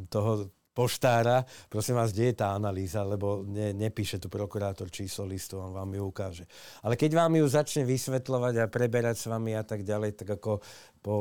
toho 0.06 0.46
poštára, 0.74 1.46
prosím 1.70 1.94
vás, 1.94 2.10
kde 2.10 2.34
je 2.34 2.36
tá 2.42 2.52
analýza, 2.52 3.06
lebo 3.06 3.46
ne, 3.46 3.70
nepíše 3.70 4.18
tu 4.18 4.26
prokurátor 4.26 4.90
číslo 4.90 5.24
listu, 5.24 5.56
on 5.56 5.70
vám 5.70 5.94
ju 5.94 6.02
ukáže. 6.02 6.44
Ale 6.82 6.98
keď 6.98 7.14
vám 7.14 7.38
ju 7.38 7.46
začne 7.46 7.86
vysvetľovať 7.86 8.54
a 8.58 8.66
preberať 8.66 9.16
s 9.22 9.26
vami 9.30 9.54
a 9.54 9.62
tak 9.62 9.86
ďalej, 9.86 10.18
tak 10.18 10.34
ako 10.34 10.58
po, 10.98 11.16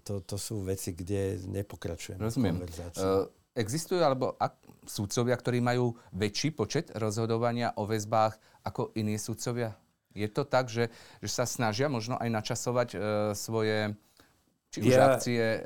to, 0.00 0.24
to 0.24 0.36
sú 0.40 0.64
veci, 0.64 0.96
kde 0.96 1.44
nepokračujeme 1.44 2.24
Rozumiem. 2.24 2.64
Uh, 2.96 3.28
existujú 3.52 4.00
alebo 4.00 4.32
ak, 4.40 4.56
súdcovia, 4.88 5.36
ktorí 5.36 5.60
majú 5.60 5.92
väčší 6.16 6.56
počet 6.56 6.88
rozhodovania 6.96 7.76
o 7.76 7.84
väzbách 7.84 8.64
ako 8.64 8.96
iní 8.96 9.20
súdcovia? 9.20 9.76
Je 10.10 10.26
to 10.26 10.42
tak, 10.42 10.66
že, 10.66 10.90
že 11.22 11.30
sa 11.30 11.46
snažia 11.46 11.86
možno 11.86 12.18
aj 12.18 12.28
načasovať 12.32 12.88
uh, 12.96 13.00
svoje 13.36 13.94
či 14.70 14.86
už 14.86 14.92
ja, 14.94 15.18
akcie 15.18 15.42
e, 15.42 15.60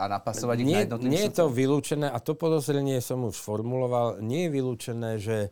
a 0.00 0.04
napasovať 0.08 0.56
ich 0.64 0.68
nie, 0.68 0.76
na 0.80 0.82
jednotlivých 0.88 1.12
Nie 1.12 1.24
je 1.28 1.36
to 1.36 1.46
vylúčené, 1.52 2.06
a 2.08 2.18
to 2.24 2.32
podozrenie 2.32 2.98
som 3.04 3.28
už 3.28 3.36
formuloval, 3.36 4.24
nie 4.24 4.48
je 4.48 4.54
vylúčené, 4.56 5.10
že 5.20 5.38
e, 5.46 5.50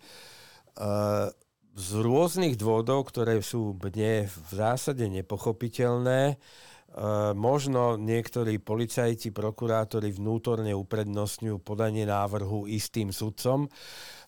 z 1.78 1.88
rôznych 2.00 2.56
dôvodov, 2.56 3.12
ktoré 3.12 3.44
sú 3.44 3.76
mne 3.76 4.26
v 4.26 4.50
zásade 4.50 5.04
nepochopiteľné, 5.06 6.40
Uh, 6.88 7.36
možno 7.36 8.00
niektorí 8.00 8.56
policajti, 8.56 9.28
prokurátori 9.28 10.08
vnútorne 10.08 10.72
uprednostňujú 10.72 11.60
podanie 11.60 12.08
návrhu 12.08 12.64
istým 12.64 13.12
sudcom. 13.12 13.68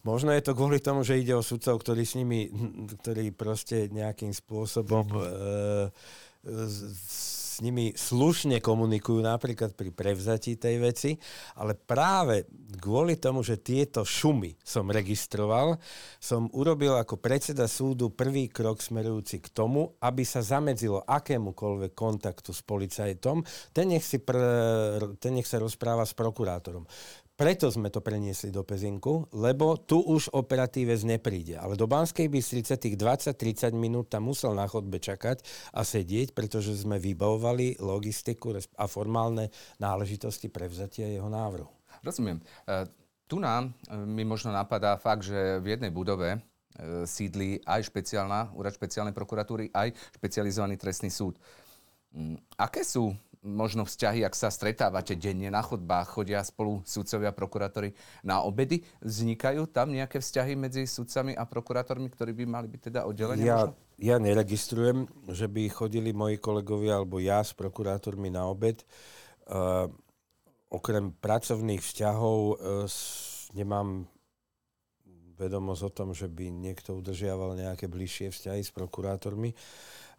Možno 0.04 0.28
je 0.36 0.44
to 0.44 0.52
kvôli 0.52 0.76
tomu, 0.76 1.00
že 1.00 1.16
ide 1.16 1.32
o 1.32 1.40
sudcov, 1.40 1.80
ktorí 1.80 2.04
s 2.04 2.20
nimi, 2.20 2.52
ktorí 3.00 3.32
proste 3.32 3.88
nejakým 3.88 4.36
spôsobom 4.36 5.08
uh, 5.08 5.88
nimi 7.60 7.92
slušne 7.94 8.58
komunikujú 8.64 9.20
napríklad 9.24 9.76
pri 9.76 9.92
prevzatí 9.92 10.56
tej 10.56 10.76
veci, 10.80 11.10
ale 11.56 11.76
práve 11.76 12.48
kvôli 12.80 13.20
tomu, 13.20 13.44
že 13.44 13.60
tieto 13.60 14.04
šumy 14.04 14.56
som 14.64 14.88
registroval, 14.88 15.76
som 16.18 16.48
urobil 16.56 16.96
ako 16.96 17.20
predseda 17.20 17.68
súdu 17.68 18.10
prvý 18.12 18.48
krok 18.48 18.80
smerujúci 18.80 19.44
k 19.44 19.48
tomu, 19.52 19.94
aby 20.00 20.24
sa 20.24 20.40
zamedzilo 20.40 21.04
akémukoľvek 21.04 21.92
kontaktu 21.92 22.50
s 22.50 22.60
policajtom, 22.64 23.44
ten 23.76 23.92
nech, 23.92 24.04
si 24.04 24.18
pr- 24.18 25.16
ten 25.20 25.36
nech 25.36 25.48
sa 25.48 25.60
rozpráva 25.60 26.04
s 26.08 26.16
prokurátorom. 26.16 26.84
Preto 27.40 27.72
sme 27.72 27.88
to 27.88 28.04
preniesli 28.04 28.52
do 28.52 28.60
Pezinku, 28.60 29.24
lebo 29.32 29.80
tu 29.80 29.96
už 29.96 30.28
operatívec 30.36 31.00
nepríde. 31.08 31.56
Ale 31.56 31.72
do 31.72 31.88
Banskej 31.88 32.28
Bystrice 32.28 32.76
tých 32.76 33.00
20-30 33.00 33.72
minút 33.72 34.12
tam 34.12 34.28
musel 34.28 34.52
na 34.52 34.68
chodbe 34.68 35.00
čakať 35.00 35.40
a 35.72 35.80
sedieť, 35.80 36.36
pretože 36.36 36.76
sme 36.76 37.00
vybavovali 37.00 37.80
logistiku 37.80 38.60
a 38.60 38.84
formálne 38.84 39.48
náležitosti 39.80 40.52
prevzatia 40.52 41.08
jeho 41.08 41.32
návrhu. 41.32 41.72
Rozumiem. 42.04 42.44
E, 42.44 42.84
tu 43.24 43.40
nám 43.40 43.72
e, 43.88 43.96
mi 44.04 44.28
možno 44.28 44.52
napadá 44.52 45.00
fakt, 45.00 45.24
že 45.24 45.64
v 45.64 45.80
jednej 45.80 45.88
budove 45.88 46.36
e, 46.36 46.38
sídli 47.08 47.56
aj 47.64 47.88
špeciálna, 47.88 48.52
úrad 48.52 48.76
špeciálnej 48.76 49.16
prokuratúry, 49.16 49.72
aj 49.72 49.96
špecializovaný 50.20 50.76
trestný 50.76 51.08
súd. 51.08 51.40
Mm, 52.12 52.36
aké 52.60 52.84
sú 52.84 53.16
možno 53.40 53.88
vzťahy, 53.88 54.20
ak 54.20 54.36
sa 54.36 54.52
stretávate 54.52 55.16
denne 55.16 55.48
na 55.48 55.64
chodbách, 55.64 56.12
chodia 56.12 56.44
spolu 56.44 56.84
sudcovia 56.84 57.32
a 57.32 57.36
prokurátori 57.36 57.96
na 58.20 58.44
obedy, 58.44 58.84
vznikajú 59.00 59.64
tam 59.72 59.96
nejaké 59.96 60.20
vzťahy 60.20 60.52
medzi 60.60 60.84
sudcami 60.84 61.32
a 61.32 61.48
prokurátormi, 61.48 62.12
ktorí 62.12 62.36
by 62.36 62.44
mali 62.44 62.68
byť 62.68 62.80
teda 62.92 63.00
oddelení? 63.08 63.48
Ja, 63.48 63.72
ja 63.96 64.20
neregistrujem, 64.20 65.08
že 65.32 65.48
by 65.48 65.72
chodili 65.72 66.12
moji 66.12 66.36
kolegovia 66.36 67.00
alebo 67.00 67.16
ja 67.16 67.40
s 67.40 67.56
prokurátormi 67.56 68.28
na 68.28 68.44
obed. 68.44 68.84
Uh, 69.48 69.88
okrem 70.68 71.16
pracovných 71.16 71.80
vzťahov 71.80 72.38
uh, 72.38 72.84
nemám 73.56 74.04
vedomosť 75.40 75.82
o 75.88 75.90
tom, 75.90 76.08
že 76.12 76.28
by 76.28 76.52
niekto 76.52 77.00
udržiaval 77.00 77.56
nejaké 77.56 77.88
bližšie 77.88 78.28
vzťahy 78.28 78.60
s 78.60 78.68
prokurátormi. 78.76 79.56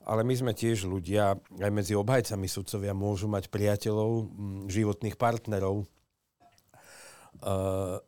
Ale 0.01 0.25
my 0.25 0.33
sme 0.33 0.51
tiež 0.57 0.89
ľudia, 0.89 1.37
aj 1.61 1.71
medzi 1.71 1.93
obhajcami 1.93 2.49
sudcovia 2.49 2.93
môžu 2.97 3.29
mať 3.29 3.53
priateľov, 3.53 4.33
životných 4.67 5.15
partnerov. 5.17 5.85
Uh, 7.41 8.01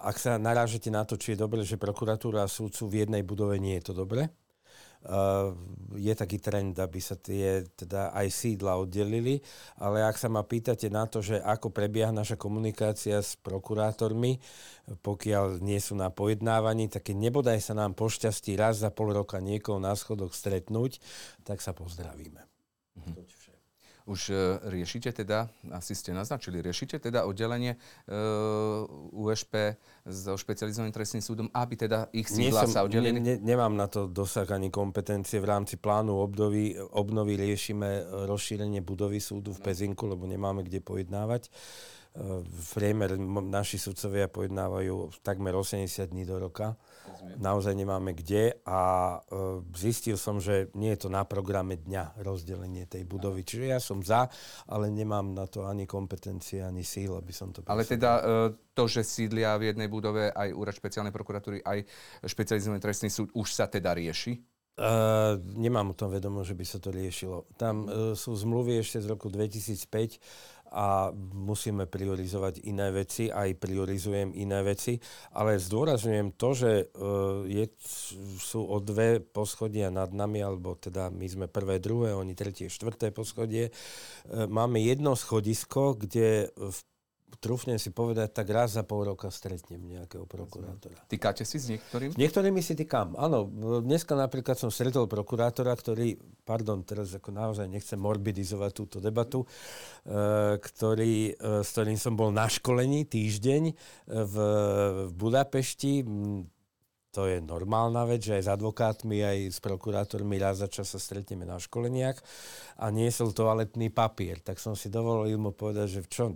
ak 0.00 0.16
sa 0.18 0.38
narážete 0.40 0.90
na 0.90 1.06
to, 1.06 1.14
či 1.20 1.34
je 1.34 1.42
dobre, 1.42 1.62
že 1.62 1.78
prokuratúra 1.78 2.44
a 2.44 2.50
súdcu 2.50 2.88
v 2.90 2.94
jednej 3.06 3.22
budove, 3.22 3.60
nie 3.60 3.78
je 3.78 3.92
to 3.92 3.94
dobre 3.94 4.30
je 5.96 6.12
taký 6.18 6.42
trend, 6.42 6.74
aby 6.76 6.98
sa 6.98 7.14
tie 7.14 7.62
teda 7.78 8.10
aj 8.10 8.26
sídla 8.26 8.74
oddelili, 8.74 9.38
ale 9.78 10.02
ak 10.02 10.18
sa 10.18 10.26
ma 10.26 10.42
pýtate 10.42 10.90
na 10.90 11.06
to, 11.06 11.22
že 11.22 11.38
ako 11.38 11.70
prebieha 11.70 12.10
naša 12.10 12.34
komunikácia 12.34 13.22
s 13.22 13.38
prokurátormi, 13.38 14.42
pokiaľ 15.06 15.62
nie 15.62 15.78
sú 15.78 15.94
na 15.94 16.10
pojednávaní, 16.10 16.90
tak 16.90 17.14
nebodaj 17.14 17.62
sa 17.62 17.78
nám 17.78 17.94
pošťastí 17.94 18.58
raz 18.58 18.82
za 18.82 18.90
pol 18.90 19.14
roka 19.14 19.38
niekoho 19.38 19.78
na 19.78 19.94
schodoch 19.94 20.34
stretnúť, 20.34 20.98
tak 21.46 21.62
sa 21.62 21.70
pozdravíme. 21.70 22.42
Mhm. 22.98 23.35
Už 24.06 24.30
e, 24.30 24.62
riešite 24.70 25.10
teda, 25.10 25.50
asi 25.74 25.98
ste 25.98 26.14
naznačili, 26.14 26.62
riešite 26.62 27.02
teda 27.02 27.26
oddelenie 27.26 27.74
e, 27.74 27.78
USP 29.10 29.74
so 30.06 30.38
špecializovaným 30.38 30.94
trestným 30.94 31.26
súdom, 31.26 31.46
aby 31.50 31.74
teda 31.74 32.06
ich 32.14 32.30
sídla 32.30 32.70
sa 32.70 32.86
oddelili? 32.86 33.18
Ne, 33.18 33.34
ne, 33.34 33.36
nemám 33.42 33.74
na 33.74 33.90
to 33.90 34.06
dosah 34.06 34.46
ani 34.46 34.70
kompetencie. 34.70 35.42
V 35.42 35.50
rámci 35.50 35.74
plánu 35.74 36.22
obnovy, 36.22 36.78
obnovy 36.78 37.34
riešime 37.34 38.06
rozšírenie 38.30 38.78
budovy 38.86 39.18
súdu 39.18 39.50
v 39.50 39.62
Pezinku, 39.66 40.06
lebo 40.06 40.22
nemáme 40.30 40.62
kde 40.62 40.78
pojednávať. 40.78 41.50
V 42.46 42.68
priemer 42.72 43.20
naši 43.44 43.76
sudcovia 43.76 44.30
pojednávajú 44.30 45.20
takmer 45.20 45.52
80 45.52 46.08
dní 46.08 46.24
do 46.24 46.40
roka. 46.40 46.78
Naozaj 47.36 47.76
nemáme 47.76 48.16
kde 48.16 48.56
a 48.64 48.80
e, 49.20 49.60
zistil 49.76 50.16
som, 50.16 50.40
že 50.40 50.72
nie 50.72 50.94
je 50.96 51.04
to 51.04 51.08
na 51.12 51.26
programe 51.28 51.76
dňa 51.76 52.22
rozdelenie 52.24 52.88
tej 52.88 53.04
budovy. 53.04 53.44
Čiže 53.44 53.64
ja 53.76 53.80
som 53.82 54.00
za, 54.00 54.32
ale 54.64 54.88
nemám 54.88 55.36
na 55.36 55.44
to 55.44 55.68
ani 55.68 55.84
kompetencie, 55.84 56.64
ani 56.64 56.80
síl, 56.80 57.12
aby 57.12 57.32
som 57.34 57.52
to... 57.52 57.60
Ale 57.68 57.84
teda 57.84 58.10
e, 58.16 58.22
to, 58.72 58.84
že 58.88 59.04
sídlia 59.04 59.58
v 59.60 59.74
jednej 59.74 59.88
budove 59.90 60.32
aj 60.32 60.48
úrad 60.56 60.72
špeciálnej 60.72 61.12
prokuratúry, 61.12 61.60
aj 61.60 61.84
špecializovaný 62.24 62.80
trestný 62.80 63.12
súd, 63.12 63.28
už 63.36 63.48
sa 63.52 63.68
teda 63.68 63.92
rieši? 63.92 64.56
Uh, 64.76 65.40
nemám 65.56 65.88
o 65.88 65.96
tom 65.96 66.12
vedomo, 66.12 66.44
že 66.44 66.52
by 66.52 66.60
sa 66.68 66.76
to 66.76 66.92
riešilo. 66.92 67.48
Tam 67.56 67.88
uh, 67.88 68.12
sú 68.12 68.36
zmluvy 68.36 68.84
ešte 68.84 69.00
z 69.00 69.08
roku 69.08 69.32
2005 69.32 70.20
a 70.72 71.14
musíme 71.34 71.86
priorizovať 71.86 72.66
iné 72.66 72.90
veci, 72.90 73.30
aj 73.30 73.58
priorizujem 73.60 74.34
iné 74.34 74.60
veci, 74.66 74.98
ale 75.32 75.62
zdôrazňujem 75.62 76.28
to, 76.34 76.48
že 76.52 76.70
uh, 76.92 77.46
je, 77.46 77.70
sú 78.40 78.66
o 78.66 78.76
dve 78.82 79.22
poschodia 79.22 79.88
nad 79.94 80.10
nami, 80.10 80.42
alebo 80.42 80.74
teda 80.74 81.08
my 81.12 81.26
sme 81.26 81.46
prvé, 81.46 81.78
druhé, 81.78 82.12
oni 82.12 82.34
tretie, 82.34 82.66
štvrté 82.66 83.14
poschodie. 83.14 83.70
Uh, 84.26 84.50
máme 84.50 84.82
jedno 84.82 85.14
schodisko, 85.14 85.94
kde 85.94 86.50
v 86.56 86.78
trúfnem 87.38 87.78
si 87.78 87.92
povedať, 87.92 88.32
tak 88.32 88.46
raz 88.50 88.74
za 88.74 88.82
pol 88.82 89.12
roka 89.12 89.28
stretnem 89.30 89.80
nejakého 89.80 90.24
prokurátora. 90.24 90.96
Týkate 91.06 91.44
si 91.44 91.60
s 91.60 91.66
niektorým? 91.70 92.12
S 92.12 92.18
niektorými 92.18 92.60
si 92.64 92.74
týkam, 92.74 93.14
áno. 93.16 93.46
Dneska 93.82 94.16
napríklad 94.16 94.56
som 94.56 94.72
stretol 94.72 95.06
prokurátora, 95.06 95.72
ktorý, 95.76 96.16
pardon, 96.42 96.82
teraz 96.82 97.14
ako 97.14 97.30
naozaj 97.32 97.66
nechcem 97.68 98.00
morbidizovať 98.00 98.70
túto 98.72 98.96
debatu, 98.98 99.44
e, 99.44 99.48
ktorý, 100.58 101.36
e, 101.36 101.62
s 101.62 101.68
ktorým 101.72 101.98
som 102.00 102.16
bol 102.16 102.32
na 102.32 102.48
školení 102.48 103.06
týždeň 103.06 103.62
e, 103.70 103.74
v, 104.06 104.34
v 105.06 105.12
Budapešti. 105.14 106.02
To 107.16 107.24
je 107.24 107.40
normálna 107.40 108.04
vec, 108.04 108.28
že 108.28 108.36
aj 108.36 108.44
s 108.44 108.52
advokátmi, 108.52 109.24
aj 109.24 109.38
s 109.56 109.58
prokurátormi 109.64 110.36
raz 110.36 110.60
za 110.60 110.68
čas 110.68 110.92
sa 110.92 111.00
stretneme 111.00 111.48
na 111.48 111.56
školeniach 111.56 112.20
a 112.76 112.92
niesol 112.92 113.32
toaletný 113.32 113.88
papier. 113.88 114.44
Tak 114.44 114.60
som 114.60 114.76
si 114.76 114.92
dovolil 114.92 115.40
mu 115.40 115.56
povedať, 115.56 115.96
že 115.96 116.00
v 116.04 116.08
čom, 116.12 116.30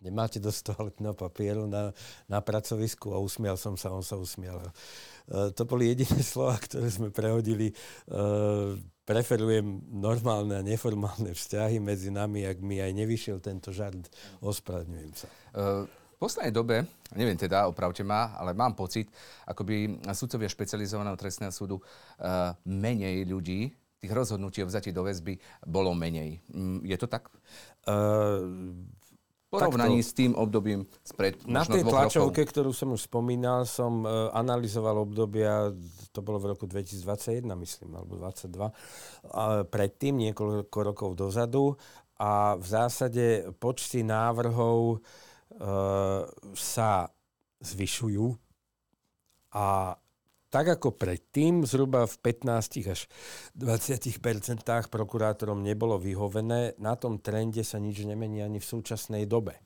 nemáte 0.00 0.36
dosť 0.36 0.72
toaletného 0.72 1.16
papieru 1.16 1.64
na, 1.64 1.90
na 2.28 2.44
pracovisku 2.44 3.12
a 3.12 3.18
usmial 3.20 3.56
som 3.56 3.74
sa, 3.74 3.92
on 3.92 4.04
sa 4.04 4.20
usmial. 4.20 4.60
Uh, 5.28 5.48
to 5.52 5.64
boli 5.64 5.88
jediné 5.92 6.20
slova, 6.26 6.60
ktoré 6.60 6.88
sme 6.92 7.08
prehodili. 7.08 7.72
Uh, 8.08 8.76
preferujem 9.06 9.64
normálne 9.88 10.58
a 10.58 10.66
neformálne 10.66 11.30
vzťahy 11.32 11.78
medzi 11.78 12.10
nami, 12.10 12.44
ak 12.44 12.58
mi 12.58 12.82
aj 12.82 12.92
nevyšiel 12.92 13.38
tento 13.38 13.70
žart, 13.70 14.10
ospravedňujem 14.42 15.12
sa. 15.14 15.28
Uh, 15.54 15.86
v 16.16 16.24
poslednej 16.24 16.52
dobe, 16.52 16.76
neviem 17.12 17.36
teda, 17.36 17.68
opravte 17.68 18.00
ma, 18.00 18.32
ale 18.40 18.56
mám 18.56 18.72
pocit, 18.72 19.12
ako 19.44 19.68
by 19.68 19.74
sudcovia 20.16 20.48
špecializovaného 20.48 21.12
trestného 21.12 21.52
súdu 21.52 21.76
uh, 21.76 22.56
menej 22.64 23.28
ľudí 23.28 23.68
tých 24.00 24.12
rozhodnutí 24.12 24.60
o 24.62 24.68
vzati 24.68 24.92
do 24.92 25.04
väzby 25.04 25.36
bolo 25.64 25.96
menej. 25.96 26.40
Mm, 26.52 26.84
je 26.84 26.96
to 27.00 27.08
tak? 27.08 27.28
Uh, 27.88 28.76
porovnaní 29.46 30.02
Takto, 30.02 30.10
s 30.10 30.18
tým 30.18 30.32
obdobím 30.34 30.80
spred 31.06 31.38
Na 31.46 31.62
tej 31.62 31.86
tlačovke, 31.86 32.42
rokov. 32.42 32.50
ktorú 32.52 32.70
som 32.74 32.94
už 32.94 33.06
spomínal, 33.06 33.64
som 33.64 34.02
uh, 34.02 34.30
analyzoval 34.34 35.02
obdobia, 35.02 35.70
to 36.10 36.20
bolo 36.20 36.42
v 36.42 36.54
roku 36.54 36.66
2021, 36.66 37.46
myslím, 37.54 37.94
alebo 37.94 38.18
2022, 38.18 38.58
uh, 38.58 38.72
predtým, 39.66 40.14
niekoľko 40.30 40.78
rokov 40.82 41.10
dozadu 41.14 41.78
a 42.16 42.56
v 42.56 42.66
zásade 42.66 43.52
počty 43.60 44.00
návrhov 44.00 45.04
sa 46.56 47.08
zvyšujú 47.60 48.26
a 49.56 49.96
tak 50.56 50.80
ako 50.80 50.96
predtým, 50.96 51.68
zhruba 51.68 52.08
v 52.08 52.16
15 52.32 52.88
až 52.88 53.04
20% 53.60 54.64
prokurátorom 54.88 55.60
nebolo 55.60 56.00
vyhovené, 56.00 56.72
na 56.80 56.96
tom 56.96 57.20
trende 57.20 57.60
sa 57.60 57.76
nič 57.76 58.08
nemení 58.08 58.40
ani 58.40 58.56
v 58.56 58.64
súčasnej 58.64 59.28
dobe. 59.28 59.60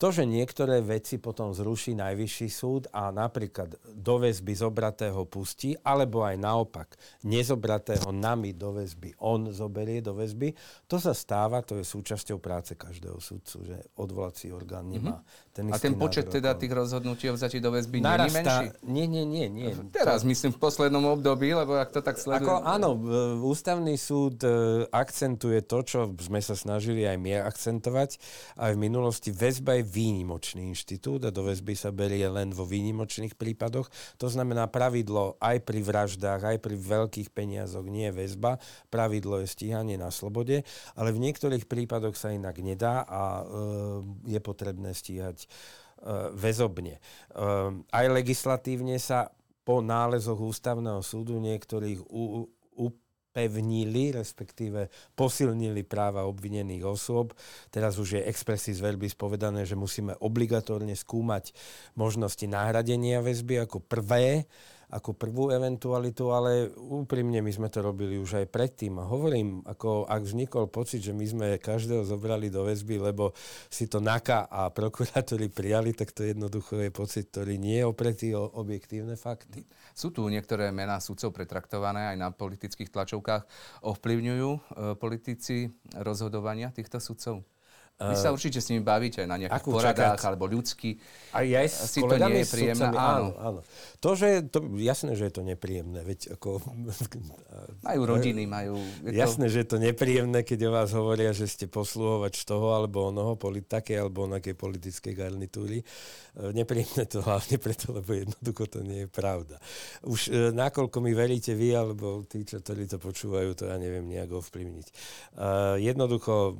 To, 0.00 0.08
že 0.08 0.24
niektoré 0.24 0.80
veci 0.80 1.20
potom 1.20 1.52
zruší 1.52 1.92
najvyšší 1.92 2.48
súd 2.48 2.88
a 2.88 3.12
napríklad 3.12 3.76
do 3.92 4.16
väzby 4.16 4.56
zobratého 4.56 5.28
pustí, 5.28 5.76
alebo 5.84 6.24
aj 6.24 6.40
naopak, 6.40 6.96
nezobratého 7.20 8.08
nami 8.08 8.56
do 8.56 8.80
väzby, 8.80 9.12
on 9.20 9.52
zoberie 9.52 10.00
do 10.00 10.16
väzby, 10.16 10.56
to 10.88 10.96
sa 10.96 11.12
stáva, 11.12 11.60
to 11.60 11.76
je 11.76 11.84
súčasťou 11.84 12.40
práce 12.40 12.80
každého 12.80 13.20
súdcu, 13.20 13.60
že 13.60 13.76
odvolací 14.00 14.48
orgán 14.48 14.88
nemá 14.88 15.20
mm-hmm. 15.20 15.52
ten 15.52 15.64
A 15.68 15.76
ten 15.76 15.92
počet 15.92 16.32
teda 16.32 16.56
tých 16.56 16.72
rozhodnutí 16.72 17.28
o 17.28 17.36
vzati 17.36 17.60
do 17.60 17.68
väzby 17.68 18.00
nie 18.00 18.08
je 18.08 18.32
menší? 18.40 18.66
Nie, 18.88 19.04
nie, 19.04 19.28
nie. 19.28 19.46
nie. 19.52 19.68
Teraz 19.92 20.24
to... 20.24 20.32
myslím 20.32 20.56
v 20.56 20.60
poslednom 20.64 21.04
období, 21.12 21.52
lebo 21.52 21.76
ak 21.76 21.92
to 21.92 22.00
tak 22.00 22.16
sleduje. 22.16 22.48
Ako, 22.48 22.64
áno, 22.64 22.96
ústavný 23.44 24.00
súd 24.00 24.40
e, 24.48 24.88
akcentuje 24.88 25.60
to, 25.60 25.84
čo 25.84 26.08
sme 26.16 26.40
sa 26.40 26.56
snažili 26.56 27.04
aj 27.04 27.20
my 27.20 27.44
akcentovať 27.44 28.16
aj 28.56 28.72
v 28.72 28.78
minulosti. 28.80 29.28
Väzba 29.28 29.76
je 29.76 29.89
výnimočný 29.90 30.70
inštitút 30.70 31.26
a 31.26 31.34
do 31.34 31.42
väzby 31.42 31.74
sa 31.74 31.90
berie 31.90 32.30
len 32.30 32.54
vo 32.54 32.62
výnimočných 32.62 33.34
prípadoch. 33.34 33.90
To 34.22 34.30
znamená 34.30 34.70
pravidlo 34.70 35.34
aj 35.42 35.66
pri 35.66 35.82
vraždách, 35.82 36.40
aj 36.46 36.58
pri 36.62 36.78
veľkých 36.78 37.34
peniazoch 37.34 37.84
nie 37.90 38.06
je 38.06 38.14
väzba. 38.14 38.62
Pravidlo 38.86 39.42
je 39.42 39.50
stíhanie 39.50 39.98
na 39.98 40.14
slobode, 40.14 40.62
ale 40.94 41.10
v 41.10 41.22
niektorých 41.26 41.66
prípadoch 41.66 42.14
sa 42.14 42.30
inak 42.30 42.62
nedá 42.62 43.02
a 43.02 43.42
e, 43.42 43.44
je 44.30 44.40
potrebné 44.40 44.94
stíhať 44.94 45.44
e, 45.44 45.46
väzobne. 46.38 46.96
E, 46.96 47.00
aj 47.90 48.06
legislatívne 48.14 48.94
sa 49.02 49.34
po 49.66 49.82
nálezoch 49.84 50.38
ústavného 50.38 51.02
súdu 51.04 51.36
niektorých 51.42 52.06
u, 52.08 52.46
u, 52.74 52.84
pevnili, 53.30 54.10
respektíve 54.14 54.90
posilnili 55.14 55.86
práva 55.86 56.26
obvinených 56.26 56.84
osôb. 56.84 57.32
Teraz 57.70 57.96
už 57.96 58.18
je 58.18 58.26
expressis 58.26 58.82
verbis 58.82 59.14
povedané, 59.14 59.62
že 59.64 59.78
musíme 59.78 60.18
obligatórne 60.18 60.94
skúmať 60.98 61.54
možnosti 61.94 62.44
nahradenia 62.44 63.22
väzby 63.22 63.62
ako 63.62 63.78
prvé 63.80 64.50
ako 64.90 65.14
prvú 65.14 65.54
eventualitu, 65.54 66.34
ale 66.34 66.66
úprimne 66.74 67.38
my 67.38 67.52
sme 67.54 67.70
to 67.70 67.78
robili 67.78 68.18
už 68.18 68.42
aj 68.42 68.46
predtým. 68.50 68.98
A 68.98 69.06
hovorím, 69.06 69.62
ako 69.62 70.10
ak 70.10 70.26
vznikol 70.26 70.66
pocit, 70.66 71.06
že 71.06 71.14
my 71.14 71.22
sme 71.22 71.46
každého 71.62 72.02
zobrali 72.02 72.50
do 72.50 72.66
väzby, 72.66 72.98
lebo 72.98 73.30
si 73.70 73.86
to 73.86 74.02
NAKA 74.02 74.50
a 74.50 74.66
prokurátori 74.74 75.46
prijali, 75.46 75.94
tak 75.94 76.10
to 76.10 76.26
jednoducho 76.26 76.82
je 76.82 76.90
pocit, 76.90 77.30
ktorý 77.30 77.54
nie 77.56 77.78
je 77.78 77.86
opretý 77.86 78.34
o 78.34 78.50
objektívne 78.50 79.14
fakty. 79.14 79.62
Sú 80.00 80.08
tu 80.08 80.24
niektoré 80.32 80.72
mená 80.72 80.96
sudcov 80.96 81.36
pretraktované 81.36 82.08
aj 82.08 82.16
na 82.16 82.32
politických 82.32 82.88
tlačovkách. 82.88 83.44
Ovplyvňujú 83.84 84.48
e, 84.48 84.60
politici 84.96 85.68
rozhodovania 85.92 86.72
týchto 86.72 86.96
sudcov? 87.04 87.44
Vy 88.00 88.16
sa 88.16 88.32
určite 88.32 88.64
s 88.64 88.72
nimi 88.72 88.80
bavíte 88.80 89.28
na 89.28 89.36
nejakých 89.36 89.60
Akú 89.60 89.76
poradách 89.76 90.16
čakať? 90.16 90.28
alebo 90.32 90.48
ľudský. 90.48 90.96
A 91.36 91.44
ja 91.44 91.60
si 91.68 92.00
to 92.00 92.16
nie 92.16 92.40
je 92.40 92.48
príjemné. 92.48 92.96
Áno, 92.96 93.36
áno. 93.36 93.60
To, 94.00 94.16
že 94.16 94.48
to, 94.48 94.64
jasné, 94.80 95.12
že 95.20 95.28
je 95.28 95.34
to 95.36 95.44
nepríjemné. 95.44 96.00
Veď 96.00 96.32
ako, 96.32 96.64
majú 97.86 98.00
rodiny, 98.08 98.48
majú... 98.48 98.80
Je 99.04 99.20
jasné, 99.20 99.46
to... 99.46 99.52
že 99.52 99.58
je 99.60 99.68
to 99.68 99.78
nepríjemné, 99.84 100.40
keď 100.40 100.58
o 100.64 100.70
vás 100.72 100.96
hovoria, 100.96 101.36
že 101.36 101.44
ste 101.44 101.68
posluhovač 101.68 102.40
toho 102.48 102.72
alebo 102.72 103.12
onoho, 103.12 103.36
také 103.68 104.00
alebo 104.00 104.24
onakej 104.24 104.56
politickej 104.56 105.12
garnitúry. 105.12 105.84
E, 105.84 105.84
nepríjemné 106.56 107.04
to 107.04 107.20
hlavne 107.20 107.60
preto, 107.60 107.92
lebo 107.92 108.16
jednoducho 108.16 108.64
to 108.64 108.80
nie 108.80 109.04
je 109.04 109.08
pravda. 109.12 109.60
Už 110.08 110.32
nakoľko 110.56 111.04
mi 111.04 111.12
veríte 111.12 111.52
vy, 111.52 111.76
alebo 111.76 112.24
tí, 112.24 112.48
čo, 112.48 112.64
ktorí 112.64 112.88
to 112.88 112.96
počúvajú, 112.96 113.52
to 113.52 113.68
ja 113.68 113.76
neviem 113.76 114.08
nejak 114.08 114.32
ovplyvniť. 114.32 114.86
Jednoducho, 115.84 116.56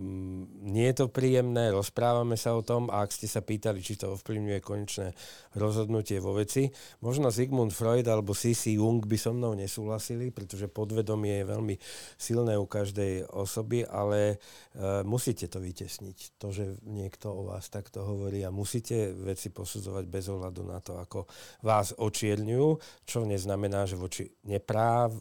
nie 0.68 0.84
je 0.92 0.96
to 1.00 1.06
príjemné 1.08 1.29
príjemné, 1.30 1.70
rozprávame 1.70 2.34
sa 2.34 2.58
o 2.58 2.62
tom 2.66 2.90
a 2.90 3.06
ak 3.06 3.14
ste 3.14 3.30
sa 3.30 3.38
pýtali, 3.38 3.78
či 3.78 3.94
to 3.94 4.18
ovplyvňuje 4.18 4.58
konečné 4.66 5.14
rozhodnutie 5.54 6.18
vo 6.18 6.34
veci, 6.34 6.66
možno 7.06 7.30
Sigmund 7.30 7.70
Freud 7.70 8.02
alebo 8.10 8.34
C.C. 8.34 8.74
Jung 8.74 8.98
by 8.98 9.14
so 9.14 9.30
mnou 9.30 9.54
nesúhlasili, 9.54 10.34
pretože 10.34 10.66
podvedomie 10.66 11.38
je 11.38 11.46
veľmi 11.46 11.76
silné 12.18 12.58
u 12.58 12.66
každej 12.66 13.30
osoby, 13.30 13.86
ale 13.86 14.42
e, 14.74 15.06
musíte 15.06 15.46
to 15.46 15.62
vytesniť. 15.62 16.42
To, 16.42 16.50
že 16.50 16.82
niekto 16.82 17.30
o 17.30 17.46
vás 17.46 17.70
takto 17.70 18.02
hovorí 18.02 18.42
a 18.42 18.50
musíte 18.50 19.14
veci 19.14 19.54
posudzovať 19.54 20.10
bez 20.10 20.26
ohľadu 20.34 20.66
na 20.66 20.82
to, 20.82 20.98
ako 20.98 21.30
vás 21.62 21.94
očierňujú, 21.94 22.68
čo 23.06 23.22
neznamená, 23.22 23.86
že 23.86 23.94
voči 23.94 24.26
nepráv, 24.50 25.14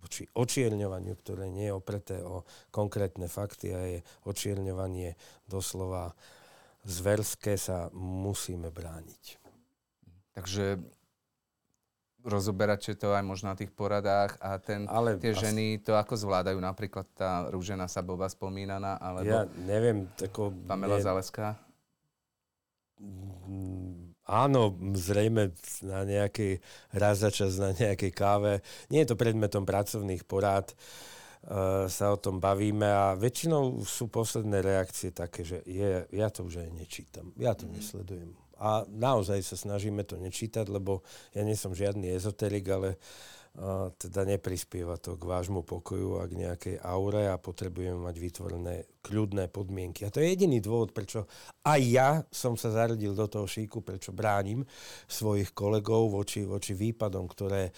voči 0.00 0.26
očierňovaniu, 0.32 1.14
ktoré 1.20 1.52
nie 1.52 1.68
je 1.68 1.76
opreté 1.76 2.16
o 2.24 2.42
konkrétne 2.72 3.28
fakty 3.28 3.66
a 3.72 3.80
je 3.84 3.98
očierňovanie 4.24 5.14
doslova 5.46 6.16
zverské, 6.84 7.60
sa 7.60 7.92
musíme 7.92 8.72
brániť. 8.72 9.36
Takže 10.32 10.80
rozoberáte 12.24 12.92
to 12.96 13.12
aj 13.16 13.24
možno 13.24 13.52
na 13.52 13.56
tých 13.56 13.72
poradách 13.72 14.36
a 14.40 14.60
ten, 14.60 14.84
Ale 14.88 15.16
tie 15.16 15.32
ženy 15.32 15.80
to 15.80 15.96
ako 15.96 16.16
zvládajú? 16.16 16.60
Napríklad 16.60 17.06
tá 17.16 17.48
Rúžena 17.48 17.88
Sabová 17.88 18.28
spomínaná, 18.28 19.00
alebo 19.00 19.28
ja 19.28 19.42
neviem, 19.64 20.08
tako, 20.16 20.52
Pamela 20.68 21.00
ne... 21.00 21.04
Zaleská? 21.04 21.56
Áno, 24.30 24.78
zrejme 24.94 25.50
na 25.82 26.06
nejakej, 26.06 26.62
raz 26.94 27.18
za 27.18 27.34
čas 27.34 27.58
na 27.58 27.74
nejakej 27.74 28.14
káve. 28.14 28.62
Nie 28.86 29.02
je 29.02 29.10
to 29.10 29.18
predmetom 29.18 29.66
pracovných 29.66 30.22
porád, 30.22 30.70
uh, 30.70 31.90
sa 31.90 32.14
o 32.14 32.18
tom 32.18 32.38
bavíme 32.38 32.86
a 32.86 33.18
väčšinou 33.18 33.82
sú 33.82 34.06
posledné 34.06 34.62
reakcie 34.62 35.10
také, 35.10 35.42
že 35.42 35.66
je, 35.66 36.06
ja 36.14 36.30
to 36.30 36.46
už 36.46 36.62
aj 36.62 36.70
nečítam, 36.70 37.34
ja 37.34 37.58
to 37.58 37.66
mm. 37.66 37.74
nesledujem. 37.74 38.30
A 38.60 38.86
naozaj 38.86 39.42
sa 39.42 39.56
snažíme 39.58 40.06
to 40.06 40.14
nečítať, 40.20 40.68
lebo 40.70 41.02
ja 41.34 41.42
nie 41.42 41.58
som 41.58 41.74
žiadny 41.74 42.14
ezoterik, 42.14 42.70
ale 42.70 42.94
uh, 42.94 43.39
teda 43.98 44.22
neprispieva 44.24 44.94
to 44.96 45.18
k 45.18 45.26
vášmu 45.26 45.66
pokoju 45.66 46.22
a 46.22 46.24
k 46.30 46.38
nejakej 46.38 46.76
aure 46.86 47.28
a 47.28 47.36
potrebujeme 47.36 47.98
mať 47.98 48.16
vytvorené 48.16 48.74
kľudné 49.02 49.50
podmienky. 49.50 50.06
A 50.06 50.12
to 50.14 50.22
je 50.22 50.32
jediný 50.32 50.62
dôvod, 50.62 50.94
prečo 50.94 51.26
aj 51.66 51.80
ja 51.82 52.08
som 52.30 52.54
sa 52.54 52.70
zaradil 52.70 53.12
do 53.12 53.26
toho 53.26 53.50
šíku, 53.50 53.82
prečo 53.82 54.14
bránim 54.14 54.62
svojich 55.10 55.50
kolegov 55.50 56.14
voči, 56.14 56.46
voči 56.46 56.78
výpadom, 56.78 57.26
ktoré 57.26 57.68
e, 57.68 57.72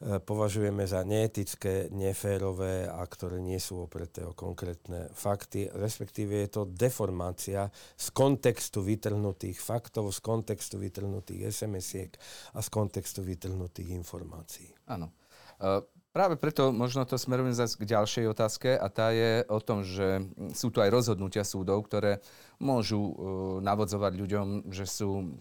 považujeme 0.00 0.88
za 0.88 1.04
neetické, 1.04 1.92
neférové 1.92 2.88
a 2.88 3.04
ktoré 3.04 3.36
nie 3.44 3.60
sú 3.60 3.84
opreté 3.84 4.24
o 4.24 4.32
konkrétne 4.32 5.12
fakty. 5.12 5.68
Respektíve 5.68 6.40
je 6.40 6.48
to 6.48 6.62
deformácia 6.64 7.68
z 8.00 8.06
kontextu 8.16 8.80
vytrhnutých 8.80 9.60
faktov, 9.60 10.08
z 10.16 10.24
kontextu 10.24 10.80
vytrhnutých 10.80 11.52
SMS-iek 11.52 12.16
a 12.56 12.64
z 12.64 12.68
kontextu 12.72 13.20
vytrhnutých 13.20 13.92
informácií. 13.92 14.72
Áno. 14.88 15.12
Uh, 15.60 15.84
práve 16.16 16.40
preto 16.40 16.72
možno 16.72 17.04
to 17.04 17.20
smerujem 17.20 17.52
zase 17.52 17.76
k 17.76 17.92
ďalšej 17.92 18.24
otázke 18.32 18.70
a 18.80 18.88
tá 18.88 19.12
je 19.12 19.44
o 19.52 19.60
tom, 19.60 19.84
že 19.84 20.24
sú 20.56 20.72
tu 20.72 20.80
aj 20.80 20.88
rozhodnutia 20.88 21.44
súdov, 21.44 21.84
ktoré 21.84 22.24
môžu 22.56 22.96
uh, 22.96 23.12
navodzovať 23.60 24.12
ľuďom, 24.16 24.46
že 24.72 24.88
sú 24.88 25.36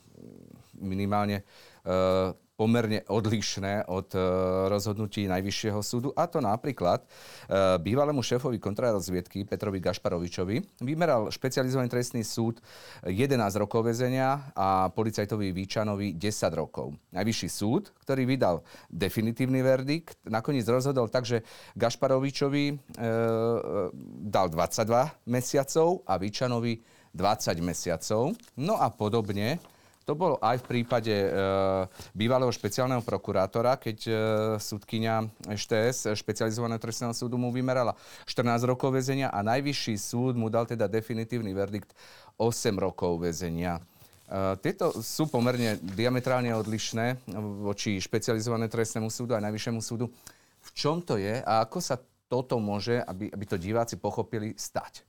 minimálne 0.75 1.47
uh, 1.87 2.35
pomerne 2.59 3.07
odlišné 3.07 3.87
od 3.87 4.11
e, 4.11 4.19
rozhodnutí 4.67 5.31
Najvyššieho 5.31 5.79
súdu. 5.79 6.11
A 6.11 6.27
to 6.27 6.43
napríklad 6.43 6.99
e, 6.99 7.07
bývalému 7.79 8.19
šéfovi 8.19 8.59
kontrarozviedky 8.59 9.47
Petrovi 9.47 9.79
Gašparovičovi 9.79 10.83
vymeral 10.83 11.31
špecializovaný 11.31 11.87
trestný 11.87 12.27
súd 12.27 12.59
11 13.07 13.39
rokov 13.55 13.87
väzenia 13.87 14.51
a 14.51 14.91
policajtovi 14.91 15.55
Výčanovi 15.55 16.19
10 16.19 16.59
rokov. 16.59 16.99
Najvyšší 17.15 17.47
súd, 17.47 17.95
ktorý 18.03 18.27
vydal 18.27 18.59
definitívny 18.91 19.63
verdikt, 19.63 20.19
nakoniec 20.27 20.67
rozhodol 20.67 21.07
tak, 21.07 21.23
že 21.23 21.47
Gašparovičovi 21.79 22.65
e, 22.67 22.75
dal 24.27 24.51
22 24.51 25.31
mesiacov 25.31 26.03
a 26.03 26.19
Výčanovi 26.19 26.83
20 27.15 27.55
mesiacov. 27.63 28.35
No 28.59 28.75
a 28.75 28.91
podobne 28.91 29.63
to 30.09 30.17
bolo 30.17 30.41
aj 30.41 30.65
v 30.65 30.65
prípade 30.65 31.13
e, 31.13 31.29
bývalého 32.17 32.49
špeciálneho 32.49 33.05
prokurátora, 33.05 33.77
keď 33.77 33.97
e, 34.09 34.13
súdkynia 34.57 35.29
ŠTS, 35.45 36.17
špecializovaného 36.17 36.81
trestného 36.81 37.13
súdu, 37.13 37.37
mu 37.37 37.53
vymerala 37.53 37.93
14 38.25 38.65
rokov 38.65 38.89
väzenia 38.89 39.29
a 39.29 39.45
najvyšší 39.45 39.93
súd 40.01 40.33
mu 40.33 40.49
dal 40.49 40.65
teda 40.65 40.89
definitívny 40.89 41.53
verdikt 41.53 41.93
8 42.41 42.73
rokov 42.81 43.21
väzenia. 43.21 43.77
E, 43.77 43.81
tieto 44.65 44.97
sú 44.97 45.29
pomerne 45.29 45.77
diametrálne 45.77 46.49
odlišné 46.57 47.29
voči 47.61 48.01
špecializovanému 48.01 48.73
trestnému 48.73 49.13
súdu 49.13 49.37
a 49.37 49.45
najvyššiemu 49.45 49.77
súdu. 49.77 50.09
V 50.59 50.69
čom 50.73 51.05
to 51.05 51.21
je 51.21 51.37
a 51.37 51.61
ako 51.61 51.85
sa 51.85 52.01
toto 52.25 52.57
môže, 52.57 52.97
aby, 53.05 53.29
aby 53.29 53.45
to 53.45 53.61
diváci 53.61 53.93
pochopili, 54.01 54.57
stať? 54.57 55.08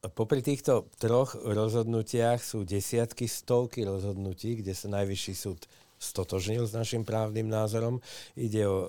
Popri 0.00 0.40
týchto 0.40 0.88
troch 0.96 1.36
rozhodnutiach 1.36 2.40
sú 2.40 2.64
desiatky, 2.64 3.28
stovky 3.28 3.84
rozhodnutí, 3.84 4.64
kde 4.64 4.72
sa 4.72 4.88
Najvyšší 4.88 5.34
súd 5.36 5.68
stotožnil 6.00 6.64
s 6.64 6.72
našim 6.72 7.04
právnym 7.04 7.44
názorom. 7.52 8.00
Ide 8.32 8.64
o, 8.64 8.88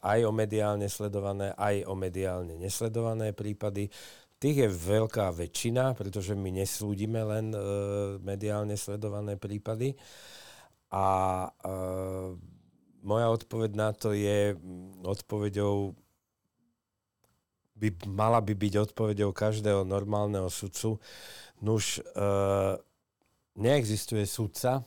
aj 0.00 0.24
o 0.24 0.32
mediálne 0.32 0.88
sledované, 0.88 1.52
aj 1.52 1.84
o 1.84 1.92
mediálne 1.92 2.56
nesledované 2.56 3.36
prípady. 3.36 3.92
Tých 4.40 4.64
je 4.64 4.68
veľká 4.72 5.28
väčšina, 5.36 5.92
pretože 5.92 6.32
my 6.32 6.48
nesúdime 6.48 7.20
len 7.20 7.52
e, 7.52 7.60
mediálne 8.24 8.80
sledované 8.80 9.36
prípady. 9.36 9.92
A 10.88 11.04
e, 11.44 11.48
moja 13.04 13.28
odpoveď 13.28 13.70
na 13.76 13.92
to 13.92 14.16
je 14.16 14.56
odpoveďou 15.04 15.92
by 17.76 17.88
mala 18.08 18.40
by 18.40 18.56
byť 18.56 18.74
odpovedou 18.90 19.36
každého 19.36 19.84
normálneho 19.84 20.48
sudcu. 20.48 20.96
Nuž, 21.60 22.00
e, 22.00 22.26
neexistuje 23.56 24.24
sudca 24.24 24.84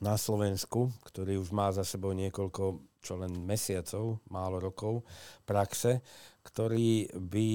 na 0.00 0.16
Slovensku, 0.16 0.92
ktorý 1.08 1.40
už 1.40 1.52
má 1.52 1.72
za 1.72 1.84
sebou 1.84 2.12
niekoľko, 2.16 2.80
čo 3.02 3.18
len 3.18 3.32
mesiacov, 3.44 4.22
málo 4.30 4.62
rokov 4.62 5.02
praxe, 5.42 6.00
ktorý 6.44 7.10
by 7.16 7.48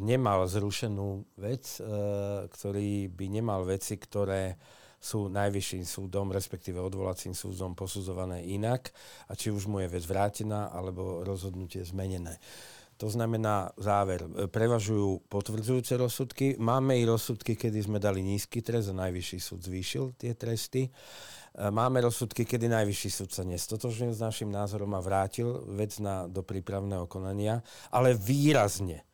nemal 0.00 0.46
zrušenú 0.46 1.26
vec, 1.38 1.78
e, 1.78 1.84
ktorý 2.48 3.10
by 3.10 3.26
nemal 3.30 3.66
veci, 3.66 3.98
ktoré 3.98 4.56
sú 5.04 5.28
najvyšším 5.28 5.84
súdom, 5.84 6.32
respektíve 6.32 6.80
odvolacím 6.80 7.36
súdom 7.36 7.76
posudzované 7.76 8.40
inak 8.48 8.88
a 9.28 9.36
či 9.36 9.52
už 9.52 9.68
mu 9.68 9.84
je 9.84 9.92
vec 9.92 10.00
vrátená 10.08 10.72
alebo 10.72 11.20
rozhodnutie 11.20 11.84
zmenené. 11.84 12.40
To 13.04 13.12
znamená 13.12 13.68
záver. 13.76 14.24
Prevažujú 14.48 15.28
potvrdzujúce 15.28 15.92
rozsudky. 16.00 16.56
Máme 16.56 16.96
i 16.96 17.04
rozsudky, 17.04 17.52
kedy 17.52 17.84
sme 17.84 18.00
dali 18.00 18.24
nízky 18.24 18.64
trest 18.64 18.88
a 18.88 18.96
najvyšší 18.96 19.38
súd 19.44 19.60
zvýšil 19.60 20.16
tie 20.16 20.32
tresty. 20.32 20.88
Máme 21.52 22.00
rozsudky, 22.00 22.48
kedy 22.48 22.64
najvyšší 22.64 23.10
súd 23.12 23.28
sa 23.28 23.44
nestotožnil 23.44 24.16
s 24.16 24.24
našim 24.24 24.48
názorom 24.48 24.96
a 24.96 25.04
vrátil 25.04 25.68
vec 25.76 26.00
na, 26.00 26.24
do 26.24 26.40
prípravného 26.40 27.04
konania, 27.04 27.60
ale 27.92 28.16
výrazne 28.16 29.04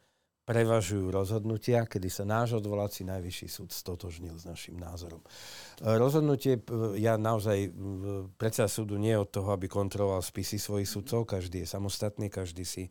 prevažujú 0.50 1.14
rozhodnutia, 1.14 1.86
kedy 1.86 2.10
sa 2.10 2.26
náš 2.26 2.58
odvolací 2.58 3.06
najvyšší 3.06 3.46
súd 3.46 3.70
stotožnil 3.70 4.34
s 4.34 4.50
našim 4.50 4.74
názorom. 4.74 5.22
E, 5.22 5.94
rozhodnutie, 5.94 6.58
ja 6.98 7.14
naozaj, 7.14 7.70
predseda 8.34 8.66
súdu 8.66 8.98
nie 8.98 9.14
od 9.14 9.30
toho, 9.30 9.54
aby 9.54 9.70
kontroloval 9.70 10.18
spisy 10.18 10.58
svojich 10.58 10.90
sudcov, 10.90 11.30
každý 11.30 11.62
je 11.62 11.70
samostatný, 11.70 12.26
každý 12.26 12.66
si 12.66 12.90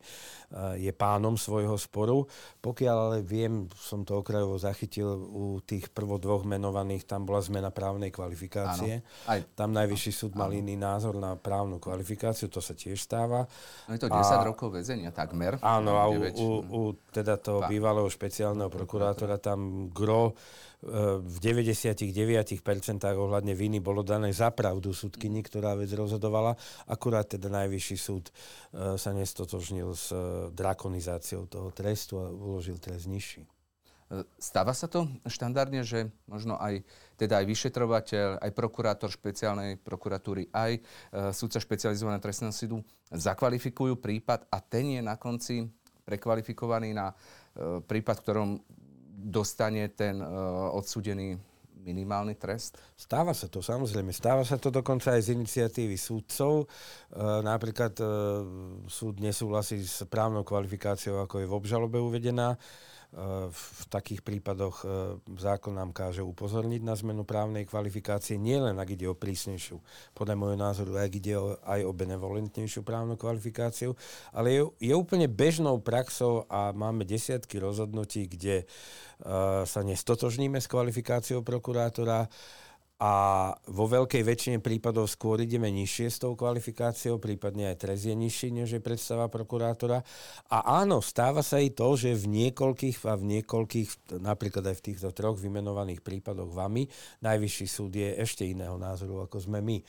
je 0.80 0.88
pánom 0.96 1.36
svojho 1.36 1.76
sporu. 1.76 2.24
Pokiaľ 2.64 2.96
ale 2.96 3.18
viem, 3.20 3.68
som 3.76 4.08
to 4.08 4.24
okrajovo 4.24 4.56
zachytil 4.56 5.20
u 5.20 5.60
tých 5.60 5.92
prvo 5.92 6.16
dvoch 6.16 6.48
menovaných, 6.48 7.04
tam 7.04 7.28
bola 7.28 7.44
zmena 7.44 7.68
právnej 7.68 8.08
kvalifikácie. 8.08 9.04
Aj, 9.28 9.44
tam 9.52 9.76
najvyšší 9.76 10.12
súd 10.16 10.32
mal 10.32 10.48
iný 10.56 10.80
názor 10.80 11.12
na 11.12 11.36
právnu 11.36 11.76
kvalifikáciu, 11.76 12.48
to 12.48 12.64
sa 12.64 12.72
tiež 12.72 12.96
stáva. 12.96 13.44
No 13.84 13.92
je 13.92 14.00
to 14.00 14.08
10 14.08 14.16
a, 14.16 14.48
rokov 14.48 14.72
väzenia, 14.72 15.12
takmer. 15.12 15.60
Áno, 15.60 16.00
a 16.00 16.08
u, 16.08 16.24
u, 16.24 16.48
u 16.72 16.80
teda 17.12 17.36
to 17.36 17.49
toho 17.50 17.66
bývalého 17.66 18.06
špeciálneho 18.06 18.70
prokurátora 18.70 19.42
tam 19.42 19.90
gro 19.90 20.30
e, 20.30 20.34
v 21.18 21.36
99% 21.42 22.62
ohľadne 23.10 23.58
viny 23.58 23.82
bolo 23.82 24.06
dané 24.06 24.30
za 24.30 24.54
pravdu 24.54 24.94
súdkyni, 24.94 25.42
ktorá 25.42 25.74
vec 25.74 25.90
rozhodovala. 25.90 26.54
Akurát 26.86 27.26
teda 27.26 27.50
najvyšší 27.50 27.96
súd 27.98 28.30
e, 28.30 28.32
sa 28.94 29.10
nestotožnil 29.10 29.90
s 29.90 30.14
e, 30.14 30.54
drakonizáciou 30.54 31.50
toho 31.50 31.74
trestu 31.74 32.22
a 32.22 32.30
uložil 32.30 32.78
trest 32.78 33.10
nižší. 33.10 33.42
Stáva 34.42 34.74
sa 34.74 34.90
to 34.90 35.06
štandardne, 35.22 35.86
že 35.86 36.10
možno 36.26 36.58
aj, 36.58 36.82
teda 37.14 37.38
aj 37.38 37.46
vyšetrovateľ, 37.46 38.42
aj 38.42 38.50
prokurátor 38.58 39.06
špeciálnej 39.06 39.78
prokuratúry, 39.78 40.50
aj 40.50 40.72
e, 40.74 40.80
súdca 41.30 41.62
špecializovaného 41.62 42.18
trestného 42.18 42.50
súdu 42.50 42.82
zakvalifikujú 43.14 44.02
prípad 44.02 44.50
a 44.50 44.58
ten 44.58 44.98
je 44.98 45.00
na 45.02 45.14
konci 45.14 45.70
prekvalifikovaný 46.02 46.90
na 46.90 47.14
prípad, 47.58 48.16
v 48.20 48.24
ktorom 48.24 48.50
dostane 49.20 49.84
ten 49.92 50.16
e, 50.18 50.26
odsudený 50.72 51.36
minimálny 51.80 52.36
trest? 52.36 52.80
Stáva 52.96 53.36
sa 53.36 53.48
to, 53.48 53.60
samozrejme. 53.60 54.12
Stáva 54.12 54.44
sa 54.44 54.56
to 54.56 54.72
dokonca 54.72 55.16
aj 55.16 55.28
z 55.28 55.36
iniciatívy 55.36 55.96
súdcov. 56.00 56.64
E, 56.64 56.66
napríklad 57.44 57.92
e, 58.00 58.04
súd 58.88 59.20
nesúhlasí 59.20 59.80
s 59.84 60.04
právnou 60.08 60.44
kvalifikáciou, 60.44 61.20
ako 61.24 61.44
je 61.44 61.46
v 61.48 61.56
obžalobe 61.56 61.96
uvedená. 62.00 62.56
V 63.50 63.90
takých 63.90 64.22
prípadoch 64.22 64.86
e, 64.86 64.86
zákon 65.34 65.74
nám 65.74 65.90
káže 65.90 66.22
upozorniť 66.22 66.78
na 66.86 66.94
zmenu 66.94 67.26
právnej 67.26 67.66
kvalifikácie, 67.66 68.38
nielen 68.38 68.78
ak 68.78 68.94
ide 68.94 69.10
o 69.10 69.18
prísnejšiu, 69.18 69.82
podľa 70.14 70.38
môjho 70.38 70.54
názoru, 70.54 70.94
ak 70.94 71.18
ide 71.18 71.34
o, 71.34 71.58
aj 71.58 71.90
o 71.90 71.90
benevolentnejšiu 71.90 72.86
právnu 72.86 73.18
kvalifikáciu, 73.18 73.98
ale 74.30 74.54
je, 74.54 74.62
je 74.78 74.94
úplne 74.94 75.26
bežnou 75.26 75.82
praxou 75.82 76.46
a 76.46 76.70
máme 76.70 77.02
desiatky 77.02 77.58
rozhodnutí, 77.58 78.30
kde 78.30 78.62
uh, 78.62 79.66
sa 79.66 79.82
nestotožníme 79.82 80.62
s 80.62 80.70
kvalifikáciou 80.70 81.42
prokurátora, 81.42 82.30
a 83.00 83.12
vo 83.72 83.88
veľkej 83.88 84.20
väčšine 84.20 84.58
prípadov 84.60 85.08
skôr 85.08 85.40
ideme 85.40 85.72
nižšie 85.72 86.06
s 86.12 86.20
tou 86.20 86.36
kvalifikáciou, 86.36 87.16
prípadne 87.16 87.72
aj 87.72 87.88
trest 87.88 88.04
je 88.04 88.12
nižší, 88.12 88.52
než 88.52 88.76
je 88.76 88.80
predstava 88.84 89.32
prokurátora. 89.32 90.04
A 90.52 90.84
áno, 90.84 91.00
stáva 91.00 91.40
sa 91.40 91.56
i 91.64 91.72
to, 91.72 91.96
že 91.96 92.12
v 92.12 92.28
niekoľkých 92.28 93.00
a 93.08 93.16
v 93.16 93.40
niekoľkých, 93.40 94.20
napríklad 94.20 94.68
aj 94.68 94.76
v 94.76 94.84
týchto 94.92 95.08
troch 95.16 95.40
vymenovaných 95.40 96.04
prípadoch 96.04 96.52
vami, 96.52 96.84
najvyšší 97.24 97.66
súd 97.72 97.96
je 97.96 98.20
ešte 98.20 98.44
iného 98.44 98.76
názoru, 98.76 99.24
ako 99.24 99.48
sme 99.48 99.64
my 99.64 99.80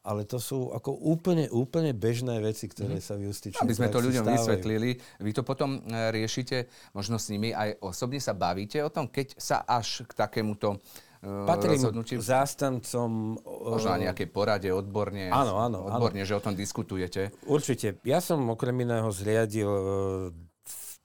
ale 0.00 0.24
to 0.24 0.40
sú 0.40 0.72
ako 0.72 0.96
úplne, 0.96 1.52
úplne 1.52 1.92
bežné 1.92 2.40
veci, 2.40 2.72
ktoré 2.72 2.96
mm. 2.96 3.04
sa 3.04 3.20
v 3.20 3.28
justičnej 3.28 3.60
Aby 3.60 3.76
sme 3.76 3.92
to 3.92 4.00
ľuďom 4.00 4.24
stávajú. 4.24 4.40
vysvetlili, 4.40 4.90
vy 5.20 5.30
to 5.36 5.42
potom 5.44 5.76
e, 5.76 6.08
riešite, 6.08 6.72
možno 6.96 7.20
s 7.20 7.28
nimi 7.28 7.52
aj 7.52 7.84
osobne 7.84 8.16
sa 8.16 8.32
bavíte 8.32 8.80
o 8.80 8.88
tom, 8.88 9.12
keď 9.12 9.36
sa 9.36 9.60
až 9.68 10.08
k 10.08 10.16
takémuto 10.16 10.80
Patrím 11.20 11.84
rozhodnutí. 11.84 12.16
zástancom... 12.16 13.36
Možno 13.44 13.88
na 13.92 14.08
nejakej 14.08 14.28
porade 14.32 14.72
odborne, 14.72 15.28
áno, 15.28 15.60
áno, 15.60 15.84
odborne 15.84 16.24
áno. 16.24 16.28
že 16.28 16.32
o 16.32 16.40
tom 16.40 16.56
diskutujete. 16.56 17.28
Určite. 17.44 18.00
Ja 18.08 18.24
som 18.24 18.48
okrem 18.48 18.72
iného 18.80 19.12
zriadil 19.12 19.68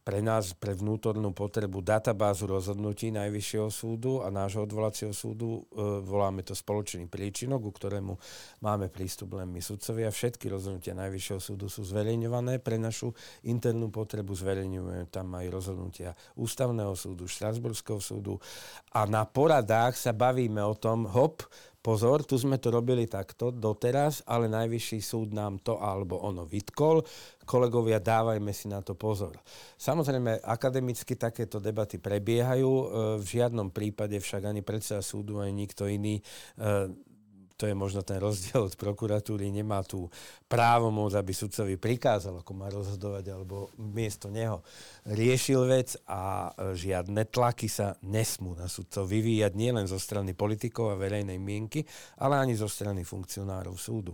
pre 0.05 0.21
nás, 0.21 0.53
pre 0.53 0.77
vnútornú 0.77 1.33
potrebu 1.33 1.81
databázu 1.81 2.45
rozhodnutí 2.45 3.09
Najvyššieho 3.09 3.73
súdu 3.73 4.21
a 4.21 4.29
nášho 4.29 4.61
odvolacieho 4.61 5.09
súdu. 5.09 5.65
E, 5.73 5.81
voláme 6.05 6.45
to 6.45 6.53
spoločný 6.53 7.09
príčinok, 7.09 7.65
ku 7.65 7.71
ktorému 7.73 8.13
máme 8.61 8.93
prístup 8.93 9.41
len 9.41 9.49
my 9.49 9.65
sudcovia. 9.65 10.13
Všetky 10.13 10.45
rozhodnutia 10.53 10.93
Najvyššieho 10.93 11.41
súdu 11.41 11.65
sú 11.73 11.81
zverejňované. 11.81 12.61
Pre 12.61 12.77
našu 12.77 13.17
internú 13.49 13.89
potrebu 13.89 14.37
zverejňujeme 14.37 15.09
tam 15.09 15.33
aj 15.33 15.49
rozhodnutia 15.49 16.13
Ústavného 16.37 16.93
súdu, 16.93 17.25
Štrasburského 17.25 17.97
súdu. 17.97 18.37
A 18.93 19.09
na 19.09 19.25
poradách 19.25 19.97
sa 19.97 20.13
bavíme 20.13 20.61
o 20.61 20.77
tom, 20.77 21.09
hop, 21.09 21.41
pozor, 21.85 22.25
tu 22.25 22.33
sme 22.33 22.57
to 22.57 22.73
robili 22.73 23.05
takto 23.05 23.53
doteraz, 23.53 24.25
ale 24.25 24.49
najvyšší 24.49 24.99
súd 25.05 25.37
nám 25.37 25.61
to 25.61 25.77
alebo 25.77 26.17
ono 26.17 26.49
vytkol. 26.49 27.05
Kolegovia, 27.45 28.01
dávajme 28.01 28.49
si 28.49 28.65
na 28.65 28.81
to 28.81 28.97
pozor. 28.97 29.37
Samozrejme, 29.77 30.41
akademicky 30.41 31.13
takéto 31.13 31.61
debaty 31.61 32.01
prebiehajú. 32.01 32.71
E, 32.73 32.85
v 33.21 33.25
žiadnom 33.37 33.69
prípade 33.69 34.17
však 34.17 34.49
ani 34.49 34.65
predseda 34.65 35.05
súdu, 35.05 35.37
ani 35.37 35.53
nikto 35.53 35.85
iný 35.85 36.17
e, 36.17 36.89
to 37.55 37.71
je 37.71 37.75
možno 37.75 38.03
ten 38.03 38.19
rozdiel 38.19 38.67
od 38.67 38.75
prokuratúry, 38.75 39.47
nemá 39.47 39.79
tú 39.87 40.11
právomoc, 40.51 41.15
aby 41.15 41.31
sudcovi 41.31 41.79
prikázal, 41.79 42.43
ako 42.43 42.51
má 42.51 42.67
rozhodovať, 42.67 43.31
alebo 43.31 43.71
miesto 43.79 44.27
neho 44.27 44.59
riešil 45.07 45.63
vec 45.63 45.95
a 46.03 46.51
e, 46.51 46.75
žiadne 46.75 47.23
tlaky 47.31 47.71
sa 47.71 47.95
nesmú 48.03 48.59
na 48.59 48.67
sudcov 48.67 49.07
vyvíjať 49.07 49.55
nielen 49.55 49.87
zo 49.87 49.95
strany 49.95 50.35
politikov 50.35 50.91
a 50.91 50.99
verejnej 50.99 51.39
mienky, 51.39 51.87
ale 52.19 52.43
ani 52.43 52.59
zo 52.59 52.67
strany 52.67 53.07
funkcionárov 53.07 53.75
súdu. 53.79 54.11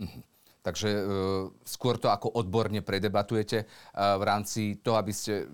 Mhm. 0.00 0.20
Takže 0.66 0.88
e, 0.90 1.02
skôr 1.62 1.94
to 1.94 2.10
ako 2.10 2.42
odborne 2.42 2.82
predebatujete 2.82 3.58
e, 3.62 3.66
v 3.94 4.22
rámci 4.26 4.82
toho, 4.82 4.98
aby 4.98 5.12
ste 5.14 5.46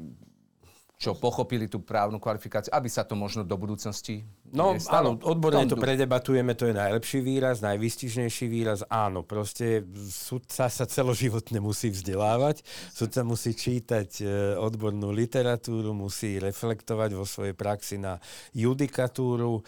čo 1.02 1.18
pochopili 1.18 1.66
tú 1.66 1.82
právnu 1.82 2.22
kvalifikáciu, 2.22 2.70
aby 2.70 2.86
sa 2.86 3.02
to 3.02 3.18
možno 3.18 3.42
do 3.42 3.58
budúcnosti 3.58 4.22
No 4.52 4.76
áno, 4.92 5.16
odborne 5.24 5.64
to 5.64 5.80
predebatujeme, 5.80 6.52
to 6.52 6.68
je 6.68 6.76
najlepší 6.76 7.24
výraz, 7.24 7.64
najvystižnejší 7.64 8.52
výraz. 8.52 8.84
Áno, 8.84 9.24
proste 9.24 9.80
sudca 10.12 10.68
sa 10.68 10.84
celoživotne 10.84 11.56
musí 11.56 11.88
vzdelávať, 11.88 12.60
sudca 12.92 13.24
musí 13.24 13.56
čítať 13.56 14.20
e, 14.20 14.24
odbornú 14.60 15.08
literatúru, 15.08 15.96
musí 15.96 16.36
reflektovať 16.36 17.16
vo 17.16 17.24
svojej 17.24 17.56
praxi 17.56 17.96
na 17.96 18.20
judikatúru 18.52 19.56
e, 19.56 19.62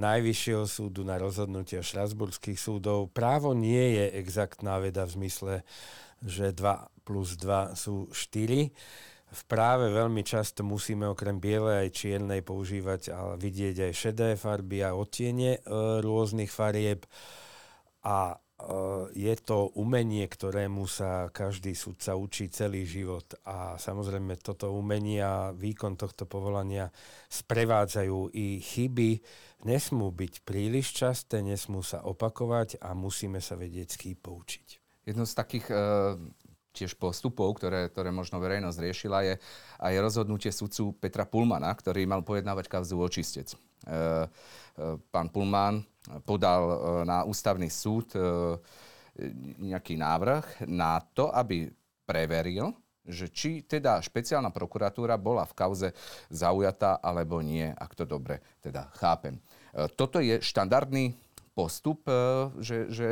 Najvyššieho 0.00 0.64
súdu, 0.64 1.04
na 1.04 1.20
rozhodnutia 1.20 1.84
štrasburských 1.84 2.56
súdov. 2.56 3.12
Právo 3.12 3.52
nie 3.52 4.00
je 4.00 4.16
exaktná 4.16 4.80
veda 4.80 5.04
v 5.04 5.28
zmysle, 5.28 5.54
že 6.24 6.56
2 6.56 7.04
plus 7.04 7.36
2 7.36 7.76
sú 7.76 8.08
4 8.16 9.11
v 9.32 9.42
práve 9.48 9.88
veľmi 9.88 10.20
často 10.20 10.60
musíme 10.60 11.08
okrem 11.08 11.40
bielej 11.40 11.88
aj 11.88 11.96
čiernej 11.96 12.44
používať 12.44 13.02
a 13.16 13.18
vidieť 13.40 13.88
aj 13.88 13.92
šedé 13.96 14.28
farby 14.36 14.84
a 14.84 14.92
odtiene 14.92 15.56
e, 15.56 15.60
rôznych 16.04 16.52
farieb. 16.52 17.08
A 18.04 18.32
e, 18.32 18.36
je 19.16 19.34
to 19.40 19.72
umenie, 19.72 20.28
ktorému 20.28 20.84
sa 20.84 21.32
každý 21.32 21.72
sudca 21.72 22.12
učí 22.12 22.52
celý 22.52 22.84
život. 22.84 23.24
A 23.48 23.80
samozrejme 23.80 24.36
toto 24.36 24.76
umenie 24.76 25.24
a 25.24 25.56
výkon 25.56 25.96
tohto 25.96 26.28
povolania 26.28 26.92
sprevádzajú 27.32 28.36
i 28.36 28.60
chyby. 28.60 29.10
Nesmú 29.64 30.12
byť 30.12 30.44
príliš 30.44 30.92
časté, 30.92 31.40
nesmú 31.40 31.80
sa 31.80 32.04
opakovať 32.04 32.84
a 32.84 32.92
musíme 32.92 33.40
sa 33.40 33.56
s 33.56 33.96
poučiť. 33.96 34.82
Jedno 35.02 35.26
z 35.26 35.34
takých 35.34 35.66
uh, 35.66 36.14
tiež 36.72 36.96
postupov, 36.96 37.60
ktoré, 37.60 37.92
ktoré 37.92 38.08
možno 38.08 38.40
verejnosť 38.40 38.78
riešila, 38.80 39.18
je 39.28 39.34
aj 39.78 39.94
rozhodnutie 40.00 40.48
sudcu 40.48 40.96
Petra 40.96 41.28
Pulmana, 41.28 41.68
ktorý 41.68 42.08
mal 42.08 42.24
pojednávať 42.24 42.66
kauzu 42.66 42.96
očistec. 42.96 43.52
E, 43.52 43.56
e, 43.56 43.58
pán 45.12 45.28
Pulman 45.28 45.84
podal 46.24 46.62
e, 46.64 46.76
na 47.04 47.28
ústavný 47.28 47.68
súd 47.68 48.16
nejaký 49.60 50.00
návrh 50.00 50.64
na 50.72 50.96
to, 51.12 51.28
aby 51.28 51.68
preveril, 52.08 52.72
že 53.04 53.28
či 53.28 53.60
teda 53.68 54.00
špeciálna 54.00 54.48
prokuratúra 54.48 55.20
bola 55.20 55.44
v 55.44 55.52
kauze 55.52 55.88
zaujatá 56.32 56.96
alebo 57.04 57.44
nie, 57.44 57.68
ak 57.68 57.92
to 57.92 58.08
dobre 58.08 58.40
teda 58.64 58.88
chápem. 58.96 59.36
Toto 60.00 60.16
je 60.16 60.40
štandardný 60.40 61.12
postup, 61.52 62.08
e, 62.08 62.48
že, 62.64 62.88
že 62.88 63.08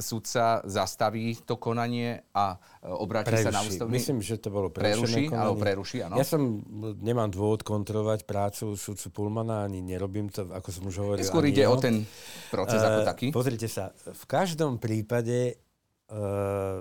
sudca 0.00 0.64
zastaví 0.64 1.36
to 1.44 1.60
konanie 1.60 2.24
a 2.32 2.56
e, 2.56 2.88
obráti 2.88 3.36
preruší. 3.36 3.46
sa 3.46 3.52
na 3.52 3.62
ústavný... 3.62 3.92
Myslím, 3.92 4.18
že 4.24 4.40
to 4.40 4.48
bolo 4.48 4.72
preruší, 4.72 5.28
konanie. 5.28 5.60
preruší, 5.60 5.96
áno. 6.08 6.16
Ja 6.16 6.24
som, 6.24 6.64
nemám 7.00 7.28
dôvod 7.28 7.60
kontrolovať 7.62 8.24
prácu 8.24 8.72
sudcu 8.72 9.06
Pulmana, 9.12 9.68
ani 9.68 9.84
nerobím 9.84 10.32
to, 10.32 10.48
ako 10.48 10.68
som 10.72 10.88
už 10.88 10.96
hovoril. 11.04 11.24
Skôr 11.28 11.44
ide 11.44 11.68
o 11.68 11.76
ten 11.76 12.08
proces 12.48 12.80
uh, 12.80 12.88
ako 12.88 13.00
taký. 13.04 13.26
Pozrite 13.30 13.68
sa, 13.68 13.92
v 13.92 14.24
každom 14.24 14.80
prípade 14.80 15.60
uh, 16.08 16.80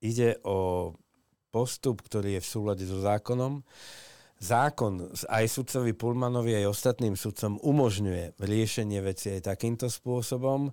ide 0.00 0.40
o 0.48 0.92
postup, 1.52 2.00
ktorý 2.00 2.40
je 2.40 2.40
v 2.42 2.48
súlade 2.48 2.84
so 2.88 2.98
zákonom 3.04 3.62
zákon 4.44 5.08
aj 5.32 5.44
sudcovi 5.48 5.96
Pulmanovi, 5.96 6.52
aj 6.60 6.68
ostatným 6.68 7.16
sudcom 7.16 7.56
umožňuje 7.64 8.36
riešenie 8.36 9.00
veci 9.00 9.32
aj 9.32 9.48
takýmto 9.48 9.88
spôsobom, 9.88 10.68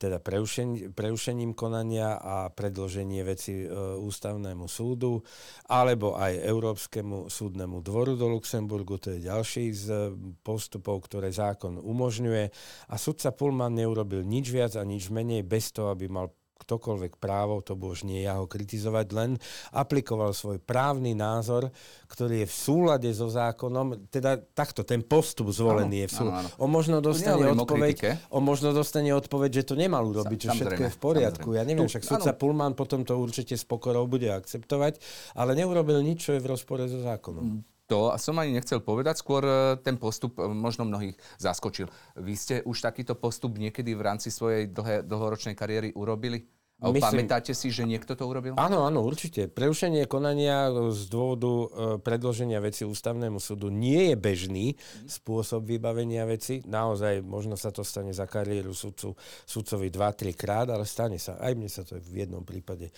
teda 0.00 0.16
preušen, 0.16 0.96
preušením 0.96 1.52
konania 1.52 2.16
a 2.16 2.48
predloženie 2.48 3.20
veci 3.20 3.52
e, 3.60 3.68
ústavnému 4.00 4.64
súdu, 4.64 5.20
alebo 5.68 6.16
aj 6.16 6.40
Európskemu 6.40 7.28
súdnemu 7.28 7.84
dvoru 7.84 8.16
do 8.16 8.32
Luxemburgu, 8.32 8.96
to 8.96 9.12
je 9.12 9.28
ďalší 9.28 9.76
z 9.76 10.16
postupov, 10.40 11.04
ktoré 11.04 11.28
zákon 11.28 11.76
umožňuje. 11.76 12.44
A 12.88 12.94
sudca 12.96 13.28
Pullman 13.36 13.76
neurobil 13.76 14.24
nič 14.24 14.48
viac 14.48 14.72
a 14.80 14.88
nič 14.88 15.12
menej 15.12 15.44
bez 15.44 15.68
toho, 15.68 15.92
aby 15.92 16.08
mal 16.08 16.32
ktokoľvek 16.60 17.16
právo, 17.16 17.64
to 17.64 17.72
už 17.74 18.04
nie 18.04 18.28
ja 18.28 18.36
ho 18.36 18.44
kritizovať, 18.44 19.06
len 19.16 19.30
aplikoval 19.72 20.36
svoj 20.36 20.60
právny 20.60 21.16
názor, 21.16 21.72
ktorý 22.06 22.44
je 22.44 22.48
v 22.48 22.54
súlade 22.54 23.10
so 23.10 23.32
zákonom, 23.32 24.12
teda 24.12 24.36
takto, 24.36 24.84
ten 24.84 25.00
postup 25.00 25.48
zvolený 25.50 26.06
je 26.06 26.08
v 26.08 26.14
súlade. 26.20 26.48
On 26.60 26.68
možno 26.68 27.00
dostane 27.00 27.48
odpoveď, 27.50 28.28
on 28.30 28.42
možno 28.44 28.76
dostane 28.76 29.10
odpoveď, 29.16 29.64
že 29.64 29.72
to 29.72 29.74
nemal 29.74 30.04
urobiť, 30.04 30.38
Sa, 30.44 30.52
že 30.52 30.68
všetko 30.68 30.82
je 30.86 30.92
v 30.92 31.00
poriadku. 31.00 31.48
Samozrejme. 31.50 31.58
Ja 31.58 31.64
neviem, 31.64 31.88
však 31.88 32.04
sudca 32.04 32.32
Pullman 32.36 32.76
potom 32.76 33.02
to 33.02 33.16
určite 33.16 33.56
s 33.56 33.64
pokorou 33.64 34.04
bude 34.04 34.28
akceptovať, 34.28 35.00
ale 35.34 35.56
neurobil 35.56 35.98
nič, 36.04 36.28
čo 36.28 36.36
je 36.36 36.40
v 36.44 36.50
rozpore 36.52 36.84
so 36.86 37.00
zákonom. 37.00 37.46
Mm 37.46 37.79
to 37.90 38.14
som 38.22 38.38
ani 38.38 38.54
nechcel 38.54 38.78
povedať, 38.78 39.18
skôr 39.18 39.42
e, 39.42 39.74
ten 39.82 39.98
postup 39.98 40.38
e, 40.38 40.46
možno 40.46 40.86
mnohých 40.86 41.18
zaskočil. 41.42 41.90
Vy 42.14 42.34
ste 42.38 42.54
už 42.62 42.78
takýto 42.78 43.18
postup 43.18 43.58
niekedy 43.58 43.98
v 43.98 44.06
rámci 44.06 44.30
svojej 44.30 44.70
dlhé, 44.70 45.02
dlhoročnej 45.02 45.58
kariéry 45.58 45.90
urobili? 45.98 46.46
A 46.80 46.88
Myslím, 46.88 47.28
pamätáte 47.28 47.52
si, 47.52 47.68
že 47.68 47.84
niekto 47.84 48.16
to 48.16 48.24
urobil? 48.24 48.56
Áno, 48.56 48.88
áno, 48.88 49.04
určite. 49.04 49.52
Preušenie 49.52 50.08
konania 50.08 50.72
z 50.88 51.12
dôvodu 51.12 51.52
e, 51.52 51.66
predloženia 52.00 52.56
veci 52.56 52.88
ústavnému 52.88 53.36
súdu 53.36 53.68
nie 53.68 54.08
je 54.08 54.16
bežný 54.16 54.66
mm. 54.72 55.12
spôsob 55.12 55.68
vybavenia 55.68 56.24
veci. 56.24 56.64
Naozaj, 56.64 57.20
možno 57.20 57.60
sa 57.60 57.68
to 57.68 57.84
stane 57.84 58.16
za 58.16 58.24
kariéru 58.24 58.72
sudcu, 58.72 59.12
sudcovi 59.44 59.92
2-3 59.92 60.32
krát, 60.32 60.72
ale 60.72 60.88
stane 60.88 61.20
sa. 61.20 61.36
Aj 61.36 61.52
mne 61.52 61.68
sa 61.68 61.84
to 61.84 62.00
v 62.00 62.24
jednom 62.24 62.48
prípade 62.48 62.88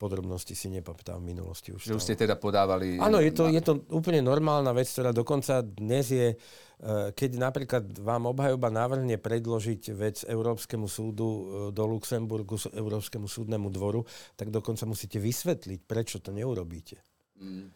podrobnosti 0.00 0.56
si 0.56 0.72
nepamätám 0.72 1.20
v 1.20 1.36
minulosti. 1.36 1.76
Už 1.76 1.84
že 1.84 1.92
už 1.92 2.00
ste 2.00 2.16
teda 2.16 2.40
podávali... 2.40 2.96
Áno, 2.96 3.20
je 3.20 3.36
to, 3.36 3.52
je 3.52 3.60
to 3.60 3.84
úplne 3.92 4.24
normálna 4.24 4.72
vec, 4.72 4.88
ktorá 4.88 5.12
dokonca 5.12 5.60
dnes 5.60 6.08
je 6.08 6.32
Eh, 6.80 7.12
keď 7.12 7.36
napríklad 7.36 7.84
vám 8.00 8.32
obhajoba 8.32 8.72
navrhne 8.72 9.20
predložiť 9.20 9.92
vec 9.92 10.24
Európskemu 10.24 10.88
súdu 10.88 11.28
eh, 11.28 11.44
do 11.76 11.84
Luxemburgu, 11.84 12.56
Európskemu 12.56 13.28
súdnemu 13.28 13.68
dvoru, 13.68 14.00
tak 14.32 14.48
dokonca 14.48 14.88
musíte 14.88 15.20
vysvetliť, 15.20 15.84
prečo 15.84 16.24
to 16.24 16.32
neurobíte. 16.32 17.04
Mm. 17.36 17.68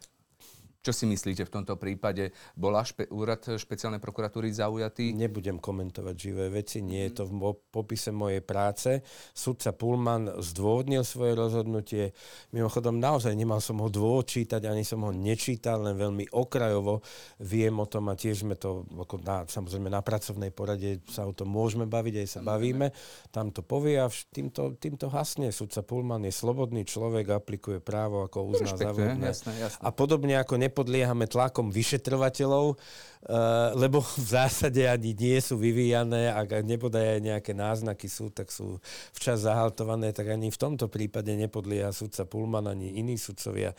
Čo 0.85 0.93
si 0.93 1.09
myslíte 1.09 1.49
v 1.49 1.53
tomto 1.57 1.81
prípade? 1.81 2.29
Bola 2.53 2.85
špe- 2.85 3.09
úrad 3.09 3.41
špeciálnej 3.41 3.97
prokuratúry 3.97 4.53
zaujatý? 4.53 5.17
Nebudem 5.17 5.57
komentovať 5.57 6.13
živé 6.13 6.53
veci, 6.53 6.85
nie 6.85 7.09
je 7.09 7.17
to 7.17 7.23
v 7.25 7.57
popise 7.73 8.13
mojej 8.13 8.45
práce. 8.45 9.01
Sudca 9.33 9.73
Pullman 9.73 10.37
zdôvodnil 10.37 11.01
svoje 11.01 11.33
rozhodnutie. 11.33 12.13
Mimochodom, 12.53 13.01
naozaj 13.01 13.33
nemal 13.33 13.65
som 13.65 13.81
ho 13.81 13.89
dôvod 13.89 14.29
čítať, 14.29 14.69
ani 14.69 14.85
som 14.85 15.01
ho 15.01 15.09
nečítal, 15.09 15.81
len 15.81 15.97
veľmi 15.97 16.29
okrajovo 16.29 17.01
viem 17.41 17.73
o 17.81 17.89
tom 17.89 18.13
a 18.13 18.13
tiež 18.13 18.45
sme 18.45 18.53
to, 18.53 18.85
ako 18.93 19.25
na, 19.25 19.41
samozrejme 19.49 19.89
na 19.89 20.05
pracovnej 20.05 20.53
porade 20.53 21.01
sa 21.09 21.25
o 21.25 21.33
tom 21.33 21.49
môžeme 21.49 21.89
baviť, 21.89 22.13
aj 22.21 22.27
sa 22.29 22.39
bavíme. 22.45 22.93
Tam 23.33 23.49
to 23.49 23.65
povie 23.65 23.97
a 23.97 24.05
týmto, 24.29 24.77
týmto 24.77 25.09
hasne. 25.09 25.49
Sudca 25.49 25.81
Pullman 25.81 26.29
je 26.29 26.33
slobodný 26.35 26.85
človek, 26.85 27.33
aplikuje 27.33 27.81
právo, 27.81 28.21
ako 28.29 28.53
uzná 28.53 28.77
za 28.77 28.93
A 29.81 29.89
podobne 29.89 30.37
ako 30.37 30.61
ne 30.61 30.74
nepodliehame 30.75 31.31
tlakom 31.31 31.71
vyšetrovateľov, 31.71 32.75
eh, 32.75 33.71
lebo 33.79 34.03
v 34.03 34.27
zásade 34.27 34.83
ani 34.83 35.15
nie 35.15 35.39
sú 35.39 35.55
vyvíjané, 35.55 36.35
ak 36.35 36.67
nepodajú 36.67 37.23
nejaké 37.23 37.55
náznaky 37.55 38.11
sú, 38.11 38.27
tak 38.27 38.51
sú 38.51 38.83
včas 39.15 39.47
zahaltované, 39.47 40.11
tak 40.11 40.35
ani 40.35 40.51
v 40.51 40.59
tomto 40.59 40.91
prípade 40.91 41.31
nepodlieha 41.31 41.95
sudca 41.95 42.27
Pullman, 42.27 42.67
ani 42.67 42.99
iní 42.99 43.15
sudcovia, 43.15 43.71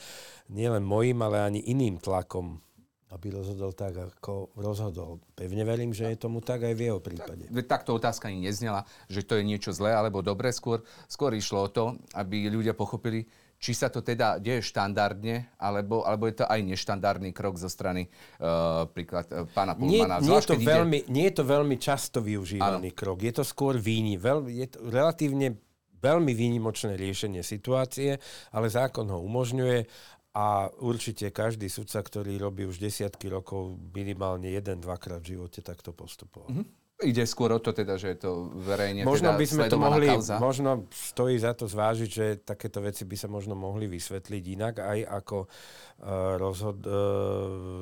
nielen 0.49 0.81
mojim, 0.81 1.21
ale 1.21 1.45
ani 1.45 1.61
iným 1.69 2.01
tlakom 2.01 2.65
aby 3.07 3.31
rozhodol 3.31 3.71
tak, 3.71 3.95
ako 3.95 4.51
rozhodol. 4.59 5.23
Pevne 5.39 5.63
verím, 5.63 5.95
že 5.95 6.11
je 6.11 6.27
tomu 6.27 6.43
tak 6.43 6.67
aj 6.67 6.75
v 6.75 6.91
jeho 6.91 6.99
prípade. 6.99 7.47
Takto 7.65 7.95
otázka 7.95 8.27
ani 8.27 8.51
neznela, 8.51 8.83
že 9.07 9.23
to 9.23 9.39
je 9.39 9.47
niečo 9.47 9.71
zlé 9.71 9.95
alebo 9.95 10.27
dobré. 10.27 10.51
Skôr, 10.51 10.83
skôr 11.07 11.31
išlo 11.39 11.65
o 11.65 11.73
to, 11.73 11.95
aby 12.19 12.51
ľudia 12.51 12.75
pochopili, 12.75 13.25
či 13.57 13.73
sa 13.73 13.89
to 13.89 14.05
teda 14.05 14.37
deje 14.37 14.61
štandardne, 14.63 15.57
alebo, 15.57 16.05
alebo 16.05 16.29
je 16.29 16.41
to 16.41 16.47
aj 16.47 16.61
neštandardný 16.63 17.33
krok 17.33 17.57
zo 17.57 17.73
strany 17.73 18.07
uh, 18.41 18.85
príklad 18.93 19.27
uh, 19.33 19.49
pána 19.51 19.75
Pulmana. 19.75 20.21
Nie, 20.21 20.29
nie, 20.29 20.37
je 20.37 20.49
to 20.53 20.57
veľmi, 20.61 20.99
ide... 21.05 21.11
nie 21.11 21.25
je 21.29 21.35
to 21.41 21.45
veľmi 21.45 21.77
často 21.81 22.19
využívaný 22.21 22.91
ano. 22.93 22.99
krok. 22.99 23.25
Je 23.25 23.33
to 23.33 23.45
skôr 23.45 23.81
výni, 23.81 24.21
veľ, 24.21 24.47
je 24.49 24.67
to 24.69 24.79
relatívne 24.93 25.57
veľmi 25.97 26.33
výnimočné 26.37 26.95
riešenie 26.95 27.41
situácie, 27.41 28.21
ale 28.53 28.67
zákon 28.69 29.09
ho 29.09 29.19
umožňuje 29.25 29.89
a 30.37 30.69
určite 30.85 31.33
každý 31.33 31.73
sudca, 31.73 32.05
ktorý 32.05 32.37
robí 32.37 32.69
už 32.69 32.77
desiatky 32.77 33.33
rokov, 33.33 33.81
minimálne 33.97 34.53
jeden, 34.53 34.85
dvakrát 34.85 35.25
v 35.25 35.33
živote 35.33 35.65
takto 35.65 35.97
postupoval. 35.97 36.53
Mm-hmm. 36.53 36.86
Ide 36.97 37.29
skôr 37.29 37.53
o 37.53 37.61
to 37.61 37.77
teda, 37.77 38.01
že 38.01 38.17
je 38.17 38.25
to 38.25 38.49
verejne 38.57 39.05
možno 39.05 39.37
teda 39.37 39.37
by 39.37 39.45
sme 39.45 39.65
to 39.69 39.77
mohli, 39.77 40.09
kauza. 40.09 40.41
Možno 40.41 40.89
stojí 40.89 41.37
za 41.37 41.53
to 41.53 41.69
zvážiť, 41.69 42.09
že 42.09 42.27
takéto 42.41 42.81
veci 42.81 43.05
by 43.05 43.13
sa 43.21 43.29
možno 43.29 43.53
mohli 43.53 43.85
vysvetliť 43.85 44.43
inak, 44.57 44.75
aj 44.81 44.99
ako 45.05 45.45
uh, 45.45 46.41
rozhod, 46.41 46.81
uh, 46.89 46.97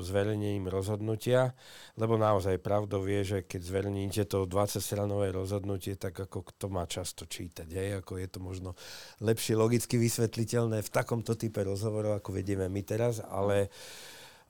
zverejnením 0.03 0.67
rozhodnutia, 0.67 1.55
lebo 1.95 2.19
naozaj 2.19 2.59
pravdou 2.59 3.07
vie, 3.07 3.23
že 3.23 3.47
keď 3.47 3.61
zverejníte 3.63 4.23
to 4.27 4.43
20-stranové 4.51 5.31
rozhodnutie, 5.31 5.95
tak 5.95 6.19
ako 6.19 6.51
kto 6.51 6.67
má 6.67 6.83
často 6.83 7.23
čítať, 7.23 7.71
aj? 7.71 7.89
ako 8.03 8.19
je 8.19 8.27
to 8.27 8.39
možno 8.43 8.75
lepšie 9.23 9.55
logicky 9.55 9.95
vysvetliteľné 9.95 10.83
v 10.83 10.91
takomto 10.91 11.39
type 11.39 11.63
rozhovorov, 11.63 12.19
ako 12.19 12.35
vedieme 12.35 12.67
my 12.67 12.83
teraz, 12.83 13.23
ale 13.23 13.71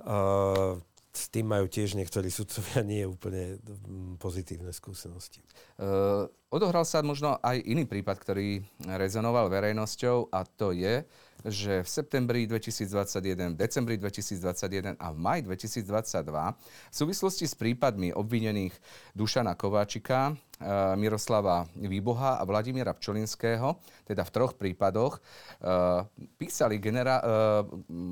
uh, 0.09 0.73
s 1.15 1.31
tým 1.31 1.47
majú 1.47 1.65
tiež 1.71 1.95
niektorí 1.95 2.27
sudcovia 2.27 2.83
nie 2.83 3.07
úplne 3.07 3.57
mm, 3.63 4.19
pozitívne 4.19 4.69
skúsenosti. 4.75 5.39
Uh, 5.79 6.27
odohral 6.51 6.83
sa 6.83 6.99
možno 6.99 7.39
aj 7.39 7.63
iný 7.63 7.87
prípad, 7.87 8.15
ktorý 8.19 8.63
rezonoval 8.99 9.47
verejnosťou 9.47 10.31
a 10.31 10.43
to 10.43 10.75
je, 10.75 11.07
že 11.45 11.85
v 11.85 11.89
septembri 11.89 12.41
2021, 12.49 13.53
decembri 13.53 13.95
2021 14.01 14.97
a 14.97 15.07
v 15.13 15.17
maj 15.17 15.39
2022 15.45 15.85
v 16.25 16.95
súvislosti 16.95 17.45
s 17.45 17.53
prípadmi 17.53 18.11
obvinených 18.15 18.73
Dušana 19.13 19.55
Kováčika, 19.55 20.31
uh, 20.31 20.95
Miroslava 20.99 21.67
Výboha 21.75 22.39
a 22.39 22.43
Vladimíra 22.43 22.91
Pčolinského, 22.91 23.79
teda 24.03 24.23
v 24.27 24.31
troch 24.31 24.53
prípadoch, 24.55 25.19
uh, 25.19 26.03
písali 26.35 26.77
genera- 26.79 27.23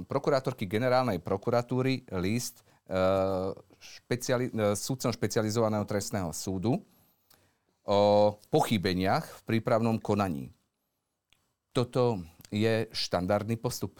prokurátorky 0.07 0.65
generálnej 0.69 1.19
prokuratúry 1.19 2.07
list 2.21 2.63
špeciali- 3.79 4.51
súdcom 4.75 5.11
špecializovaného 5.11 5.87
trestného 5.87 6.31
súdu 6.35 6.79
o 7.83 7.99
pochybeniach 8.47 9.23
v 9.23 9.41
prípravnom 9.43 9.99
konaní. 9.99 10.51
Toto 11.75 12.23
je 12.53 12.87
štandardný 12.93 13.59
postup. 13.59 13.99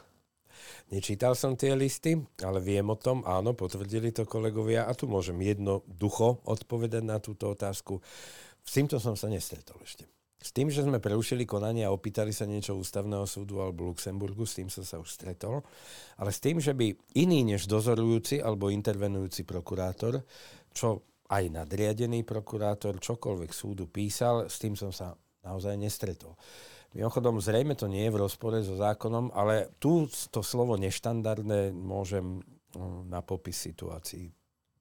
Nečítal 0.93 1.33
som 1.33 1.57
tie 1.57 1.73
listy, 1.73 2.15
ale 2.45 2.61
viem 2.61 2.85
o 2.87 2.95
tom, 2.95 3.25
áno, 3.25 3.51
potvrdili 3.57 4.13
to 4.13 4.23
kolegovia 4.23 4.85
a 4.87 4.93
tu 4.93 5.09
môžem 5.09 5.35
jednoducho 5.41 6.45
odpovedať 6.45 7.03
na 7.03 7.17
túto 7.19 7.51
otázku. 7.51 7.99
S 8.63 8.71
týmto 8.71 9.01
som 9.01 9.17
sa 9.17 9.27
nestretol 9.27 9.75
ešte. 9.83 10.07
S 10.43 10.51
tým, 10.51 10.67
že 10.67 10.83
sme 10.83 10.99
prerušili 10.99 11.47
konanie 11.47 11.87
a 11.87 11.95
opýtali 11.95 12.35
sa 12.35 12.43
niečo 12.43 12.75
ústavného 12.75 13.23
súdu 13.23 13.63
alebo 13.63 13.87
Luxemburgu, 13.87 14.43
s 14.43 14.59
tým 14.59 14.67
som 14.67 14.83
sa 14.83 14.99
už 14.99 15.07
stretol, 15.07 15.63
ale 16.19 16.35
s 16.35 16.43
tým, 16.43 16.59
že 16.59 16.75
by 16.75 16.91
iný 17.15 17.55
než 17.55 17.63
dozorujúci 17.63 18.43
alebo 18.43 18.67
intervenujúci 18.67 19.47
prokurátor, 19.47 20.19
čo 20.75 21.07
aj 21.31 21.47
nadriadený 21.47 22.27
prokurátor, 22.27 22.99
čokoľvek 22.99 23.51
súdu 23.55 23.87
písal, 23.87 24.51
s 24.51 24.59
tým 24.59 24.75
som 24.75 24.91
sa 24.91 25.15
naozaj 25.47 25.79
nestretol. 25.79 26.35
Mimochodom, 26.93 27.41
zrejme 27.41 27.73
to 27.73 27.89
nie 27.89 28.05
je 28.05 28.13
v 28.13 28.21
rozpore 28.21 28.59
so 28.61 28.77
zákonom, 28.77 29.33
ale 29.33 29.73
tu 29.81 30.05
to 30.29 30.45
slovo 30.45 30.77
neštandardné 30.77 31.73
môžem 31.73 32.43
mm, 32.77 33.09
na 33.09 33.23
popis 33.25 33.57
situácií 33.57 34.29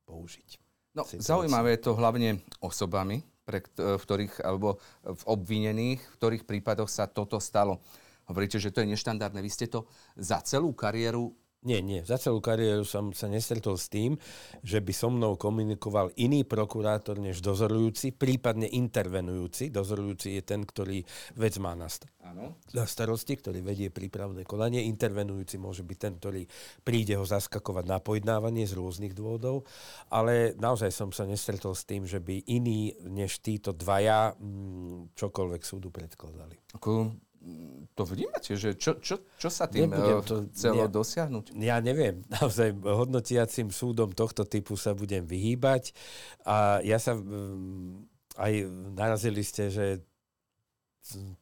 použiť. 0.04 0.60
No, 0.92 1.08
zaujímavé 1.08 1.80
je 1.80 1.88
to 1.88 1.96
hlavne 1.96 2.44
osobami, 2.60 3.24
pre, 3.42 3.62
v 3.78 4.02
ktorých, 4.02 4.42
alebo 4.42 4.78
v 5.02 5.22
obvinených, 5.26 6.00
v 6.00 6.16
ktorých 6.18 6.46
prípadoch 6.46 6.90
sa 6.90 7.10
toto 7.10 7.42
stalo. 7.42 7.82
Hovoríte, 8.30 8.62
že 8.62 8.70
to 8.70 8.80
je 8.82 8.94
neštandardné. 8.94 9.42
Vy 9.42 9.50
ste 9.50 9.66
to 9.66 9.90
za 10.14 10.38
celú 10.46 10.70
kariéru 10.72 11.34
nie, 11.62 11.78
nie. 11.78 12.02
Za 12.02 12.18
celú 12.18 12.42
kariéru 12.42 12.82
som 12.82 13.14
sa 13.14 13.30
nestretol 13.30 13.78
s 13.78 13.86
tým, 13.86 14.18
že 14.66 14.82
by 14.82 14.90
so 14.90 15.14
mnou 15.14 15.38
komunikoval 15.38 16.10
iný 16.18 16.42
prokurátor 16.42 17.22
než 17.22 17.38
dozorujúci, 17.38 18.18
prípadne 18.18 18.66
intervenujúci. 18.66 19.70
Dozorujúci 19.70 20.34
je 20.34 20.42
ten, 20.42 20.66
ktorý 20.66 21.06
vec 21.38 21.54
má 21.62 21.78
na, 21.78 21.86
st- 21.86 22.10
na 22.74 22.82
starosti, 22.82 23.38
ktorý 23.38 23.62
vedie 23.62 23.94
prípravné 23.94 24.42
konanie. 24.42 24.90
Intervenujúci 24.90 25.54
môže 25.62 25.86
byť 25.86 25.98
ten, 26.02 26.18
ktorý 26.18 26.42
príde 26.82 27.14
ho 27.14 27.22
zaskakovať 27.22 27.84
na 27.86 28.02
pojednávanie 28.02 28.66
z 28.66 28.74
rôznych 28.74 29.14
dôvodov. 29.14 29.62
Ale 30.10 30.58
naozaj 30.58 30.90
som 30.90 31.14
sa 31.14 31.30
nestretol 31.30 31.78
s 31.78 31.86
tým, 31.86 32.10
že 32.10 32.18
by 32.18 32.42
iní 32.50 32.90
než 33.06 33.38
títo 33.38 33.70
dvaja 33.70 34.34
mm, 34.34 35.14
čokoľvek 35.14 35.62
súdu 35.62 35.94
predkladali. 35.94 36.58
Ako 36.74 37.14
to 37.92 38.02
vnímate, 38.08 38.56
že 38.56 38.72
čo, 38.78 38.96
čo, 39.02 39.20
čo 39.36 39.48
sa 39.52 39.68
tým 39.68 39.90
Nebudem 39.90 40.18
eh, 40.18 40.24
to, 40.24 40.34
chcelo 40.54 40.84
ja, 40.84 40.88
dosiahnuť? 40.88 41.44
Ja 41.60 41.76
neviem. 41.82 42.24
Naozaj 42.40 42.80
hodnotiacim 42.80 43.68
súdom 43.68 44.14
tohto 44.16 44.48
typu 44.48 44.78
sa 44.80 44.96
budem 44.96 45.28
vyhýbať. 45.28 45.92
A 46.48 46.80
ja 46.86 46.96
sa 46.96 47.18
mm, 47.18 48.08
aj 48.40 48.52
narazili 48.96 49.44
ste, 49.44 49.68
že 49.68 49.86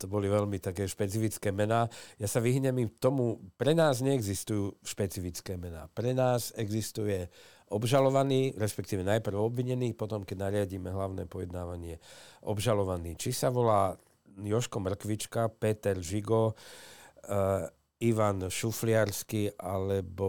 to 0.00 0.08
boli 0.08 0.24
veľmi 0.24 0.56
také 0.56 0.88
špecifické 0.88 1.52
mená. 1.52 1.84
Ja 2.16 2.24
sa 2.24 2.40
vyhnem 2.40 2.72
im 2.80 2.90
tomu, 2.96 3.44
pre 3.60 3.76
nás 3.76 4.00
neexistujú 4.00 4.80
špecifické 4.80 5.60
mená. 5.60 5.92
Pre 5.92 6.16
nás 6.16 6.56
existuje 6.56 7.28
obžalovaný, 7.70 8.56
respektíve 8.56 9.04
najprv 9.04 9.36
obvinený, 9.36 9.92
potom 9.94 10.24
keď 10.24 10.48
nariadíme 10.48 10.90
hlavné 10.90 11.28
pojednávanie 11.28 12.00
obžalovaný. 12.42 13.14
Či 13.20 13.30
sa 13.36 13.52
volá 13.52 13.94
Joško 14.44 14.80
Mrkvička, 14.80 15.48
Peter 15.56 15.98
Žigo, 15.98 16.52
uh, 16.52 17.66
Ivan 18.00 18.48
Šufliarsky 18.48 19.52
alebo 19.60 20.28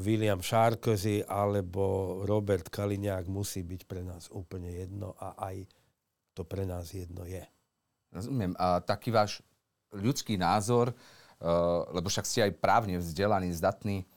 William 0.00 0.40
Šárkozy 0.40 1.20
alebo 1.28 2.24
Robert 2.24 2.72
Kaliňák 2.72 3.28
musí 3.28 3.60
byť 3.60 3.84
pre 3.84 4.00
nás 4.00 4.32
úplne 4.32 4.72
jedno 4.72 5.12
a 5.20 5.36
aj 5.52 5.68
to 6.32 6.48
pre 6.48 6.64
nás 6.64 6.88
jedno 6.96 7.28
je. 7.28 7.44
Rozumiem. 8.10 8.56
A 8.56 8.80
taký 8.80 9.12
váš 9.12 9.44
ľudský 9.92 10.40
názor, 10.40 10.96
uh, 10.96 11.84
lebo 11.92 12.08
však 12.08 12.24
ste 12.24 12.40
aj 12.48 12.56
právne 12.56 12.96
vzdelaný, 12.96 13.52
zdatný, 13.52 14.08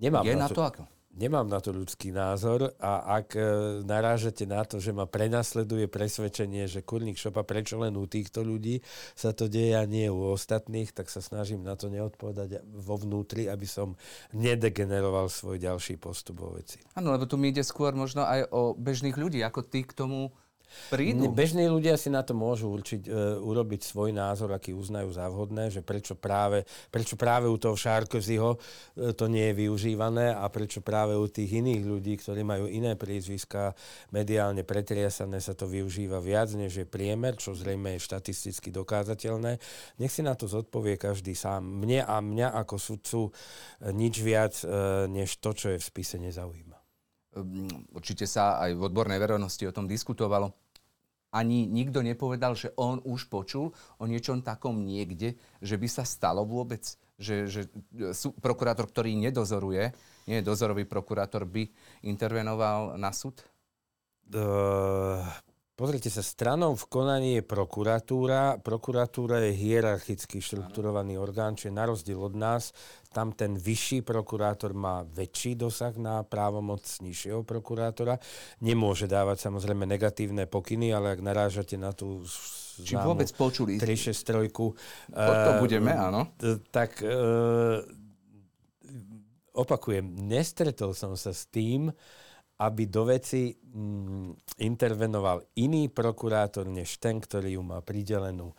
Nemám 0.00 0.24
je 0.24 0.36
na 0.36 0.48
to 0.48 0.64
ako? 0.64 0.82
Nemám 1.14 1.46
na 1.50 1.58
to 1.58 1.74
ľudský 1.74 2.14
názor 2.14 2.74
a 2.78 3.22
ak 3.22 3.34
e, 3.34 3.42
narážete 3.82 4.46
na 4.46 4.62
to, 4.62 4.78
že 4.78 4.94
ma 4.94 5.10
prenasleduje 5.10 5.90
presvedčenie, 5.90 6.70
že 6.70 6.86
kurník 6.86 7.18
šopa 7.18 7.42
prečo 7.42 7.78
len 7.82 7.98
u 7.98 8.06
týchto 8.06 8.46
ľudí 8.46 8.82
sa 9.18 9.34
to 9.34 9.50
deje 9.50 9.74
a 9.74 9.84
nie 9.86 10.06
u 10.06 10.30
ostatných, 10.30 10.94
tak 10.94 11.10
sa 11.10 11.18
snažím 11.18 11.66
na 11.66 11.74
to 11.74 11.90
neodpovedať 11.90 12.62
vo 12.62 12.94
vnútri, 12.94 13.50
aby 13.50 13.66
som 13.66 13.98
nedegeneroval 14.30 15.26
svoj 15.26 15.58
ďalší 15.58 15.98
postup 15.98 16.46
vo 16.46 16.54
veci. 16.54 16.78
Áno, 16.94 17.10
lebo 17.10 17.26
tu 17.26 17.34
mi 17.34 17.50
ide 17.50 17.66
skôr 17.66 17.92
možno 17.92 18.22
aj 18.22 18.46
o 18.54 18.72
bežných 18.78 19.18
ľudí, 19.18 19.42
ako 19.42 19.66
ty 19.66 19.82
k 19.82 19.92
tomu 19.92 20.30
prídu. 20.88 21.28
Bežní 21.30 21.68
ľudia 21.68 21.94
si 22.00 22.08
na 22.08 22.24
to 22.24 22.32
môžu 22.32 22.70
určiť, 22.72 23.02
e, 23.06 23.10
urobiť 23.40 23.80
svoj 23.84 24.10
názor, 24.16 24.50
aký 24.54 24.72
uznajú 24.72 25.10
za 25.12 25.28
vhodné, 25.28 25.70
že 25.70 25.84
prečo 25.84 26.16
práve, 26.16 26.64
prečo 26.88 27.14
práve 27.14 27.46
u 27.46 27.56
toho 27.60 27.76
Šárkozyho 27.76 28.56
e, 28.56 28.58
to 29.12 29.28
nie 29.28 29.52
je 29.52 29.54
využívané 29.66 30.34
a 30.34 30.48
prečo 30.48 30.80
práve 30.80 31.14
u 31.14 31.26
tých 31.28 31.60
iných 31.60 31.82
ľudí, 31.84 32.14
ktorí 32.18 32.42
majú 32.42 32.66
iné 32.66 32.96
prízviska, 32.96 33.76
mediálne 34.10 34.64
pretriasané, 34.64 35.38
sa 35.38 35.52
to 35.52 35.68
využíva 35.68 36.18
viac, 36.18 36.50
než 36.56 36.82
je 36.82 36.86
priemer, 36.88 37.36
čo 37.36 37.52
zrejme 37.52 37.96
je 37.96 38.06
štatisticky 38.06 38.72
dokázateľné. 38.72 39.60
Nech 40.00 40.12
si 40.12 40.24
na 40.24 40.32
to 40.32 40.48
zodpovie 40.48 40.96
každý 40.96 41.36
sám. 41.36 41.62
Mne 41.62 42.02
a 42.06 42.18
mňa 42.18 42.56
ako 42.64 42.76
sudcu 42.80 43.20
e, 43.28 43.30
nič 43.92 44.14
viac, 44.24 44.54
e, 44.64 45.06
než 45.12 45.36
to, 45.38 45.52
čo 45.52 45.76
je 45.76 45.78
v 45.78 45.84
spise, 45.84 46.16
nezaujíma. 46.16 46.79
Ehm, 47.36 47.70
určite 47.94 48.26
sa 48.26 48.58
aj 48.58 48.74
v 48.74 48.82
odbornej 48.90 49.18
verejnosti 49.22 49.62
o 49.62 49.74
tom 49.74 49.86
diskutovalo. 49.86 50.50
Ani 51.30 51.62
nikto 51.70 52.02
nepovedal, 52.02 52.58
že 52.58 52.74
on 52.74 52.98
už 53.06 53.30
počul 53.30 53.70
o 54.02 54.04
niečom 54.04 54.42
takom 54.42 54.82
niekde, 54.82 55.38
že 55.62 55.78
by 55.78 55.86
sa 55.86 56.02
stalo 56.02 56.42
vôbec, 56.42 56.82
že, 57.22 57.46
že 57.46 57.70
sú, 58.10 58.34
prokurátor, 58.34 58.90
ktorý 58.90 59.14
nedozoruje, 59.14 59.94
nie 60.26 60.42
dozorový 60.42 60.90
prokurátor, 60.90 61.46
by 61.46 61.70
intervenoval 62.02 62.98
na 62.98 63.14
súd? 63.14 63.46
Uh, 64.34 65.22
Pozrite 65.80 66.12
sa, 66.12 66.20
stranou 66.20 66.76
v 66.76 66.84
konaní 66.92 67.40
je 67.40 67.42
prokuratúra. 67.48 68.60
Prokuratúra 68.60 69.40
je 69.48 69.56
hierarchicky 69.56 70.44
štrukturovaný 70.44 71.16
orgán, 71.16 71.56
čiže 71.56 71.72
na 71.72 71.88
rozdiel 71.88 72.20
od 72.20 72.36
nás, 72.36 72.76
tam 73.08 73.32
ten 73.32 73.56
vyšší 73.56 74.04
prokurátor 74.04 74.76
má 74.76 75.08
väčší 75.08 75.56
dosah 75.56 75.96
na 75.96 76.20
právomoc 76.20 76.84
nižšieho 76.84 77.48
prokurátora. 77.48 78.20
Nemôže 78.60 79.08
dávať 79.08 79.48
samozrejme 79.48 79.88
negatívne 79.88 80.44
pokyny, 80.44 80.92
ale 80.92 81.16
ak 81.16 81.24
narážate 81.24 81.80
na 81.80 81.96
tú 81.96 82.28
Či 82.84 83.00
vôbec 83.00 83.32
počuli? 83.32 83.80
363. 83.80 84.52
To, 84.52 85.32
to 85.32 85.50
budeme, 85.64 85.96
áno. 85.96 86.28
Tak 86.76 87.00
uh, 87.00 87.80
opakujem, 89.56 90.28
nestretol 90.28 90.92
som 90.92 91.16
sa 91.16 91.32
s 91.32 91.48
tým, 91.48 91.88
aby 92.60 92.84
do 92.92 93.08
veci 93.08 93.56
mm, 93.56 94.60
intervenoval 94.60 95.40
iný 95.56 95.88
prokurátor, 95.88 96.68
než 96.68 97.00
ten, 97.00 97.16
ktorý 97.16 97.56
ju 97.56 97.62
má 97.64 97.80
pridelenú. 97.80 98.52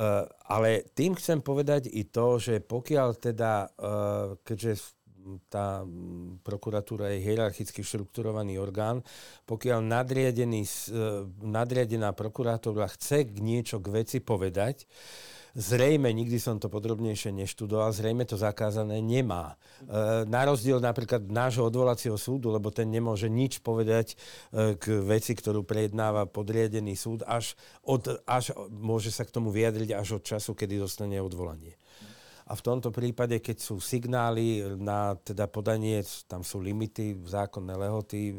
Uh, 0.00 0.24
ale 0.48 0.84
tým 0.92 1.16
chcem 1.16 1.40
povedať 1.40 1.88
i 1.88 2.04
to, 2.04 2.36
že 2.36 2.60
pokiaľ 2.60 3.08
teda, 3.16 3.68
uh, 3.68 4.36
keďže 4.44 4.96
tá 5.52 5.84
prokuratúra 6.40 7.12
je 7.12 7.20
hierarchicky 7.20 7.84
štrukturovaný 7.84 8.56
orgán, 8.56 9.04
pokiaľ 9.44 9.84
nadriadený, 9.84 10.64
uh, 10.64 11.28
nadriadená 11.44 12.16
prokurátora 12.16 12.88
chce 12.92 13.28
niečo 13.40 13.80
k 13.80 14.04
veci 14.04 14.18
povedať, 14.24 14.88
Zrejme, 15.50 16.14
nikdy 16.14 16.38
som 16.38 16.62
to 16.62 16.70
podrobnejšie 16.70 17.34
neštudoval, 17.34 17.90
zrejme 17.90 18.22
to 18.22 18.38
zakázané 18.38 19.02
nemá. 19.02 19.58
E, 19.82 20.22
na 20.30 20.46
rozdiel 20.46 20.78
napríklad 20.78 21.26
nášho 21.26 21.66
odvolacieho 21.66 22.14
súdu, 22.14 22.54
lebo 22.54 22.70
ten 22.70 22.86
nemôže 22.86 23.26
nič 23.26 23.58
povedať 23.58 24.14
e, 24.14 24.78
k 24.78 25.02
veci, 25.02 25.34
ktorú 25.34 25.66
prejednáva 25.66 26.30
podriadený 26.30 26.94
súd, 26.94 27.26
až, 27.26 27.58
od, 27.82 28.22
až 28.30 28.54
môže 28.70 29.10
sa 29.10 29.26
k 29.26 29.34
tomu 29.34 29.50
vyjadriť 29.50 29.90
až 29.90 30.18
od 30.18 30.22
času, 30.22 30.54
kedy 30.54 30.78
dostane 30.78 31.18
odvolanie. 31.18 31.74
A 32.50 32.58
v 32.58 32.66
tomto 32.66 32.90
prípade, 32.90 33.38
keď 33.38 33.62
sú 33.62 33.78
signály 33.78 34.74
na 34.78 35.14
teda 35.18 35.46
podanie, 35.46 36.02
tam 36.26 36.42
sú 36.42 36.58
limity, 36.58 37.14
zákonné 37.22 37.78
lehoty, 37.78 38.34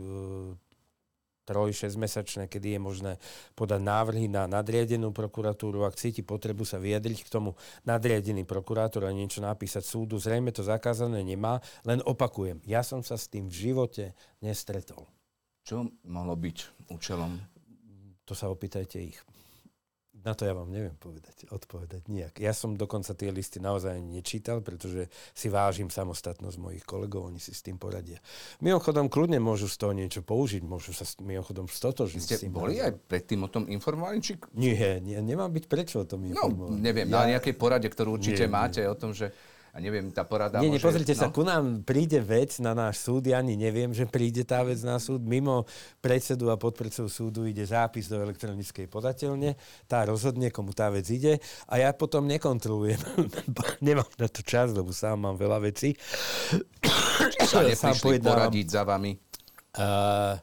3-6 1.47 1.97
mesačné, 1.97 2.43
kedy 2.45 2.77
je 2.77 2.79
možné 2.79 3.13
podať 3.57 3.81
návrhy 3.81 4.29
na 4.29 4.45
nadriadenú 4.45 5.09
prokuratúru. 5.09 5.83
Ak 5.85 5.97
cíti 5.97 6.21
potrebu 6.21 6.67
sa 6.67 6.77
vyjadriť 6.77 7.25
k 7.25 7.31
tomu 7.33 7.57
nadriadený 7.87 8.45
prokurátor 8.45 9.07
a 9.07 9.15
niečo 9.15 9.41
napísať 9.41 9.83
súdu, 9.85 10.21
zrejme 10.21 10.53
to 10.53 10.61
zakázané 10.61 11.25
nemá, 11.25 11.63
len 11.87 12.03
opakujem, 12.05 12.61
ja 12.67 12.85
som 12.85 13.01
sa 13.01 13.17
s 13.17 13.29
tým 13.31 13.49
v 13.49 13.71
živote 13.71 14.03
nestretol. 14.43 15.09
Čo 15.61 15.89
mohlo 16.09 16.33
byť 16.33 16.89
účelom? 16.89 17.37
To 18.25 18.33
sa 18.33 18.49
opýtajte 18.49 18.97
ich. 19.01 19.17
Na 20.21 20.37
to 20.37 20.45
ja 20.45 20.53
vám 20.53 20.69
neviem 20.69 20.93
povedať, 21.01 21.49
odpovedať 21.49 22.05
nijak. 22.05 22.37
Ja 22.37 22.53
som 22.53 22.77
dokonca 22.77 23.17
tie 23.17 23.33
listy 23.33 23.57
naozaj 23.57 23.97
nečítal, 24.05 24.61
pretože 24.61 25.09
si 25.33 25.49
vážim 25.49 25.89
samostatnosť 25.89 26.57
mojich 26.61 26.85
kolegov, 26.85 27.33
oni 27.33 27.41
si 27.41 27.57
s 27.57 27.65
tým 27.65 27.81
poradia. 27.81 28.21
Mimochodom, 28.61 29.09
kľudne 29.09 29.41
môžu 29.41 29.65
z 29.65 29.81
toho 29.81 29.93
niečo 29.97 30.21
použiť, 30.21 30.61
môžu 30.61 30.93
sa 30.93 31.09
mimochodom 31.25 31.65
stotožiť. 31.65 32.21
Ste 32.21 32.35
s 32.37 32.43
tým 32.45 32.53
boli 32.53 32.77
aj 32.77 33.01
predtým 33.09 33.41
o 33.41 33.49
tom 33.49 33.65
informovaní? 33.65 34.21
Či... 34.21 34.37
Nie, 34.53 35.01
nie, 35.01 35.17
nemám 35.17 35.49
byť 35.49 35.65
prečo 35.65 36.01
o 36.01 36.05
tom 36.05 36.21
no, 36.21 36.29
informovať. 36.29 36.69
No, 36.69 36.77
neviem, 36.77 37.09
ja... 37.09 37.15
na 37.17 37.23
nejakej 37.37 37.55
porade, 37.57 37.89
ktorú 37.89 38.21
určite 38.21 38.45
nie, 38.45 38.53
máte 38.53 38.81
nie. 38.85 38.91
o 38.91 38.95
tom, 38.95 39.17
že 39.17 39.33
a 39.71 39.79
neviem, 39.79 40.11
tá 40.11 40.27
porada 40.27 40.59
Nie, 40.59 40.67
môže... 40.67 40.83
nepozrite 40.83 41.15
no. 41.15 41.19
sa, 41.23 41.27
ku 41.31 41.47
nám 41.47 41.87
príde 41.87 42.19
vec 42.19 42.59
na 42.59 42.75
náš 42.75 43.07
súd, 43.07 43.23
ja 43.31 43.39
ani 43.39 43.55
neviem, 43.55 43.95
že 43.95 44.03
príde 44.03 44.43
tá 44.43 44.59
vec 44.67 44.83
na 44.83 44.99
súd. 44.99 45.23
Mimo 45.23 45.63
predsedu 46.03 46.51
a 46.51 46.59
podpredsedu 46.59 47.07
súdu 47.07 47.47
ide 47.47 47.63
zápis 47.63 48.11
do 48.11 48.19
elektronickej 48.19 48.91
podateľne, 48.91 49.55
tá 49.87 50.03
rozhodne, 50.03 50.51
komu 50.51 50.75
tá 50.75 50.91
vec 50.91 51.07
ide 51.07 51.39
a 51.71 51.79
ja 51.79 51.95
potom 51.95 52.27
nekontrolujem. 52.27 52.99
Nemám 53.87 54.11
na 54.19 54.27
to 54.27 54.43
čas, 54.43 54.75
lebo 54.75 54.91
sám 54.91 55.23
mám 55.23 55.39
veľa 55.39 55.63
vecí. 55.63 55.95
Sa 57.47 57.63
neprišli 57.67 58.19
poradiť 58.19 58.67
za 58.67 58.83
vami? 58.83 59.15
Uh, 59.71 60.35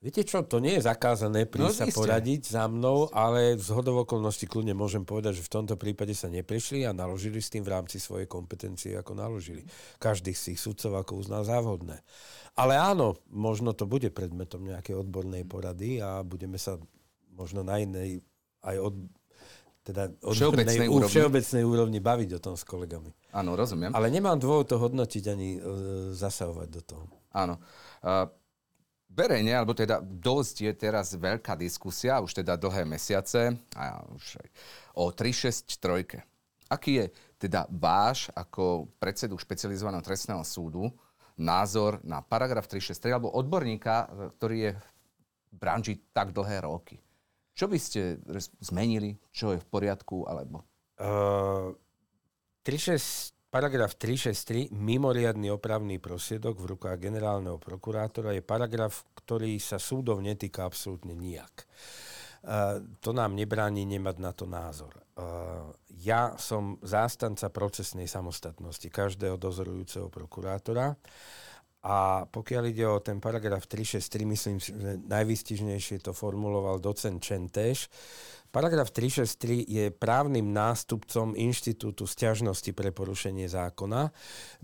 Viete 0.00 0.24
čo, 0.24 0.40
to 0.40 0.64
nie 0.64 0.80
je 0.80 0.88
zakázané 0.88 1.44
prísť 1.44 1.84
no, 1.84 1.92
sa 1.92 1.92
poradiť 1.92 2.56
za 2.56 2.64
mnou, 2.72 3.12
ale 3.12 3.60
z 3.60 3.68
hodov 3.68 4.08
okolností 4.08 4.48
kľudne 4.48 4.72
môžem 4.72 5.04
povedať, 5.04 5.36
že 5.36 5.44
v 5.44 5.60
tomto 5.60 5.76
prípade 5.76 6.16
sa 6.16 6.32
neprišli 6.32 6.88
a 6.88 6.96
naložili 6.96 7.36
s 7.36 7.52
tým 7.52 7.60
v 7.60 7.76
rámci 7.76 8.00
svojej 8.00 8.24
kompetencie, 8.24 8.96
ako 8.96 9.12
naložili. 9.12 9.60
Každý 10.00 10.32
z 10.32 10.52
tých 10.52 10.58
sudcov 10.64 11.04
ako 11.04 11.20
uznal 11.20 11.44
závodné. 11.44 12.00
Ale 12.56 12.80
áno, 12.80 13.20
možno 13.28 13.76
to 13.76 13.84
bude 13.84 14.08
predmetom 14.16 14.64
nejakej 14.64 15.04
odbornej 15.04 15.44
porady 15.44 16.00
a 16.00 16.24
budeme 16.24 16.56
sa 16.56 16.80
možno 17.36 17.60
na 17.60 17.76
inej 17.76 18.24
aj 18.64 18.80
od, 18.80 18.94
teda 19.84 20.16
všeobecnej, 20.24 20.88
úrovni. 20.88 21.12
všeobecnej 21.12 21.64
úrovni 21.68 22.00
baviť 22.00 22.30
o 22.36 22.40
tom 22.40 22.56
s 22.56 22.64
kolegami. 22.64 23.12
Áno, 23.36 23.52
rozumiem. 23.52 23.92
Ale 23.92 24.08
nemám 24.08 24.40
dôvod 24.40 24.64
to 24.64 24.80
hodnotiť 24.80 25.24
ani 25.28 25.48
e, 25.56 25.60
zasahovať 26.16 26.68
do 26.72 26.80
toho. 26.80 27.04
Áno. 27.36 27.60
Uh, 28.00 28.26
verejne, 29.10 29.52
alebo 29.52 29.74
teda 29.74 29.98
dosť 30.00 30.56
je 30.70 30.72
teraz 30.72 31.12
veľká 31.18 31.58
diskusia, 31.58 32.22
už 32.22 32.40
teda 32.40 32.54
dlhé 32.54 32.86
mesiace, 32.86 33.58
a 33.74 34.00
už 34.14 34.38
aj 34.38 34.48
o 34.96 35.10
363. 35.10 36.22
Aký 36.70 37.02
je 37.02 37.06
teda 37.42 37.66
váš 37.66 38.30
ako 38.30 38.86
predsedu 39.02 39.34
špecializovaného 39.34 40.06
trestného 40.06 40.46
súdu 40.46 40.86
názor 41.34 41.98
na 42.06 42.22
paragraf 42.22 42.70
363 42.70 43.16
alebo 43.16 43.34
odborníka, 43.34 44.06
ktorý 44.38 44.70
je 44.70 44.72
v 44.78 45.54
branži 45.58 45.94
tak 46.14 46.30
dlhé 46.30 46.62
roky? 46.62 47.02
Čo 47.56 47.66
by 47.66 47.78
ste 47.82 48.22
zmenili? 48.62 49.18
Čo 49.34 49.52
je 49.52 49.60
v 49.60 49.66
poriadku? 49.66 50.24
Alebo... 50.30 50.62
Uh, 51.00 51.74
36 52.62 53.39
Paragraf 53.50 53.98
363, 53.98 54.70
mimoriadný 54.70 55.50
opravný 55.50 55.98
prosiedok 55.98 56.62
v 56.62 56.78
rukách 56.78 57.02
generálneho 57.02 57.58
prokurátora, 57.58 58.30
je 58.30 58.46
paragraf, 58.46 59.02
ktorý 59.18 59.58
sa 59.58 59.82
súdov 59.82 60.22
netýka 60.22 60.62
absolútne 60.62 61.18
nijak. 61.18 61.66
Uh, 62.46 62.78
to 63.02 63.10
nám 63.10 63.34
nebráni 63.34 63.82
nemať 63.90 64.16
na 64.22 64.30
to 64.30 64.46
názor. 64.46 64.94
Uh, 65.18 65.74
ja 65.98 66.38
som 66.38 66.78
zástanca 66.78 67.50
procesnej 67.50 68.06
samostatnosti 68.06 68.86
každého 68.86 69.34
dozorujúceho 69.34 70.06
prokurátora 70.06 70.94
a 71.82 72.28
pokiaľ 72.30 72.62
ide 72.70 72.86
o 72.86 73.02
ten 73.02 73.18
paragraf 73.18 73.66
363, 73.66 74.30
myslím, 74.30 74.56
že 74.62 75.00
najvystižnejšie 75.10 76.06
to 76.06 76.14
formuloval 76.14 76.78
docent 76.78 77.18
Čentéš, 77.18 77.90
Paragraf 78.50 78.90
363 78.90 79.62
je 79.62 79.84
právnym 79.94 80.50
nástupcom 80.50 81.38
inštitútu 81.38 82.02
stiažnosti 82.02 82.74
pre 82.74 82.90
porušenie 82.90 83.46
zákona. 83.46 84.10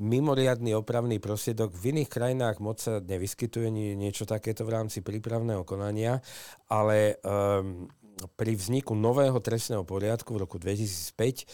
Mimoriadný 0.03 0.75
opravný 0.75 1.23
prosiedok 1.23 1.71
v 1.71 1.95
iných 1.95 2.11
krajinách 2.11 2.59
moc 2.59 2.83
sa 2.83 2.99
nevyskytuje 2.99 3.71
niečo 3.95 4.27
takéto 4.27 4.67
v 4.67 4.75
rámci 4.75 5.07
prípravného 5.07 5.63
konania, 5.63 6.19
ale 6.67 7.23
um, 7.23 7.87
pri 8.17 8.57
vzniku 8.57 8.97
nového 8.97 9.37
trestného 9.45 9.85
poriadku 9.85 10.33
v 10.33 10.49
roku 10.49 10.57
2005 10.57 11.45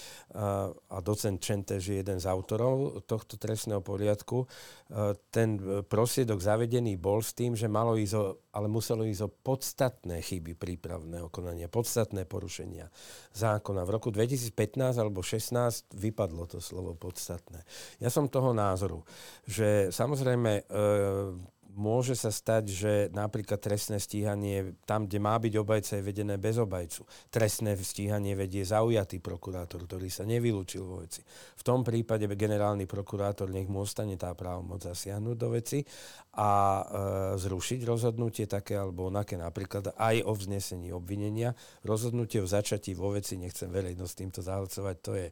a 0.86 0.98
docent 1.02 1.42
Čentež 1.42 1.82
je 1.82 1.98
jeden 1.98 2.22
z 2.22 2.26
autorov 2.30 3.02
tohto 3.02 3.34
trestného 3.34 3.82
poriadku, 3.82 4.46
ten 5.34 5.58
prosiedok 5.90 6.38
zavedený 6.38 6.94
bol 7.02 7.18
s 7.18 7.34
tým, 7.34 7.58
že 7.58 7.66
malo 7.66 7.98
ísť 7.98 8.14
o, 8.14 8.38
ale 8.54 8.70
muselo 8.70 9.02
ísť 9.02 9.22
o 9.26 9.34
podstatné 9.42 10.22
chyby 10.22 10.54
prípravného 10.54 11.26
konania, 11.34 11.66
podstatné 11.66 12.30
porušenia 12.30 12.86
zákona. 13.34 13.82
V 13.82 13.90
roku 13.90 14.14
2015 14.14 15.02
alebo 15.02 15.18
16 15.18 15.98
vypadlo 15.98 16.46
to 16.46 16.62
slovo 16.62 16.94
podstatné. 16.94 17.66
Ja 17.98 18.06
som 18.06 18.30
toho 18.30 18.54
názoru, 18.54 19.02
že 19.50 19.90
samozrejme 19.90 20.70
môže 21.72 22.14
sa 22.14 22.28
stať, 22.28 22.64
že 22.68 22.92
napríklad 23.12 23.58
trestné 23.60 23.96
stíhanie 23.96 24.76
tam, 24.84 25.08
kde 25.08 25.18
má 25.18 25.36
byť 25.36 25.54
obajca, 25.56 25.92
je 25.98 26.04
vedené 26.04 26.36
bez 26.36 26.60
obajcu. 26.60 27.04
Trestné 27.32 27.76
stíhanie 27.80 28.36
vedie 28.36 28.62
zaujatý 28.62 29.18
prokurátor, 29.18 29.84
ktorý 29.88 30.12
sa 30.12 30.28
nevylúčil 30.28 30.84
vo 30.84 31.00
veci. 31.00 31.24
V 31.56 31.62
tom 31.64 31.80
prípade 31.82 32.28
generálny 32.28 32.84
prokurátor 32.84 33.48
nech 33.48 33.68
mu 33.68 33.84
ostane 33.84 34.16
tá 34.20 34.32
právomoc 34.36 34.84
zasiahnuť 34.84 35.36
do 35.36 35.48
veci 35.52 35.80
a 36.33 36.49
e, 36.49 36.85
zrušiť 37.37 37.85
rozhodnutie 37.85 38.49
také 38.49 38.80
alebo 38.80 39.12
onaké, 39.12 39.37
napríklad 39.37 39.93
aj 40.01 40.24
o 40.24 40.33
vznesení 40.33 40.89
obvinenia. 40.89 41.53
Rozhodnutie 41.85 42.41
o 42.41 42.49
začatí 42.49 42.97
vo 42.97 43.12
veci, 43.12 43.37
nechcem 43.37 43.68
verejnosť 43.68 44.14
týmto 44.16 44.41
zahlcovať, 44.41 44.97
to 45.05 45.12
je 45.12 45.26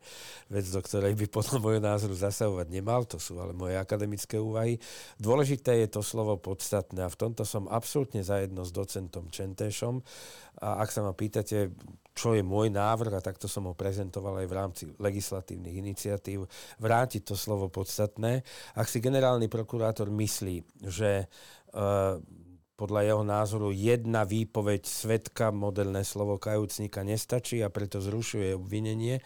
vec, 0.53 0.67
do 0.69 0.81
ktorej 0.85 1.17
by 1.17 1.27
podľa 1.33 1.57
môjho 1.57 1.81
názoru 1.81 2.13
zasahovať 2.13 2.69
nemal, 2.69 3.09
to 3.09 3.17
sú 3.17 3.41
ale 3.41 3.57
moje 3.57 3.81
akademické 3.81 4.37
úvahy. 4.37 4.77
Dôležité 5.17 5.81
je 5.81 5.89
to 5.89 6.05
slovo 6.05 6.37
podstatné 6.37 7.01
a 7.01 7.09
v 7.09 7.17
tomto 7.17 7.49
som 7.49 7.65
absolútne 7.73 8.21
zajedno 8.21 8.69
s 8.69 8.73
docentom 8.75 9.33
Čentešom. 9.33 10.05
A 10.59 10.83
ak 10.83 10.91
sa 10.91 11.07
ma 11.07 11.15
pýtate, 11.15 11.71
čo 12.11 12.35
je 12.35 12.43
môj 12.43 12.75
návrh, 12.75 13.17
a 13.17 13.25
takto 13.25 13.47
som 13.47 13.71
ho 13.71 13.75
prezentoval 13.79 14.43
aj 14.43 14.47
v 14.51 14.57
rámci 14.57 14.83
legislatívnych 14.99 15.79
iniciatív, 15.79 16.51
vrátiť 16.83 17.23
to 17.23 17.39
slovo 17.39 17.71
podstatné. 17.71 18.43
Ak 18.75 18.91
si 18.91 18.99
generálny 18.99 19.47
prokurátor 19.47 20.11
myslí, 20.11 20.85
že 20.91 21.31
uh, 21.73 22.19
podľa 22.81 23.01
jeho 23.13 23.25
názoru 23.29 23.69
jedna 23.77 24.25
výpoveď 24.25 24.89
svetka, 24.89 25.53
modelné 25.53 26.01
slovo 26.01 26.41
kajúcnika 26.41 27.05
nestačí 27.05 27.61
a 27.61 27.69
preto 27.69 28.01
zrušuje 28.01 28.57
obvinenie, 28.57 29.21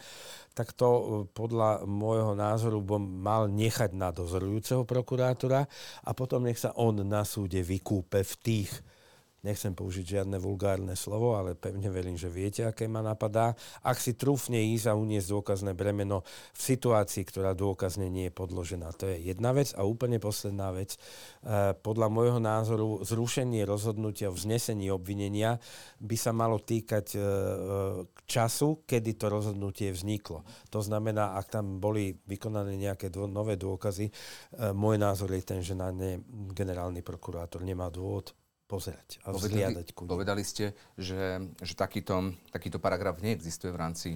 tak 0.51 0.75
to 0.75 0.89
e, 0.91 1.03
podľa 1.31 1.87
môjho 1.87 2.35
názoru 2.35 2.83
bom 2.83 2.99
mal 2.99 3.47
nechať 3.47 3.95
na 3.95 4.11
dozorujúceho 4.11 4.83
prokurátora 4.83 5.71
a 6.03 6.11
potom 6.11 6.43
nech 6.43 6.59
sa 6.59 6.75
on 6.75 6.99
na 7.07 7.23
súde 7.23 7.63
vykúpe 7.63 8.27
v 8.27 8.33
tých 8.43 8.75
nechcem 9.45 9.77
použiť 9.77 10.17
žiadne 10.17 10.41
vulgárne 10.41 10.97
slovo, 10.97 11.37
ale 11.37 11.53
pevne 11.53 11.85
verím, 11.93 12.17
že 12.17 12.33
viete, 12.33 12.65
aké 12.65 12.89
ma 12.89 13.05
napadá. 13.05 13.53
Ak 13.85 14.01
si 14.01 14.17
trúfne 14.17 14.57
ísť 14.73 14.89
a 14.89 14.97
uniesť 14.97 15.29
dôkazné 15.29 15.77
bremeno 15.77 16.25
v 16.57 16.61
situácii, 16.73 17.21
ktorá 17.21 17.53
dôkazne 17.53 18.09
nie 18.09 18.27
je 18.27 18.33
podložená. 18.33 18.89
To 18.97 19.05
je 19.05 19.29
jedna 19.29 19.53
vec. 19.53 19.77
A 19.77 19.85
úplne 19.85 20.17
posledná 20.17 20.73
vec. 20.73 20.97
E, 20.97 21.77
podľa 21.77 22.07
môjho 22.09 22.39
názoru 22.41 23.05
zrušenie 23.05 23.61
rozhodnutia 23.69 24.33
o 24.33 24.35
vznesení 24.35 24.89
obvinenia 24.89 25.61
by 26.01 26.17
sa 26.17 26.33
malo 26.33 26.57
týkať 26.57 27.05
e, 27.13 27.19
e, 27.19 27.23
času, 28.25 28.81
kedy 28.89 29.13
to 29.21 29.29
rozhodnutie 29.29 29.93
vzniklo. 29.93 30.41
To 30.73 30.81
znamená, 30.81 31.37
ak 31.37 31.53
tam 31.53 31.77
boli 31.77 32.17
vykonané 32.25 32.73
nejaké 32.73 33.13
dô, 33.13 33.29
nové 33.29 33.53
dôkazy, 33.53 34.09
môj 34.73 34.97
názor 34.97 35.29
je 35.37 35.43
ten, 35.45 35.61
že 35.61 35.77
na 35.77 35.93
ne 35.93 36.17
generálny 36.55 37.05
prokurátor 37.05 37.61
nemá 37.61 37.93
dôvod 37.93 38.33
pozerať 38.65 39.21
a 39.21 39.29
vzliadať 39.29 39.93
ku 39.93 40.09
Povedali 40.09 40.41
ste, 40.41 40.73
že, 40.97 41.37
že 41.61 41.73
takýto, 41.77 42.33
takýto 42.49 42.81
paragraf 42.81 43.21
neexistuje 43.21 43.69
v 43.69 43.77
rámci 43.77 44.07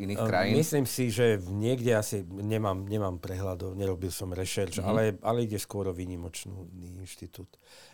iných 0.00 0.20
ehm, 0.20 0.28
krajín. 0.28 0.54
Myslím 0.56 0.88
si, 0.88 1.12
že 1.12 1.36
niekde 1.36 1.92
asi 2.00 2.24
nemám, 2.24 2.88
nemám 2.88 3.20
prehľad, 3.20 3.76
nerobil 3.76 4.08
som 4.08 4.32
rešerč, 4.32 4.80
mm-hmm. 4.80 4.88
ale, 4.88 5.02
ale 5.20 5.44
ide 5.44 5.60
skôr 5.60 5.84
o 5.88 5.94
výnimočný 5.94 6.56
inštitút. 7.04 7.52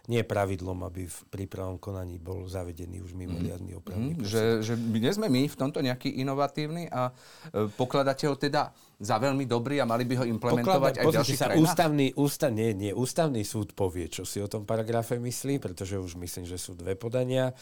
Nie 0.09 0.25
je 0.25 0.31
pravidlom, 0.33 0.89
aby 0.89 1.05
v 1.05 1.19
prípravnom 1.29 1.77
konaní 1.77 2.17
bol 2.17 2.49
zavedený 2.49 3.05
už 3.05 3.13
mimoriadný 3.13 3.77
mhm. 3.77 3.79
opravný 3.79 4.13
mm-hmm. 4.17 4.29
že, 4.29 4.65
že 4.65 4.75
nie 4.77 5.13
sme 5.13 5.29
my 5.29 5.45
v 5.47 5.57
tomto 5.57 5.85
nejaký 5.85 6.17
inovatívny 6.25 6.89
a 6.89 7.13
e, 7.53 7.69
pokladáte 7.77 8.25
ho 8.25 8.35
teda 8.35 8.73
za 8.99 9.17
veľmi 9.21 9.47
dobrý 9.47 9.79
a 9.79 9.87
mali 9.87 10.03
by 10.03 10.15
ho 10.19 10.25
implementovať 10.27 10.93
Pokladá, 10.99 11.07
aj 11.07 11.07
v 11.07 11.17
ďalších 11.23 11.39
sa, 11.39 11.55
ústavný, 11.55 12.07
ústav, 12.19 12.51
nie, 12.51 12.75
nie, 12.75 12.91
ústavný 12.91 13.47
súd 13.47 13.71
povie, 13.79 14.11
čo 14.11 14.27
si 14.27 14.43
o 14.43 14.51
tom 14.51 14.67
paragrafe 14.67 15.23
myslí, 15.23 15.63
pretože 15.63 15.95
už 15.95 16.19
myslím, 16.19 16.51
že 16.51 16.59
sú 16.59 16.75
dve 16.75 16.99
podania 16.99 17.55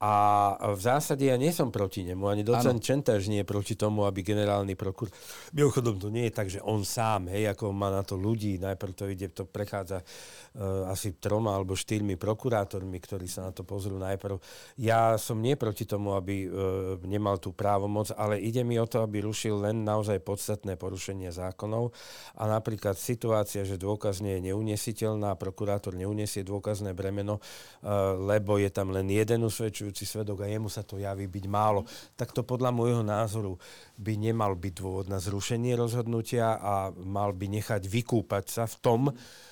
a 0.00 0.56
v 0.72 0.80
zásade 0.80 1.28
ja 1.28 1.36
nie 1.36 1.52
som 1.52 1.68
proti 1.68 2.00
nemu, 2.08 2.24
ani 2.24 2.40
docent 2.40 2.80
Čentáž 2.80 3.28
nie 3.28 3.44
je 3.44 3.50
proti 3.52 3.76
tomu, 3.76 4.08
aby 4.08 4.24
generálny 4.24 4.72
prokurátor... 4.72 5.12
Mimochodom, 5.52 6.00
to 6.00 6.08
nie 6.08 6.24
je 6.24 6.32
tak, 6.32 6.48
že 6.48 6.64
on 6.64 6.88
sám, 6.88 7.28
hej, 7.28 7.52
ako 7.52 7.68
má 7.76 7.92
na 7.92 8.00
to 8.00 8.16
ľudí, 8.16 8.56
najprv 8.56 8.92
to 8.96 9.04
ide, 9.12 9.28
to 9.28 9.44
prechádza 9.44 10.00
uh, 10.00 10.88
asi 10.88 11.20
troma 11.20 11.52
alebo 11.52 11.76
štyrmi 11.76 12.16
prokurátormi, 12.16 12.96
ktorí 12.96 13.28
sa 13.28 13.44
na 13.44 13.52
to 13.52 13.60
pozrú 13.60 14.00
najprv. 14.00 14.40
Ja 14.80 15.20
som 15.20 15.36
nie 15.36 15.52
proti 15.52 15.84
tomu, 15.84 16.16
aby 16.16 16.48
uh, 16.48 16.96
nemal 17.04 17.36
tú 17.36 17.52
právomoc, 17.52 18.08
ale 18.16 18.40
ide 18.40 18.64
mi 18.64 18.80
o 18.80 18.88
to, 18.88 19.04
aby 19.04 19.20
rušil 19.20 19.68
len 19.68 19.84
naozaj 19.84 20.16
podstatné 20.24 20.80
porušenie 20.80 21.28
zákonov. 21.28 21.92
A 22.40 22.48
napríklad 22.48 22.96
situácia, 22.96 23.68
že 23.68 23.76
dôkaz 23.76 24.24
nie 24.24 24.40
je 24.40 24.48
neunesiteľná, 24.48 25.36
prokurátor 25.36 25.92
neunesie 25.92 26.40
dôkazné 26.40 26.96
bremeno, 26.96 27.36
uh, 27.36 28.16
lebo 28.16 28.56
je 28.56 28.72
tam 28.72 28.96
len 28.96 29.04
jeden 29.12 29.44
usvedčujúci 29.44 29.89
porušujúci 29.90 30.06
svedok 30.06 30.46
a 30.46 30.46
jemu 30.46 30.70
sa 30.70 30.86
to 30.86 31.02
javí 31.02 31.26
byť 31.26 31.46
málo, 31.50 31.82
tak 32.14 32.30
to 32.30 32.46
podľa 32.46 32.70
môjho 32.70 33.02
názoru 33.02 33.58
by 33.98 34.14
nemal 34.14 34.54
byť 34.54 34.72
dôvod 34.78 35.06
na 35.10 35.18
zrušenie 35.18 35.74
rozhodnutia 35.74 36.56
a 36.62 36.94
mal 36.94 37.34
by 37.34 37.50
nechať 37.50 37.90
vykúpať 37.90 38.44
sa 38.46 38.64
v 38.70 38.76
tom, 38.78 39.00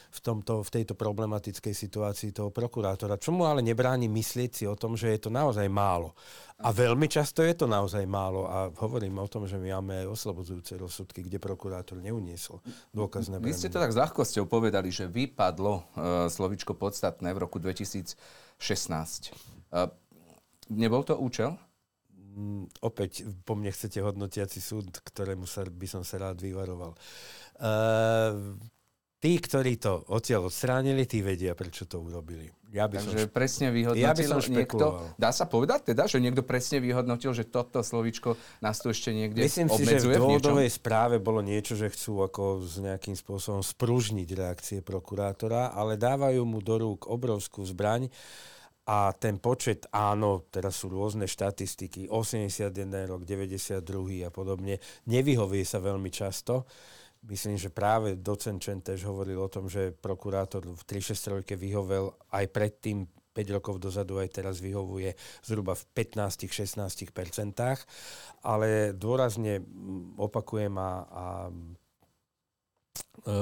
v, 0.09 0.21
tomto, 0.23 0.63
v 0.63 0.71
tejto 0.71 0.95
problematickej 0.95 1.75
situácii 1.75 2.31
toho 2.33 2.55
prokurátora. 2.55 3.21
Čo 3.21 3.35
mu 3.35 3.45
ale 3.45 3.61
nebráni 3.61 4.07
myslieť 4.09 4.51
si 4.55 4.65
o 4.65 4.79
tom, 4.79 4.95
že 4.95 5.13
je 5.13 5.29
to 5.29 5.31
naozaj 5.35 5.67
málo. 5.69 6.15
A 6.59 6.75
veľmi 6.75 7.07
často 7.07 7.45
je 7.45 7.55
to 7.55 7.71
naozaj 7.71 8.03
málo. 8.09 8.49
A 8.49 8.73
hovorím 8.83 9.21
o 9.21 9.31
tom, 9.31 9.47
že 9.47 9.61
my 9.61 9.79
máme 9.79 10.07
aj 10.07 10.07
oslobodzujúce 10.11 10.75
rozsudky, 10.81 11.23
kde 11.23 11.39
prokurátor 11.39 12.01
neuniesol 12.01 12.59
dôkazné 12.91 13.39
Vy 13.39 13.55
ste 13.55 13.71
to 13.71 13.79
tak 13.79 13.95
s 13.95 14.01
ľahkosťou 14.01 14.49
povedali, 14.49 14.91
že 14.91 15.07
vypadlo 15.07 15.73
uh, 15.75 15.83
slovičko 16.27 16.75
podstatné 16.75 17.31
v 17.31 17.39
roku 17.39 17.63
2016. 17.63 18.17
Uh, 19.71 19.93
Nebol 20.69 21.03
to 21.05 21.17
účel? 21.17 21.57
Mm, 22.39 22.71
opäť 22.87 23.27
po 23.43 23.59
mne 23.59 23.75
chcete 23.75 23.99
hodnotiaci 23.99 24.63
súd, 24.63 24.95
ktorému 25.03 25.49
sa, 25.49 25.67
by 25.67 25.87
som 25.91 26.03
sa 26.07 26.23
rád 26.23 26.39
vyvaroval. 26.39 26.95
Uh, 27.59 28.55
tí, 29.19 29.43
ktorí 29.43 29.83
to 29.83 30.07
odtiaľ 30.15 30.47
odstránili, 30.47 31.03
tí 31.03 31.19
vedia, 31.19 31.59
prečo 31.59 31.91
to 31.91 31.99
urobili. 31.99 32.47
Ja 32.69 32.85
by 32.85 33.01
Takže 33.01 33.27
som, 33.27 33.33
presne 33.33 33.67
vyhodnotil 33.73 34.05
ja 34.05 34.13
by 34.13 34.25
som 34.29 34.41
niekto, 34.53 34.87
dá 35.17 35.33
sa 35.33 35.49
povedať 35.49 35.97
teda, 35.97 36.05
že 36.05 36.21
niekto 36.21 36.45
presne 36.45 36.85
vyhodnotil, 36.85 37.33
že 37.33 37.49
toto 37.49 37.81
slovíčko 37.81 38.37
nás 38.61 38.77
tu 38.77 38.93
ešte 38.93 39.09
niekde 39.09 39.41
Myslím 39.41 39.73
si, 39.73 39.89
že 39.89 40.05
v 40.05 40.21
dôvodovej 40.21 40.69
správe 40.69 41.17
bolo 41.17 41.41
niečo, 41.41 41.81
že 41.81 41.89
chcú 41.89 42.29
ako 42.29 42.61
s 42.61 42.77
nejakým 42.77 43.17
spôsobom 43.17 43.65
spružniť 43.65 44.29
reakcie 44.37 44.79
prokurátora, 44.85 45.73
ale 45.73 45.97
dávajú 45.97 46.45
mu 46.45 46.61
do 46.61 46.77
rúk 46.77 47.09
obrovskú 47.09 47.65
zbraň, 47.65 48.13
a 48.89 49.13
ten 49.13 49.37
počet, 49.37 49.85
áno, 49.93 50.49
teraz 50.49 50.81
sú 50.81 50.89
rôzne 50.89 51.29
štatistiky, 51.29 52.09
81 52.09 52.73
rok, 53.05 53.29
92 53.29 53.85
a 54.25 54.33
podobne, 54.33 54.81
nevyhovie 55.05 55.61
sa 55.61 55.77
veľmi 55.77 56.09
často. 56.09 56.65
Myslím, 57.29 57.61
že 57.61 57.69
práve 57.69 58.17
docent 58.17 58.57
Čentež 58.57 59.05
hovoril 59.05 59.45
o 59.45 59.53
tom, 59.53 59.69
že 59.69 59.93
prokurátor 59.93 60.65
v 60.65 60.83
363 60.89 61.45
vyhovel 61.61 62.17
aj 62.33 62.49
predtým 62.49 63.05
5 63.37 63.57
rokov 63.61 63.77
dozadu 63.77 64.25
aj 64.25 64.41
teraz 64.41 64.57
vyhovuje 64.59 65.13
zhruba 65.45 65.77
v 65.77 65.85
15-16 65.93 67.13
percentách, 67.13 67.85
ale 68.41 68.97
dôrazne 68.97 69.61
opakujem 70.17 70.75
a, 70.75 70.91
a 71.07 71.27
e, 73.23 73.35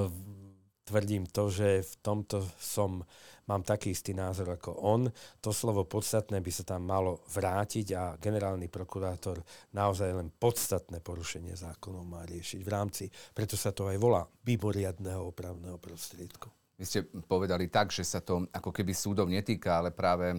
tvrdím 0.84 1.24
to, 1.30 1.49
že 1.49 1.86
v 1.86 1.94
tomto 2.03 2.44
som 2.59 3.07
mám 3.47 3.62
taký 3.62 3.94
istý 3.94 4.12
názor 4.12 4.59
ako 4.59 4.70
on. 4.82 5.03
To 5.42 5.51
slovo 5.55 5.86
podstatné 5.86 6.42
by 6.42 6.53
sa 6.53 6.64
tam 6.66 6.86
malo 6.86 7.22
vrátiť 7.30 7.86
a 7.94 8.03
generálny 8.18 8.66
prokurátor 8.66 9.40
naozaj 9.74 10.11
len 10.12 10.28
podstatné 10.30 11.01
porušenie 11.01 11.55
zákonov 11.55 12.03
má 12.07 12.22
riešiť 12.26 12.61
v 12.62 12.70
rámci, 12.70 13.05
preto 13.32 13.55
sa 13.55 13.70
to 13.70 13.86
aj 13.86 13.97
volá, 13.99 14.26
mimoriadného 14.47 15.30
opravného 15.30 15.78
prostriedku. 15.78 16.51
Vy 16.76 16.84
ste 16.84 17.01
povedali 17.09 17.72
tak, 17.72 17.88
že 17.88 18.05
sa 18.05 18.20
to 18.20 18.44
ako 18.53 18.68
keby 18.68 18.92
súdov 18.92 19.32
netýka, 19.32 19.80
ale 19.80 19.97
práve 19.97 20.36
e, 20.36 20.38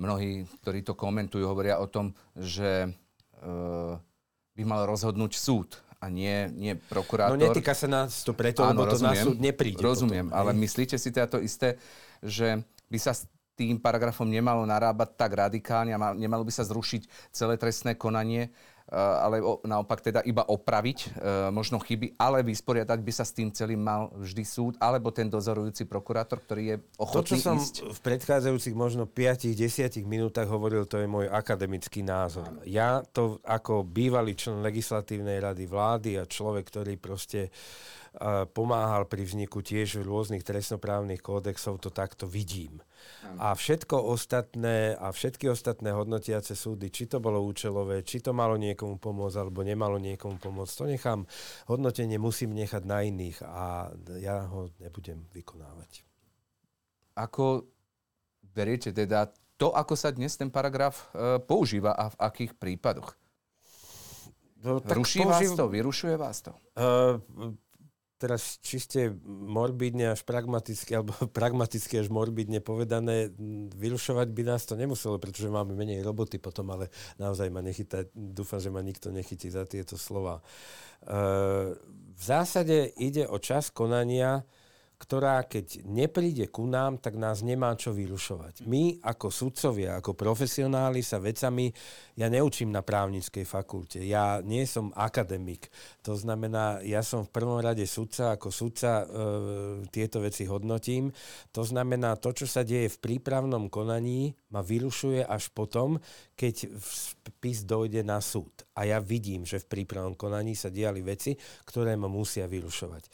mnohí, 0.00 0.48
ktorí 0.64 0.80
to 0.80 0.96
komentujú, 0.96 1.44
hovoria 1.44 1.76
o 1.76 1.90
tom, 1.90 2.16
že 2.32 2.88
e, 2.88 2.90
by 4.56 4.62
mal 4.64 4.88
rozhodnúť 4.88 5.32
súd 5.36 5.76
a 6.02 6.10
nie, 6.10 6.50
nie 6.58 6.74
prokurátor. 6.74 7.38
No 7.38 7.46
netýka 7.46 7.78
sa 7.78 7.86
nás 7.86 8.26
to 8.26 8.34
preto, 8.34 8.66
Áno, 8.66 8.74
lebo 8.74 8.90
rozumiem, 8.90 9.14
to 9.14 9.22
na 9.22 9.26
súd 9.30 9.38
nepríde. 9.38 9.78
Rozumiem, 9.78 10.26
potom, 10.26 10.38
ale 10.42 10.50
hej. 10.50 10.58
myslíte 10.66 10.96
si 10.98 11.14
teda 11.14 11.30
to 11.30 11.38
isté, 11.38 11.78
že 12.18 12.58
by 12.90 12.98
sa 12.98 13.14
s 13.14 13.30
tým 13.54 13.78
paragrafom 13.78 14.26
nemalo 14.26 14.66
narábať 14.66 15.14
tak 15.14 15.38
radikálne 15.38 15.94
a 15.94 16.10
nemalo 16.18 16.42
by 16.42 16.50
sa 16.50 16.66
zrušiť 16.66 17.30
celé 17.30 17.54
trestné 17.54 17.94
konanie, 17.94 18.50
ale 18.92 19.40
naopak 19.64 20.04
teda 20.04 20.20
iba 20.26 20.44
opraviť 20.44 20.98
eh, 21.00 21.10
možno 21.48 21.80
chyby, 21.80 22.18
ale 22.20 22.44
vysporiadať 22.44 22.98
by 23.00 23.12
sa 23.12 23.24
s 23.24 23.32
tým 23.32 23.48
celým 23.54 23.80
mal 23.80 24.12
vždy 24.18 24.44
súd, 24.44 24.72
alebo 24.76 25.08
ten 25.14 25.30
dozorujúci 25.32 25.88
prokurátor, 25.88 26.42
ktorý 26.44 26.62
je 26.66 26.76
ochotný 27.00 27.22
To, 27.22 27.28
čo 27.28 27.36
som 27.40 27.56
ísť. 27.56 27.76
v 27.88 28.00
predchádzajúcich 28.04 28.76
možno 28.76 29.08
5-10 29.08 30.02
minútach 30.04 30.48
hovoril, 30.50 30.84
to 30.84 31.00
je 31.00 31.08
môj 31.08 31.30
akademický 31.30 32.04
názor. 32.04 32.48
Ja 32.68 33.00
to 33.14 33.40
ako 33.46 33.86
bývalý 33.86 34.36
člen 34.36 34.60
legislatívnej 34.60 35.40
rady 35.40 35.64
vlády 35.64 36.10
a 36.20 36.28
človek, 36.28 36.68
ktorý 36.68 36.94
proste 37.00 37.48
pomáhal 38.52 39.08
pri 39.08 39.24
vzniku 39.24 39.64
tiež 39.64 40.04
rôznych 40.04 40.44
trestnoprávnych 40.44 41.24
kódexov, 41.24 41.80
to 41.80 41.88
takto 41.88 42.28
vidím. 42.28 42.84
A 43.40 43.56
všetko 43.56 43.98
ostatné 43.98 44.94
a 44.94 45.10
všetky 45.10 45.48
ostatné 45.48 45.96
hodnotiace 45.96 46.52
súdy, 46.52 46.92
či 46.92 47.08
to 47.08 47.18
bolo 47.24 47.40
účelové, 47.40 48.04
či 48.04 48.20
to 48.20 48.36
malo 48.36 48.60
niekomu 48.60 49.00
pomôcť, 49.00 49.36
alebo 49.40 49.64
nemalo 49.64 49.96
niekomu 49.96 50.36
pomôcť, 50.36 50.72
to 50.76 50.84
nechám, 50.86 51.20
hodnotenie 51.66 52.20
musím 52.20 52.52
nechať 52.52 52.82
na 52.84 53.00
iných 53.00 53.42
a 53.42 53.90
ja 54.20 54.44
ho 54.46 54.68
nebudem 54.76 55.24
vykonávať. 55.32 56.04
Ako 57.16 57.64
beriete 58.52 58.92
teda 58.92 59.32
to, 59.56 59.72
ako 59.72 59.94
sa 59.96 60.12
dnes 60.12 60.36
ten 60.36 60.50
paragraf 60.52 61.12
e, 61.14 61.38
používa 61.38 61.94
a 61.94 62.10
v 62.12 62.16
akých 62.18 62.52
prípadoch? 62.58 63.14
No, 64.62 64.78
Ruší 64.78 65.26
použív... 65.26 65.54
vás 65.54 65.58
to? 65.58 65.64
Vyrušuje 65.68 66.14
vás 66.14 66.38
to? 66.38 66.52
Uh, 66.78 67.18
teraz 68.22 68.62
čiste 68.62 69.10
morbidne 69.26 70.14
až 70.14 70.22
pragmaticky, 70.22 70.94
alebo 70.94 71.10
pragmaticky 71.38 71.98
až 71.98 72.06
morbidne 72.06 72.62
povedané, 72.62 73.34
vyrušovať 73.74 74.28
by 74.30 74.42
nás 74.46 74.62
to 74.62 74.78
nemuselo, 74.78 75.18
pretože 75.18 75.50
máme 75.50 75.74
menej 75.74 76.06
roboty 76.06 76.38
potom, 76.38 76.70
ale 76.70 76.86
naozaj 77.18 77.50
ma 77.50 77.58
nechytá, 77.58 78.06
dúfam, 78.14 78.62
že 78.62 78.70
ma 78.70 78.78
nikto 78.78 79.10
nechytí 79.10 79.50
za 79.50 79.66
tieto 79.66 79.98
slova. 79.98 80.38
E, 80.38 80.42
v 82.14 82.22
zásade 82.22 82.94
ide 83.02 83.26
o 83.26 83.42
čas 83.42 83.74
konania, 83.74 84.46
ktorá 85.02 85.42
keď 85.42 85.82
nepríde 85.82 86.46
ku 86.46 86.70
nám, 86.70 87.02
tak 87.02 87.18
nás 87.18 87.42
nemá 87.42 87.74
čo 87.74 87.90
vyrušovať. 87.90 88.62
My 88.70 89.02
ako 89.02 89.34
sudcovia, 89.34 89.98
ako 89.98 90.14
profesionáli 90.14 91.02
sa 91.02 91.18
vecami, 91.18 91.74
ja 92.14 92.30
neučím 92.30 92.70
na 92.70 92.86
právnickej 92.86 93.42
fakulte, 93.42 93.98
ja 94.06 94.38
nie 94.46 94.62
som 94.62 94.94
akademik. 94.94 95.66
To 96.06 96.14
znamená, 96.14 96.78
ja 96.86 97.02
som 97.02 97.26
v 97.26 97.34
prvom 97.34 97.58
rade 97.58 97.82
sudca, 97.82 98.38
ako 98.38 98.54
sudca 98.54 99.02
e, 99.02 99.04
tieto 99.90 100.22
veci 100.22 100.46
hodnotím. 100.46 101.10
To 101.50 101.66
znamená, 101.66 102.14
to, 102.22 102.30
čo 102.30 102.46
sa 102.46 102.62
deje 102.62 102.86
v 102.86 103.02
prípravnom 103.02 103.66
konaní, 103.66 104.38
ma 104.54 104.62
vyrušuje 104.62 105.26
až 105.26 105.50
potom, 105.50 105.98
keď 106.38 106.78
spis 106.78 107.66
dojde 107.66 108.06
na 108.06 108.22
súd. 108.22 108.52
A 108.78 108.86
ja 108.86 109.02
vidím, 109.02 109.42
že 109.42 109.58
v 109.58 109.80
prípravnom 109.80 110.14
konaní 110.14 110.54
sa 110.54 110.70
diali 110.70 111.02
veci, 111.02 111.34
ktoré 111.66 111.98
ma 111.98 112.06
musia 112.06 112.46
vyrušovať. 112.46 113.04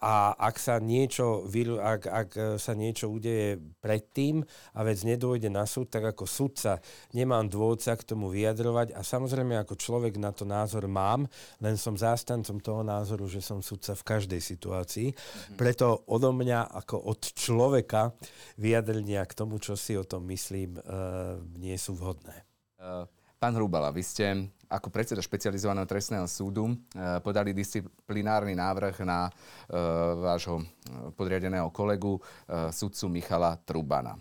A 0.00 0.32
ak 0.32 0.56
sa 0.56 0.80
niečo, 0.80 1.44
ak, 1.76 2.02
ak 2.08 2.30
sa 2.56 2.72
niečo 2.72 3.12
udeje 3.12 3.60
predtým 3.84 4.40
a 4.72 4.80
vec 4.80 5.04
nedôjde 5.04 5.52
na 5.52 5.68
súd, 5.68 5.92
tak 5.92 6.16
ako 6.16 6.24
sudca 6.24 6.80
nemám 7.12 7.52
dôvod 7.52 7.84
sa 7.84 8.00
k 8.00 8.08
tomu 8.08 8.32
vyjadrovať 8.32 8.96
a 8.96 9.04
samozrejme 9.04 9.60
ako 9.60 9.76
človek 9.76 10.16
na 10.16 10.32
to 10.32 10.48
názor 10.48 10.88
mám, 10.88 11.28
len 11.60 11.76
som 11.76 12.00
zástancom 12.00 12.64
toho 12.64 12.80
názoru, 12.80 13.28
že 13.28 13.44
som 13.44 13.60
sudca 13.60 13.92
v 13.92 14.06
každej 14.08 14.40
situácii. 14.40 15.08
Mm-hmm. 15.12 15.56
Preto 15.60 16.08
odo 16.08 16.32
mňa 16.32 16.72
ako 16.80 16.96
od 17.04 17.20
človeka 17.36 18.16
vyjadrenia 18.56 19.28
k 19.28 19.36
tomu, 19.36 19.60
čo 19.60 19.76
si 19.76 20.00
o 20.00 20.04
tom 20.08 20.24
myslím, 20.32 20.80
uh, 20.80 21.36
nie 21.60 21.76
sú 21.76 21.92
vhodné. 21.92 22.48
Uh, 22.80 23.04
pán 23.36 23.52
Hrubala, 23.52 23.92
vy 23.92 24.00
ste 24.00 24.48
ako 24.70 24.88
predseda 24.94 25.18
špecializovaného 25.18 25.84
trestného 25.84 26.30
súdu 26.30 26.70
eh, 26.70 27.18
podali 27.18 27.50
disciplinárny 27.50 28.54
návrh 28.54 29.02
na 29.02 29.26
eh, 29.26 29.74
vášho 30.22 30.62
eh, 30.62 31.10
podriadeného 31.18 31.74
kolegu, 31.74 32.22
sudcu 32.70 33.06
Michala 33.10 33.58
Trubana. 33.66 34.14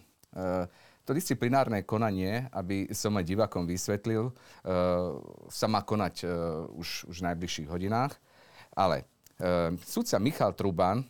To 1.05 1.11
disciplinárne 1.17 1.81
konanie, 1.89 2.45
aby 2.53 2.93
som 2.93 3.17
aj 3.17 3.25
divakom 3.25 3.65
vysvetlil, 3.65 4.29
sa 5.49 5.65
má 5.65 5.81
konať 5.81 6.21
už, 6.77 7.09
už 7.09 7.15
v 7.17 7.25
najbližších 7.33 7.65
hodinách, 7.65 8.13
ale 8.77 9.09
sudca 9.81 10.21
Michal 10.21 10.53
Truban 10.53 11.01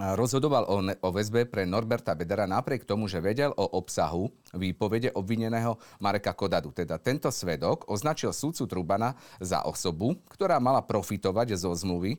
rozhodoval 0.00 0.64
o, 0.72 0.80
ne- 0.80 0.96
o 1.04 1.12
väzbe 1.12 1.44
pre 1.44 1.68
Norberta 1.68 2.16
Bedera 2.16 2.48
napriek 2.48 2.88
tomu, 2.88 3.04
že 3.04 3.20
vedel 3.20 3.52
o 3.52 3.68
obsahu 3.76 4.32
výpovede 4.56 5.12
obvineného 5.12 5.76
Mareka 6.00 6.32
Kodadu. 6.32 6.72
Teda 6.72 6.96
tento 6.96 7.28
svedok 7.28 7.84
označil 7.92 8.32
súdcu 8.32 8.64
Trubana 8.64 9.12
za 9.36 9.60
osobu, 9.68 10.16
ktorá 10.32 10.56
mala 10.56 10.80
profitovať 10.80 11.60
zo 11.60 11.76
zmluvy 11.76 12.16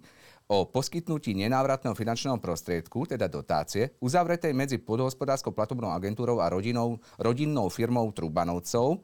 o 0.51 0.67
poskytnutí 0.67 1.31
nenávratného 1.31 1.95
finančného 1.95 2.35
prostriedku, 2.43 3.07
teda 3.07 3.31
dotácie, 3.31 3.95
uzavretej 4.03 4.51
medzi 4.51 4.77
podhospodárskou 4.83 5.55
platobnou 5.55 5.95
agentúrou 5.95 6.43
a 6.43 6.51
rodinou, 6.51 6.99
rodinnou 7.15 7.71
firmou 7.71 8.11
Trubanovcov, 8.11 8.99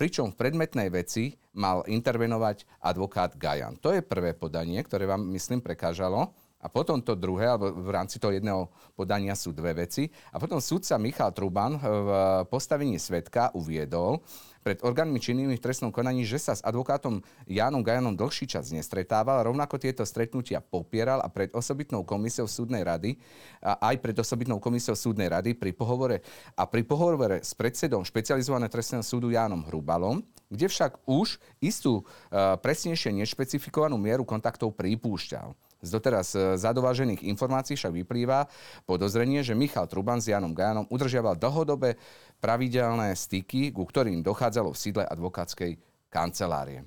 pričom 0.00 0.32
v 0.32 0.38
predmetnej 0.40 0.88
veci 0.88 1.36
mal 1.52 1.84
intervenovať 1.84 2.80
advokát 2.80 3.36
Gajan. 3.36 3.76
To 3.84 3.92
je 3.92 4.00
prvé 4.00 4.32
podanie, 4.32 4.80
ktoré 4.80 5.04
vám, 5.04 5.20
myslím, 5.36 5.60
prekážalo. 5.60 6.32
A 6.60 6.68
potom 6.68 7.00
to 7.00 7.16
druhé, 7.16 7.48
alebo 7.48 7.72
v 7.72 7.88
rámci 7.88 8.20
toho 8.20 8.36
jedného 8.36 8.68
podania 8.92 9.32
sú 9.32 9.56
dve 9.56 9.72
veci. 9.72 10.12
A 10.28 10.36
potom 10.36 10.60
sudca 10.60 11.00
Michal 11.00 11.32
Truban 11.32 11.80
v 11.80 12.08
postavení 12.52 13.00
svetka 13.00 13.48
uviedol 13.56 14.20
pred 14.60 14.76
orgánmi 14.84 15.16
činnými 15.16 15.56
v 15.56 15.64
trestnom 15.64 15.88
konaní, 15.88 16.20
že 16.28 16.36
sa 16.36 16.52
s 16.52 16.60
advokátom 16.60 17.24
Jánom 17.48 17.80
Gajanom 17.80 18.12
dlhší 18.12 18.44
čas 18.44 18.68
nestretával, 18.68 19.48
rovnako 19.48 19.80
tieto 19.80 20.04
stretnutia 20.04 20.60
popieral 20.60 21.24
a 21.24 21.32
pred 21.32 21.48
osobitnou 21.56 22.04
komisiou 22.04 22.44
súdnej 22.44 22.84
rady, 22.84 23.16
a 23.64 23.80
aj 23.88 23.96
pred 24.04 24.16
osobitnou 24.20 24.60
komisiou 24.60 24.92
súdnej 24.92 25.32
rady 25.32 25.56
pri 25.56 25.72
pohovore 25.72 26.20
a 26.52 26.68
pri 26.68 26.84
pohovore 26.84 27.40
s 27.40 27.56
predsedom 27.56 28.04
špecializovaného 28.04 28.68
trestného 28.68 29.00
súdu 29.00 29.32
Jánom 29.32 29.64
Hrubalom, 29.64 30.20
kde 30.52 30.68
však 30.68 31.08
už 31.08 31.40
istú 31.64 32.04
uh, 32.04 32.60
presnejšie 32.60 33.16
nešpecifikovanú 33.16 33.96
mieru 33.96 34.28
kontaktov 34.28 34.76
pripúšťal. 34.76 35.56
Z 35.80 35.88
doteraz 35.96 36.36
e, 36.36 36.60
zadovážených 36.60 37.24
informácií 37.24 37.74
však 37.74 37.96
vyplýva 38.04 38.44
podozrenie, 38.84 39.40
že 39.40 39.56
Michal 39.56 39.88
Truban 39.88 40.20
s 40.20 40.28
Janom 40.28 40.52
Gajanom 40.52 40.84
udržiaval 40.92 41.40
dlhodobé 41.40 41.96
pravidelné 42.40 43.16
styky, 43.16 43.72
ku 43.72 43.88
ktorým 43.88 44.20
dochádzalo 44.20 44.76
v 44.76 44.80
sídle 44.80 45.04
advokátskej 45.08 45.80
kancelárie. 46.12 46.84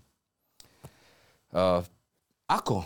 Uh, 1.54 1.86
ako 2.50 2.78
uh, 2.82 2.86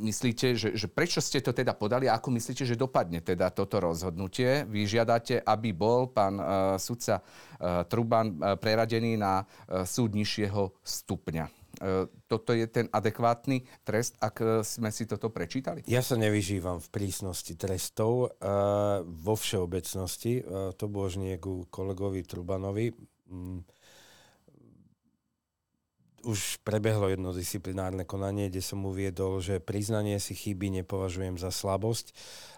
myslíte, 0.00 0.56
že, 0.56 0.72
že 0.72 0.86
prečo 0.88 1.20
ste 1.20 1.44
to 1.44 1.52
teda 1.52 1.76
podali 1.76 2.08
a 2.08 2.16
ako 2.16 2.32
myslíte, 2.32 2.64
že 2.64 2.78
dopadne 2.78 3.20
teda 3.20 3.52
toto 3.52 3.76
rozhodnutie? 3.82 4.64
Vy 4.64 4.88
žiadate, 4.88 5.44
aby 5.44 5.76
bol 5.76 6.08
pán 6.08 6.40
uh, 6.40 6.46
sudca 6.80 7.20
uh, 7.20 7.84
Truban 7.84 8.38
uh, 8.38 8.56
preradený 8.56 9.20
na 9.20 9.44
uh, 9.44 9.84
súd 9.84 10.16
nižšieho 10.16 10.72
stupňa. 10.80 11.57
E, 11.78 12.10
toto 12.26 12.50
je 12.50 12.66
ten 12.66 12.90
adekvátny 12.90 13.62
trest, 13.86 14.18
ak 14.18 14.36
e, 14.42 14.46
sme 14.66 14.90
si 14.90 15.06
toto 15.06 15.30
prečítali? 15.30 15.86
Ja 15.86 16.02
sa 16.02 16.18
nevyžívam 16.18 16.82
v 16.82 16.88
prísnosti 16.90 17.54
trestov 17.54 18.34
uh, 18.34 19.00
vo 19.06 19.34
všeobecnosti. 19.38 20.42
Uh, 20.42 20.74
to 20.74 20.90
božnie 20.90 21.38
ku 21.38 21.70
kolegovi 21.70 22.26
Trubanovi. 22.26 22.90
Um, 23.30 23.62
už 26.26 26.58
prebehlo 26.66 27.06
jedno 27.06 27.30
disciplinárne 27.30 28.02
konanie, 28.02 28.50
kde 28.50 28.58
som 28.58 28.82
uviedol, 28.82 29.38
že 29.38 29.62
priznanie 29.62 30.18
si 30.18 30.34
chyby 30.34 30.82
nepovažujem 30.82 31.38
za 31.38 31.54
slabosť 31.54 32.10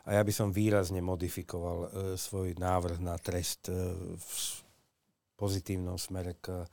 a 0.08 0.16
ja 0.16 0.22
by 0.24 0.32
som 0.32 0.48
výrazne 0.48 1.04
modifikoval 1.04 1.92
svoj 2.16 2.56
návrh 2.56 3.04
na 3.04 3.20
trest 3.20 3.68
uh, 3.68 3.94
v 4.16 4.34
pozitívnom 5.36 6.00
smere 6.00 6.36
k 6.40 6.64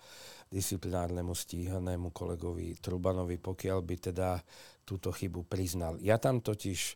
disciplinárnemu 0.47 1.35
stíhanému 1.35 2.15
kolegovi 2.15 2.75
Trubanovi, 2.79 3.37
pokiaľ 3.39 3.79
by 3.83 3.95
teda 4.11 4.39
túto 4.87 5.11
chybu 5.11 5.43
priznal. 5.43 5.99
Ja 5.99 6.15
tam 6.15 6.39
totiž 6.39 6.95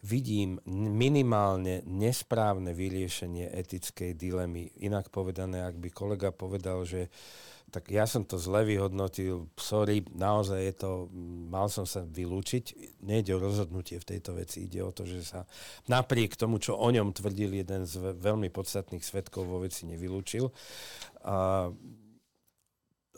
vidím 0.00 0.56
minimálne 0.96 1.84
nesprávne 1.84 2.72
vyriešenie 2.72 3.52
etickej 3.52 4.16
dilemy. 4.16 4.72
Inak 4.80 5.12
povedané, 5.12 5.60
ak 5.60 5.76
by 5.76 5.88
kolega 5.92 6.32
povedal, 6.32 6.88
že 6.88 7.12
tak 7.70 7.86
ja 7.86 8.02
som 8.02 8.26
to 8.26 8.34
zle 8.34 8.66
vyhodnotil, 8.66 9.46
sorry, 9.54 10.02
naozaj 10.10 10.58
je 10.58 10.74
to, 10.74 10.90
mal 11.46 11.70
som 11.70 11.86
sa 11.86 12.02
vylúčiť. 12.02 12.98
Nejde 13.06 13.38
o 13.38 13.44
rozhodnutie 13.44 14.02
v 14.02 14.08
tejto 14.16 14.34
veci, 14.34 14.66
ide 14.66 14.82
o 14.82 14.90
to, 14.90 15.06
že 15.06 15.22
sa 15.22 15.46
napriek 15.86 16.34
tomu, 16.34 16.58
čo 16.58 16.74
o 16.74 16.88
ňom 16.90 17.14
tvrdil 17.14 17.62
jeden 17.62 17.86
z 17.86 18.18
veľmi 18.18 18.50
podstatných 18.50 19.06
svetkov 19.06 19.46
vo 19.46 19.62
veci 19.62 19.86
nevylúčil. 19.86 20.50
A 21.22 21.70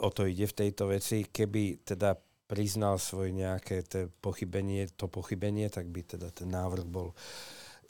o 0.03 0.09
to 0.11 0.27
ide 0.27 0.51
v 0.51 0.59
tejto 0.67 0.91
veci. 0.91 1.25
Keby 1.25 1.87
teda 1.87 2.19
priznal 2.51 3.01
svoje 3.01 3.33
nejaké 3.33 3.87
to 3.87 4.13
pochybenie, 4.21 4.91
to 4.93 5.09
pochybenie, 5.09 5.73
tak 5.73 5.89
by 5.89 6.05
teda 6.05 6.29
ten 6.35 6.53
návrh 6.53 6.85
bol 6.85 7.17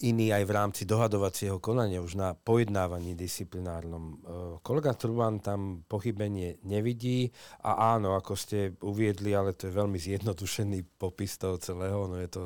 iný 0.02 0.34
aj 0.34 0.44
v 0.46 0.54
rámci 0.54 0.82
dohadovacieho 0.82 1.62
konania, 1.62 2.02
už 2.02 2.18
na 2.18 2.34
pojednávaní 2.34 3.14
disciplinárnom. 3.14 4.04
E, 4.04 4.14
kolega 4.62 4.98
Truban 4.98 5.38
tam 5.38 5.86
pochybenie 5.86 6.58
nevidí 6.66 7.30
a 7.62 7.94
áno, 7.94 8.18
ako 8.18 8.34
ste 8.34 8.74
uviedli, 8.82 9.30
ale 9.30 9.54
to 9.54 9.70
je 9.70 9.78
veľmi 9.78 9.98
zjednodušený 9.98 10.98
popis 10.98 11.38
toho 11.38 11.58
celého, 11.58 12.10
no 12.10 12.18
je 12.18 12.30
to 12.30 12.42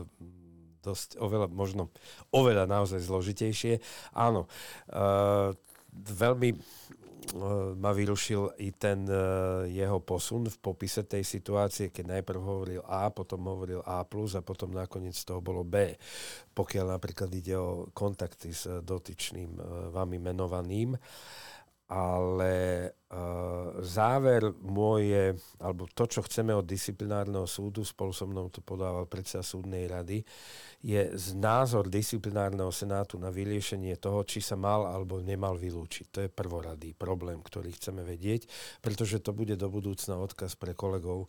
dosť 0.85 1.19
oveľa, 1.19 1.49
možno 1.51 1.91
oveľa 2.31 2.69
naozaj 2.69 3.03
zložitejšie. 3.03 3.83
Áno, 4.15 4.47
uh, 4.95 5.51
veľmi 5.91 6.55
ma 7.77 7.91
vyrušil 7.91 8.61
i 8.63 8.71
ten 8.77 9.09
eh, 9.09 9.19
jeho 9.73 9.99
posun 9.99 10.47
v 10.47 10.57
popise 10.63 11.03
tej 11.03 11.27
situácie, 11.27 11.91
keď 11.91 12.21
najprv 12.21 12.41
hovoril 12.41 12.83
A, 12.87 13.11
potom 13.11 13.51
hovoril 13.51 13.83
A+, 13.83 14.07
a 14.07 14.41
potom 14.45 14.71
nakoniec 14.71 15.17
toho 15.27 15.43
bolo 15.43 15.67
B. 15.67 15.97
Pokiaľ 16.55 16.87
napríklad 16.95 17.31
ide 17.35 17.59
o 17.59 17.91
kontakty 17.91 18.55
s 18.55 18.69
dotyčným 18.69 19.51
eh, 19.59 19.65
vami 19.91 20.17
menovaným. 20.23 20.95
Ale 21.87 22.91
záver 23.79 24.43
môj 24.59 25.39
alebo 25.63 25.87
to, 25.87 26.11
čo 26.11 26.27
chceme 26.27 26.51
od 26.51 26.67
disciplinárneho 26.67 27.47
súdu, 27.47 27.87
spolu 27.87 28.11
so 28.11 28.27
mnou 28.27 28.51
to 28.51 28.59
podával 28.59 29.07
predseda 29.07 29.47
súdnej 29.47 29.87
rady, 29.87 30.27
je 30.87 31.03
názor 31.35 31.91
disciplinárneho 31.91 32.71
senátu 32.71 33.19
na 33.19 33.35
vyriešenie 33.35 33.99
toho, 33.99 34.23
či 34.23 34.39
sa 34.39 34.55
mal 34.55 34.87
alebo 34.87 35.19
nemal 35.19 35.59
vylúčiť. 35.59 36.07
To 36.15 36.19
je 36.23 36.31
prvoradý 36.31 36.95
problém, 36.95 37.43
ktorý 37.43 37.75
chceme 37.75 38.07
vedieť, 38.07 38.47
pretože 38.79 39.19
to 39.19 39.35
bude 39.35 39.59
do 39.59 39.67
budúcna 39.67 40.15
odkaz 40.23 40.55
pre 40.55 40.79
kolegov, 40.79 41.27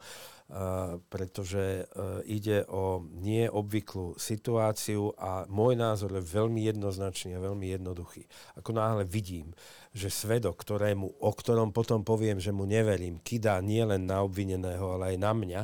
pretože 1.09 1.81
e, 1.81 1.83
ide 2.29 2.69
o 2.69 3.01
neobvyklú 3.01 4.21
situáciu 4.21 5.17
a 5.17 5.49
môj 5.49 5.73
názor 5.73 6.13
je 6.13 6.21
veľmi 6.21 6.61
jednoznačný 6.69 7.33
a 7.33 7.41
veľmi 7.41 7.73
jednoduchý. 7.73 8.29
Ako 8.61 8.77
náhle 8.77 9.09
vidím, 9.09 9.57
že 9.89 10.13
svedok, 10.13 10.61
ktorému, 10.61 11.17
o 11.17 11.31
ktorom 11.33 11.73
potom 11.73 12.05
poviem, 12.05 12.37
že 12.37 12.53
mu 12.53 12.69
neverím, 12.69 13.17
kydá 13.25 13.57
nielen 13.65 14.05
na 14.05 14.21
obvineného, 14.21 14.85
ale 14.93 15.13
aj 15.13 15.17
na 15.17 15.33
mňa, 15.33 15.61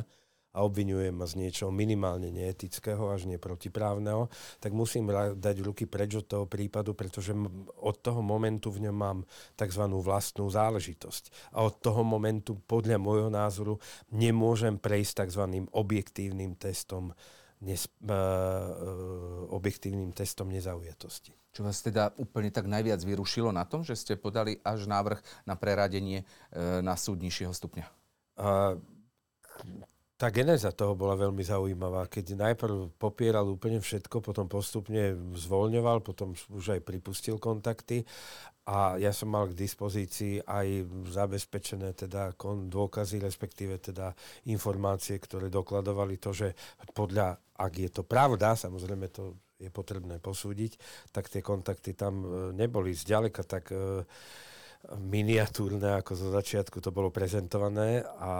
a 0.54 0.62
obvinuje 0.62 1.10
ma 1.10 1.26
z 1.26 1.42
niečoho 1.42 1.74
minimálne 1.74 2.30
neetického, 2.30 3.10
až 3.10 3.26
nie 3.26 3.42
protiprávneho, 3.42 4.30
tak 4.62 4.70
musím 4.70 5.10
dať 5.34 5.56
ruky 5.66 5.84
preč 5.90 6.14
od 6.14 6.30
toho 6.30 6.46
prípadu, 6.46 6.94
pretože 6.94 7.34
od 7.82 7.96
toho 7.98 8.22
momentu 8.22 8.70
v 8.70 8.86
ňom 8.88 8.96
mám 8.96 9.18
tzv. 9.58 9.84
vlastnú 9.98 10.46
záležitosť. 10.46 11.52
A 11.58 11.66
od 11.66 11.74
toho 11.82 12.06
momentu, 12.06 12.54
podľa 12.70 13.02
môjho 13.02 13.28
názoru, 13.28 13.82
nemôžem 14.14 14.78
prejsť 14.78 15.26
tzv. 15.26 15.66
objektívnym 15.74 16.54
testom 16.54 17.10
nes, 17.64 17.88
uh, 18.04 19.48
objektívnym 19.50 20.12
testom 20.12 20.52
nezaujatosti. 20.52 21.32
Čo 21.54 21.64
vás 21.64 21.80
teda 21.80 22.12
úplne 22.20 22.50
tak 22.52 22.66
najviac 22.68 23.00
vyrušilo 23.00 23.54
na 23.54 23.64
tom, 23.64 23.86
že 23.86 23.96
ste 23.96 24.20
podali 24.20 24.60
až 24.60 24.84
návrh 24.84 25.48
na 25.48 25.56
preradenie 25.56 26.22
uh, 26.22 26.84
na 26.84 26.94
súd 26.94 27.24
nižšieho 27.24 27.54
stupňa? 27.56 27.86
Uh, 28.36 28.76
tá 30.14 30.30
geneza 30.30 30.70
toho 30.70 30.94
bola 30.94 31.18
veľmi 31.18 31.42
zaujímavá, 31.42 32.06
keď 32.06 32.38
najprv 32.38 32.94
popieral 33.02 33.50
úplne 33.50 33.82
všetko, 33.82 34.22
potom 34.22 34.46
postupne 34.46 35.18
zvoľňoval, 35.34 36.06
potom 36.06 36.38
už 36.54 36.78
aj 36.78 36.80
pripustil 36.86 37.42
kontakty. 37.42 38.06
A 38.64 38.96
ja 38.96 39.12
som 39.12 39.28
mal 39.28 39.50
k 39.50 39.58
dispozícii 39.58 40.40
aj 40.46 40.88
zabezpečené 41.12 41.92
teda 41.92 42.32
dôkazy, 42.70 43.20
respektíve 43.20 43.76
teda 43.76 44.14
informácie, 44.48 45.20
ktoré 45.20 45.52
dokladovali 45.52 46.16
to, 46.16 46.32
že 46.32 46.56
podľa, 46.96 47.36
ak 47.60 47.72
je 47.76 47.90
to 47.92 48.06
pravda, 48.06 48.56
samozrejme 48.56 49.10
to 49.12 49.36
je 49.60 49.68
potrebné 49.68 50.22
posúdiť, 50.22 50.78
tak 51.10 51.28
tie 51.28 51.42
kontakty 51.44 51.92
tam 51.92 52.24
e, 52.24 52.26
neboli. 52.56 52.90
Zďaleka 52.90 53.46
tak 53.46 53.70
uh, 53.70 54.02
miniatúrne, 54.92 55.96
ako 55.96 56.12
zo 56.12 56.28
začiatku 56.28 56.76
to 56.84 56.92
bolo 56.92 57.08
prezentované 57.08 58.04
a 58.20 58.32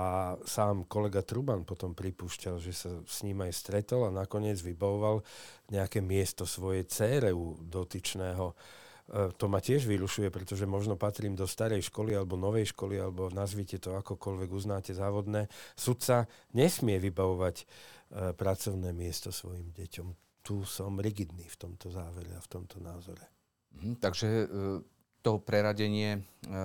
sám 0.45 0.84
kolega 0.84 1.24
Truban 1.24 1.64
potom 1.64 1.97
pripúšťal, 1.97 2.61
že 2.61 2.72
sa 2.76 2.90
s 3.09 3.24
ním 3.24 3.40
aj 3.40 3.53
stretol 3.57 4.05
a 4.05 4.12
nakoniec 4.12 4.61
vybavoval 4.61 5.24
nejaké 5.72 6.05
miesto 6.05 6.45
svojej 6.45 6.84
cére 6.84 7.32
u 7.32 7.57
dotyčného. 7.64 8.53
E, 8.53 8.55
to 9.40 9.49
ma 9.49 9.64
tiež 9.64 9.88
vyrušuje, 9.88 10.28
pretože 10.28 10.68
možno 10.68 11.01
patrím 11.01 11.32
do 11.32 11.49
starej 11.49 11.88
školy 11.88 12.12
alebo 12.12 12.36
novej 12.36 12.76
školy, 12.76 13.01
alebo 13.01 13.32
nazvite 13.32 13.80
to 13.80 13.97
akokoľvek 13.97 14.51
uznáte 14.53 14.92
závodné. 14.92 15.49
Sudca 15.72 16.28
nesmie 16.53 17.01
vybavovať 17.01 17.57
e, 17.57 17.64
pracovné 18.36 18.92
miesto 18.92 19.32
svojim 19.32 19.72
deťom. 19.72 20.09
Tu 20.45 20.61
som 20.68 21.01
rigidný 21.01 21.49
v 21.49 21.57
tomto 21.57 21.88
závere 21.88 22.36
a 22.36 22.45
v 22.45 22.49
tomto 22.53 22.76
názore. 22.84 23.24
Mhm, 23.80 23.97
takže 23.97 24.28
e, 24.28 24.47
to 25.24 25.40
preradenie 25.40 26.20
e, 26.44 26.58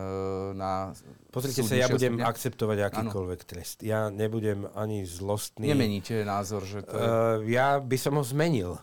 na... 0.51 0.91
Pozrite 1.32 1.64
sa, 1.64 1.80
ja 1.80 1.88
budem 1.88 2.20
súdne. 2.20 2.28
akceptovať 2.28 2.78
akýkoľvek 2.91 3.39
ano. 3.39 3.47
trest. 3.47 3.78
Ja 3.88 4.12
nebudem 4.12 4.68
ani 4.76 5.07
zlostný. 5.07 5.72
Nemeníte 5.72 6.28
názor, 6.28 6.68
že 6.68 6.84
to 6.84 6.91
je... 6.91 6.99
Uh, 6.99 7.39
ja 7.47 7.80
by 7.80 7.95
som 7.95 8.20
ho 8.20 8.24
zmenil, 8.28 8.76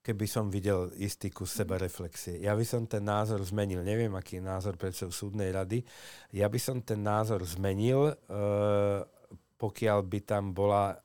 keby 0.00 0.24
som 0.24 0.48
videl 0.48 0.88
istý 0.96 1.28
kus 1.28 1.52
seba 1.52 1.76
reflexie. 1.76 2.40
Ja 2.40 2.56
by 2.56 2.64
som 2.64 2.88
ten 2.88 3.04
názor 3.04 3.44
zmenil. 3.44 3.84
Neviem, 3.84 4.16
aký 4.16 4.40
je 4.40 4.48
názor 4.48 4.80
predsedu 4.80 5.12
súdnej 5.12 5.52
rady. 5.52 5.84
Ja 6.32 6.48
by 6.48 6.56
som 6.56 6.80
ten 6.80 7.04
názor 7.04 7.44
zmenil, 7.44 8.16
uh, 8.16 9.04
pokiaľ 9.60 9.98
by 10.08 10.18
tam 10.24 10.56
bola 10.56 10.96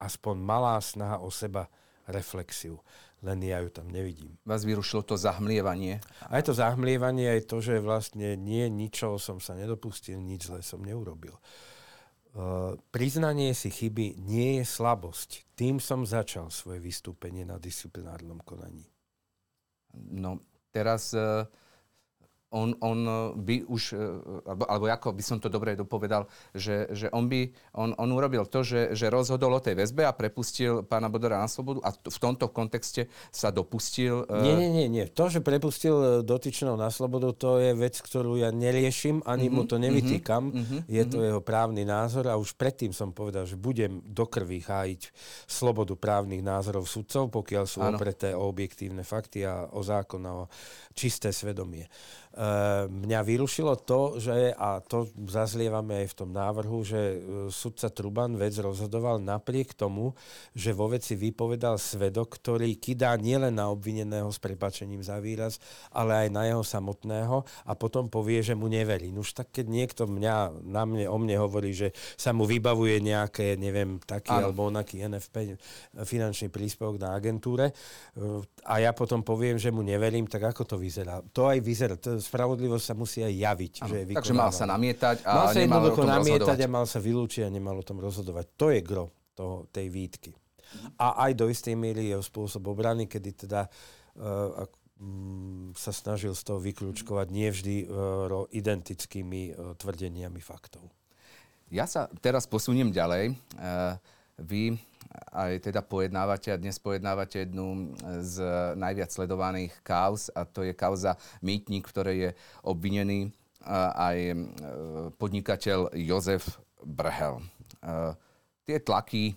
aspoň 0.00 0.40
malá 0.40 0.80
snaha 0.80 1.20
o 1.20 1.28
seba 1.28 1.68
reflexiu 2.08 2.80
len 3.22 3.38
ja 3.42 3.58
ju 3.62 3.70
tam 3.70 3.90
nevidím. 3.90 4.38
Vás 4.46 4.62
vyrušilo 4.62 5.02
to 5.02 5.14
zahmlievanie? 5.18 5.98
Aj 6.30 6.42
to 6.42 6.54
zahmlievanie, 6.54 7.38
aj 7.38 7.50
to, 7.50 7.58
že 7.58 7.82
vlastne 7.82 8.38
nie, 8.38 8.70
ničoho 8.70 9.18
som 9.18 9.42
sa 9.42 9.58
nedopustil, 9.58 10.22
nič 10.22 10.46
zle 10.46 10.62
som 10.62 10.82
neurobil. 10.82 11.34
Uh, 12.38 12.78
priznanie 12.94 13.56
si 13.56 13.72
chyby 13.72 14.20
nie 14.22 14.62
je 14.62 14.64
slabosť. 14.68 15.58
Tým 15.58 15.82
som 15.82 16.06
začal 16.06 16.52
svoje 16.54 16.78
vystúpenie 16.78 17.42
na 17.42 17.58
disciplinárnom 17.58 18.38
konaní. 18.46 18.86
No, 19.96 20.38
teraz 20.70 21.10
uh 21.16 21.48
on, 22.50 22.72
on 22.80 22.98
eh, 23.04 23.16
by 23.36 23.56
už, 23.68 23.92
eh, 23.92 24.48
alebo, 24.48 24.64
alebo 24.64 24.84
ako 24.88 25.08
by 25.12 25.22
som 25.22 25.38
to 25.40 25.52
dobre 25.52 25.76
dopovedal, 25.76 26.24
že, 26.56 26.88
že 26.96 27.06
on 27.12 27.28
by, 27.28 27.52
on, 27.76 27.92
on 28.00 28.08
urobil 28.08 28.48
to, 28.48 28.64
že, 28.64 28.96
že 28.96 29.12
rozhodol 29.12 29.52
o 29.52 29.60
tej 29.60 29.76
väzbe 29.76 30.08
a 30.08 30.16
prepustil 30.16 30.80
pána 30.84 31.12
Bodora 31.12 31.44
na 31.44 31.48
slobodu 31.48 31.84
a 31.84 31.92
v 31.92 32.18
tomto 32.18 32.48
kontexte 32.48 33.12
sa 33.28 33.52
dopustil... 33.52 34.24
Uh... 34.24 34.40
Nie, 34.40 34.54
nie, 34.56 34.70
nie, 34.72 34.86
nie. 34.88 35.04
To, 35.12 35.28
že 35.28 35.44
prepustil 35.44 36.24
dotyčnou 36.24 36.76
na 36.80 36.88
slobodu, 36.88 37.32
to 37.36 37.60
je 37.60 37.76
vec, 37.76 38.00
ktorú 38.00 38.40
ja 38.40 38.48
neriešim, 38.48 39.20
ani 39.28 39.48
mm-hmm, 39.48 39.56
mu 39.56 39.68
to 39.68 39.76
mhm, 39.76 39.82
nevytýkam. 39.84 40.42
Mm-hmm, 40.48 40.80
je 40.88 41.04
to 41.04 41.16
mm-hmm. 41.20 41.28
jeho 41.32 41.40
právny 41.44 41.82
názor 41.84 42.32
a 42.32 42.40
už 42.40 42.56
predtým 42.56 42.96
som 42.96 43.12
povedal, 43.12 43.44
že 43.44 43.60
budem 43.60 44.00
do 44.04 44.24
krvi 44.24 44.64
hájiť 44.64 45.12
slobodu 45.44 45.92
právnych 45.96 46.40
názorov 46.40 46.88
sudcov, 46.88 47.28
pokiaľ 47.28 47.64
sú 47.68 47.84
ano. 47.84 47.96
opreté 47.96 48.32
o 48.32 48.48
objektívne 48.48 49.04
fakty 49.04 49.44
a 49.44 49.68
o 49.68 49.84
zákon 49.84 50.22
a 50.24 50.32
o 50.32 50.50
čisté 50.96 51.30
svedomie. 51.30 51.86
Uh, 52.28 52.86
mňa 52.92 53.24
vyrušilo 53.24 53.74
to, 53.88 54.20
že, 54.20 54.52
a 54.52 54.84
to 54.84 55.08
zazlievame 55.26 56.04
aj 56.04 56.06
v 56.12 56.18
tom 56.18 56.30
návrhu, 56.30 56.84
že 56.84 57.00
uh, 57.00 57.16
sudca 57.48 57.88
Truban 57.88 58.36
vec 58.36 58.52
rozhodoval 58.60 59.16
napriek 59.16 59.72
tomu, 59.72 60.12
že 60.52 60.76
vo 60.76 60.92
veci 60.92 61.16
vypovedal 61.16 61.80
svedok, 61.80 62.36
ktorý 62.36 62.76
kydá 62.76 63.16
nielen 63.16 63.56
na 63.56 63.72
obvineného 63.72 64.28
s 64.28 64.36
prepačením 64.36 65.00
za 65.00 65.16
výraz, 65.18 65.56
ale 65.88 66.26
aj 66.26 66.28
na 66.28 66.44
jeho 66.44 66.60
samotného 66.60 67.48
a 67.64 67.72
potom 67.72 68.12
povie, 68.12 68.44
že 68.44 68.52
mu 68.52 68.68
neverí. 68.68 69.08
Už 69.16 69.32
tak, 69.32 69.48
keď 69.50 69.66
niekto 69.66 70.02
mňa, 70.04 70.62
na 70.68 70.84
mne, 70.84 71.08
o 71.08 71.16
mne 71.16 71.40
hovorí, 71.40 71.72
že 71.72 71.96
sa 72.14 72.36
mu 72.36 72.44
vybavuje 72.44 73.00
nejaké, 73.00 73.56
neviem, 73.56 73.96
taký 74.04 74.36
ano. 74.36 74.52
alebo 74.52 74.68
onaký 74.68 75.00
NFP, 75.00 75.56
finančný 76.04 76.52
príspevok 76.52 77.00
na 77.00 77.16
agentúre 77.16 77.72
uh, 78.20 78.44
a 78.68 78.84
ja 78.84 78.92
potom 78.92 79.24
poviem, 79.24 79.56
že 79.56 79.72
mu 79.72 79.80
neverím, 79.80 80.28
tak 80.28 80.44
ako 80.44 80.68
to 80.68 80.76
vyzerá? 80.76 81.24
To 81.32 81.48
aj 81.48 81.58
vyzerá. 81.64 81.96
To, 81.96 82.17
spravodlivosť 82.20 82.84
sa 82.84 82.94
musí 82.94 83.22
aj 83.24 83.34
javiť. 83.34 83.74
Ano, 83.82 83.88
že 83.90 83.96
je 84.02 84.04
takže 84.14 84.34
mal 84.34 84.50
sa 84.52 84.64
namietať 84.66 85.16
a 85.24 85.30
mal 85.32 85.46
sa 85.50 85.60
jednoducho 85.62 86.02
namietať 86.04 86.58
a 86.62 86.68
mal 86.68 86.86
sa 86.86 86.98
vylúčiť 86.98 87.42
a 87.46 87.50
nemal 87.50 87.76
o 87.80 87.84
tom 87.86 87.98
rozhodovať. 88.02 88.44
To 88.58 88.70
je 88.74 88.80
gro 88.82 89.14
toho, 89.34 89.70
tej 89.70 89.86
výtky. 89.88 90.32
A 91.00 91.28
aj 91.28 91.32
do 91.38 91.48
istej 91.48 91.74
miery 91.78 92.12
je 92.12 92.20
spôsob 92.20 92.68
obrany, 92.68 93.08
kedy 93.08 93.48
teda 93.48 93.64
uh, 93.66 94.68
um, 95.00 95.72
sa 95.72 95.94
snažil 95.94 96.36
z 96.36 96.42
toho 96.44 96.60
vyklúčkovať 96.60 97.26
nevždy 97.32 97.76
uh, 97.88 98.44
identickými 98.52 99.42
uh, 99.54 99.72
tvrdeniami 99.78 100.40
faktov. 100.44 100.84
Ja 101.72 101.88
sa 101.88 102.08
teraz 102.20 102.44
posuniem 102.44 102.92
ďalej. 102.92 103.36
Uh, 103.56 103.96
vy 104.40 104.76
aj 105.32 105.64
teda 105.64 105.80
pojednávate 105.80 106.52
a 106.52 106.60
dnes 106.60 106.76
pojednávate 106.76 107.48
jednu 107.48 107.96
z 108.20 108.44
najviac 108.76 109.08
sledovaných 109.08 109.72
kauz 109.80 110.28
a 110.36 110.44
to 110.44 110.64
je 110.64 110.76
kauza 110.76 111.16
Mýtnik, 111.40 111.88
v 111.88 111.92
ktorej 111.92 112.16
je 112.16 112.30
obvinený 112.64 113.32
aj 113.94 114.16
e, 114.18 114.34
podnikateľ 115.18 115.92
Jozef 115.98 116.58
Brhel. 116.82 117.42
E, 117.42 117.44
tie 118.64 118.78
tlaky 118.80 119.32
e, 119.32 119.34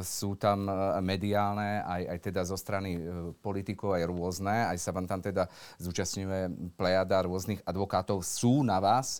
sú 0.00 0.38
tam 0.38 0.68
mediálne, 1.02 1.82
aj, 1.82 2.02
aj 2.14 2.18
teda 2.30 2.42
zo 2.46 2.56
strany 2.56 2.96
politikov, 3.42 3.98
aj 3.98 4.08
rôzne. 4.08 4.70
Aj 4.70 4.78
sa 4.78 4.94
vám 4.94 5.04
tam 5.04 5.20
teda 5.20 5.50
zúčastňuje 5.82 6.72
plejada 6.78 7.26
rôznych 7.26 7.60
advokátov. 7.66 8.22
Sú 8.24 8.62
na 8.62 8.78
vás 8.78 9.18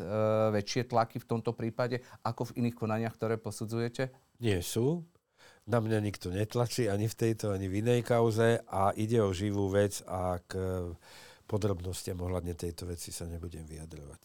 väčšie 0.52 0.88
tlaky 0.88 1.20
v 1.20 1.28
tomto 1.28 1.52
prípade 1.52 2.00
ako 2.22 2.52
v 2.52 2.64
iných 2.64 2.76
konaniach, 2.76 3.14
ktoré 3.18 3.36
posudzujete? 3.36 4.12
Nie 4.38 4.60
sú. 4.62 5.04
Na 5.64 5.80
mňa 5.80 5.98
nikto 6.04 6.28
netlačí 6.28 6.92
ani 6.92 7.08
v 7.08 7.16
tejto, 7.16 7.56
ani 7.56 7.72
v 7.72 7.80
inej 7.80 8.04
kauze 8.04 8.60
a 8.68 8.92
ide 9.00 9.24
o 9.24 9.32
živú 9.32 9.72
vec 9.72 10.04
a 10.04 10.36
k 10.44 10.60
podrobnostiam 11.48 12.20
ohľadne 12.20 12.52
tejto 12.52 12.84
veci 12.84 13.08
sa 13.08 13.24
nebudem 13.24 13.64
vyjadrovať. 13.64 14.22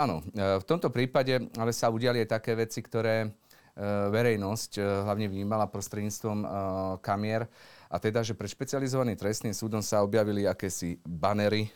Áno, 0.00 0.24
e, 0.32 0.56
v 0.56 0.64
tomto 0.64 0.88
prípade 0.88 1.36
ale 1.60 1.76
sa 1.76 1.92
udiali 1.92 2.24
aj 2.24 2.32
také 2.32 2.56
veci, 2.56 2.80
ktoré 2.80 3.24
e, 3.24 3.28
verejnosť 4.08 4.80
hlavne 4.80 5.28
vnímala 5.28 5.68
prostredníctvom 5.68 6.38
kamier 7.04 7.44
a 7.92 7.96
teda, 8.00 8.24
že 8.24 8.32
pred 8.32 8.48
špecializovaným 8.48 9.20
trestným 9.20 9.52
súdom 9.52 9.84
sa 9.84 10.00
objavili 10.00 10.48
akési 10.48 10.96
banery 11.04 11.68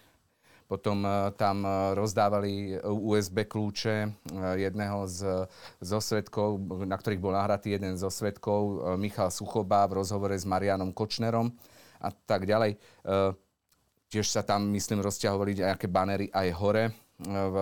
potom 0.75 1.07
eh, 1.07 1.31
tam 1.39 1.63
eh, 1.63 1.95
rozdávali 1.95 2.83
USB 2.83 3.47
kľúče 3.47 3.97
eh, 4.03 4.11
jedného 4.67 5.07
z, 5.07 5.47
zo 5.79 5.99
svetkov, 6.03 6.59
na 6.83 6.99
ktorých 6.99 7.23
bol 7.23 7.31
nahratý 7.31 7.79
jeden 7.79 7.95
zo 7.95 8.11
svetkov, 8.11 8.83
Michal 8.99 9.31
Suchoba 9.31 9.87
v 9.87 10.03
rozhovore 10.03 10.35
s 10.35 10.43
Marianom 10.43 10.91
Kočnerom 10.91 11.55
a 12.03 12.11
tak 12.11 12.45
ďalej. 12.45 12.77
Tiež 14.13 14.27
sa 14.29 14.45
tam, 14.45 14.69
myslím, 14.77 15.01
rozťahovali 15.01 15.65
nejaké 15.65 15.89
banery 15.89 16.29
aj 16.29 16.49
hore 16.61 16.85
v 17.25 17.57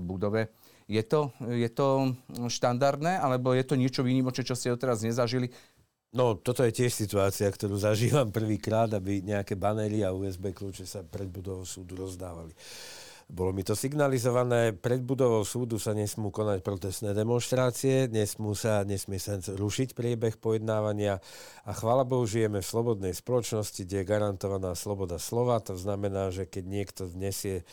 budove. 0.00 0.48
Je 0.88 1.04
to, 1.04 1.36
je 1.44 1.68
to 1.68 2.16
štandardné, 2.48 3.20
alebo 3.20 3.52
je 3.52 3.60
to 3.60 3.76
niečo 3.76 4.00
výnimočné, 4.00 4.40
čo 4.40 4.56
ste 4.56 4.72
doteraz 4.72 5.04
nezažili? 5.04 5.52
No, 6.08 6.40
toto 6.40 6.64
je 6.64 6.72
tiež 6.72 6.88
situácia, 6.88 7.44
ktorú 7.52 7.76
zažívam 7.76 8.32
prvýkrát, 8.32 8.88
aby 8.96 9.20
nejaké 9.20 9.52
banery 9.60 10.00
a 10.00 10.16
USB 10.16 10.56
kľúče 10.56 10.88
sa 10.88 11.04
pred 11.04 11.28
budovou 11.28 11.68
súdu 11.68 12.00
rozdávali. 12.00 12.56
Bolo 13.28 13.52
mi 13.52 13.60
to 13.60 13.76
signalizované, 13.76 14.72
pred 14.72 15.04
budovou 15.04 15.44
súdu 15.44 15.76
sa 15.76 15.92
nesmú 15.92 16.32
konať 16.32 16.64
protestné 16.64 17.12
demonstrácie, 17.12 18.08
nesmú 18.08 18.56
sa, 18.56 18.88
nesmie 18.88 19.20
sa 19.20 19.36
rušiť 19.36 19.92
priebeh 19.92 20.40
pojednávania 20.40 21.20
a 21.68 21.70
chvála 21.76 22.08
Bohu, 22.08 22.24
žijeme 22.24 22.64
v 22.64 22.70
slobodnej 22.72 23.12
spoločnosti, 23.12 23.84
kde 23.84 24.00
je 24.00 24.08
garantovaná 24.08 24.72
sloboda 24.72 25.20
slova, 25.20 25.60
to 25.60 25.76
znamená, 25.76 26.32
že 26.32 26.48
keď 26.48 26.64
niekto 26.72 27.02
vnesie, 27.04 27.68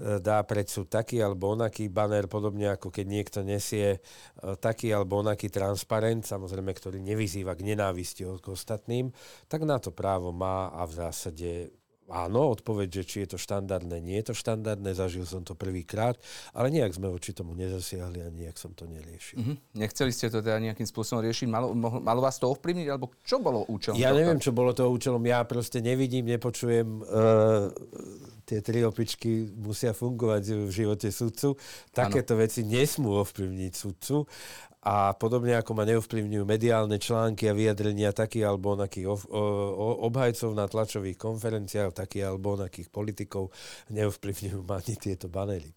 e, 0.00 0.24
dá 0.24 0.40
pred 0.40 0.72
súd 0.72 0.88
taký 0.88 1.20
alebo 1.20 1.52
onaký 1.52 1.92
banner, 1.92 2.24
podobne 2.24 2.72
ako 2.72 2.88
keď 2.88 3.04
niekto 3.04 3.38
nesie 3.44 4.00
e, 4.00 4.56
taký 4.56 4.88
alebo 4.88 5.20
onaký 5.20 5.52
transparent, 5.52 6.24
samozrejme, 6.24 6.72
ktorý 6.72 6.96
nevyzýva 7.04 7.52
k 7.52 7.76
nenávisti 7.76 8.24
k 8.24 8.46
ostatným, 8.48 9.12
tak 9.52 9.68
na 9.68 9.76
to 9.76 9.92
právo 9.92 10.32
má 10.32 10.72
a 10.72 10.88
v 10.88 10.96
zásade 10.96 11.83
Áno, 12.12 12.52
odpoveď, 12.52 13.00
že 13.00 13.02
či 13.08 13.16
je 13.24 13.34
to 13.34 13.38
štandardné, 13.40 13.96
nie 13.96 14.20
je 14.20 14.28
to 14.28 14.34
štandardné, 14.36 14.92
zažil 14.92 15.24
som 15.24 15.40
to 15.40 15.56
prvýkrát, 15.56 16.20
ale 16.52 16.68
nejak 16.68 16.92
sme 16.92 17.08
voči 17.08 17.32
tomu 17.32 17.56
nezasiahli 17.56 18.20
a 18.20 18.28
nejak 18.28 18.60
som 18.60 18.76
to 18.76 18.84
neriešil. 18.84 19.40
Mm-hmm. 19.40 19.56
Nechceli 19.80 20.12
ste 20.12 20.28
to 20.28 20.44
teda 20.44 20.60
nejakým 20.60 20.84
spôsobom 20.84 21.24
riešiť? 21.24 21.48
Malo, 21.48 21.72
malo 21.76 22.20
vás 22.20 22.36
to 22.36 22.52
ovplyvniť, 22.52 22.86
alebo 22.92 23.08
čo 23.24 23.40
bolo 23.40 23.64
účelom? 23.72 23.96
Ja 23.96 24.12
neviem, 24.12 24.36
čo 24.36 24.52
bolo 24.52 24.76
toho 24.76 24.92
účelom. 24.92 25.24
Ja 25.24 25.48
proste 25.48 25.80
nevidím, 25.80 26.28
nepočujem. 26.28 26.88
Uh, 27.08 27.72
tie 28.44 28.60
tri 28.60 28.84
opičky 28.84 29.48
musia 29.56 29.96
fungovať 29.96 30.68
v 30.68 30.70
živote 30.70 31.08
sudcu. 31.08 31.56
Takéto 31.90 32.36
ano. 32.36 32.44
veci 32.44 32.60
nesmú 32.62 33.16
ovplyvniť 33.20 33.72
sudcu 33.72 34.28
a 34.84 35.16
podobne 35.16 35.56
ako 35.56 35.72
ma 35.72 35.88
neovplyvňujú 35.88 36.44
mediálne 36.44 37.00
články 37.00 37.48
a 37.48 37.56
vyjadrenia 37.56 38.12
takých 38.12 38.52
alebo 38.52 38.76
onakých 38.76 39.08
obhajcov 40.04 40.52
na 40.52 40.68
tlačových 40.68 41.16
konferenciách, 41.16 41.96
takých 41.96 42.28
alebo 42.28 42.60
onakých 42.60 42.92
politikov, 42.92 43.48
neovplyvňujú 43.88 44.60
ma 44.60 44.84
ani 44.84 44.94
tieto 45.00 45.32
banery. 45.32 45.72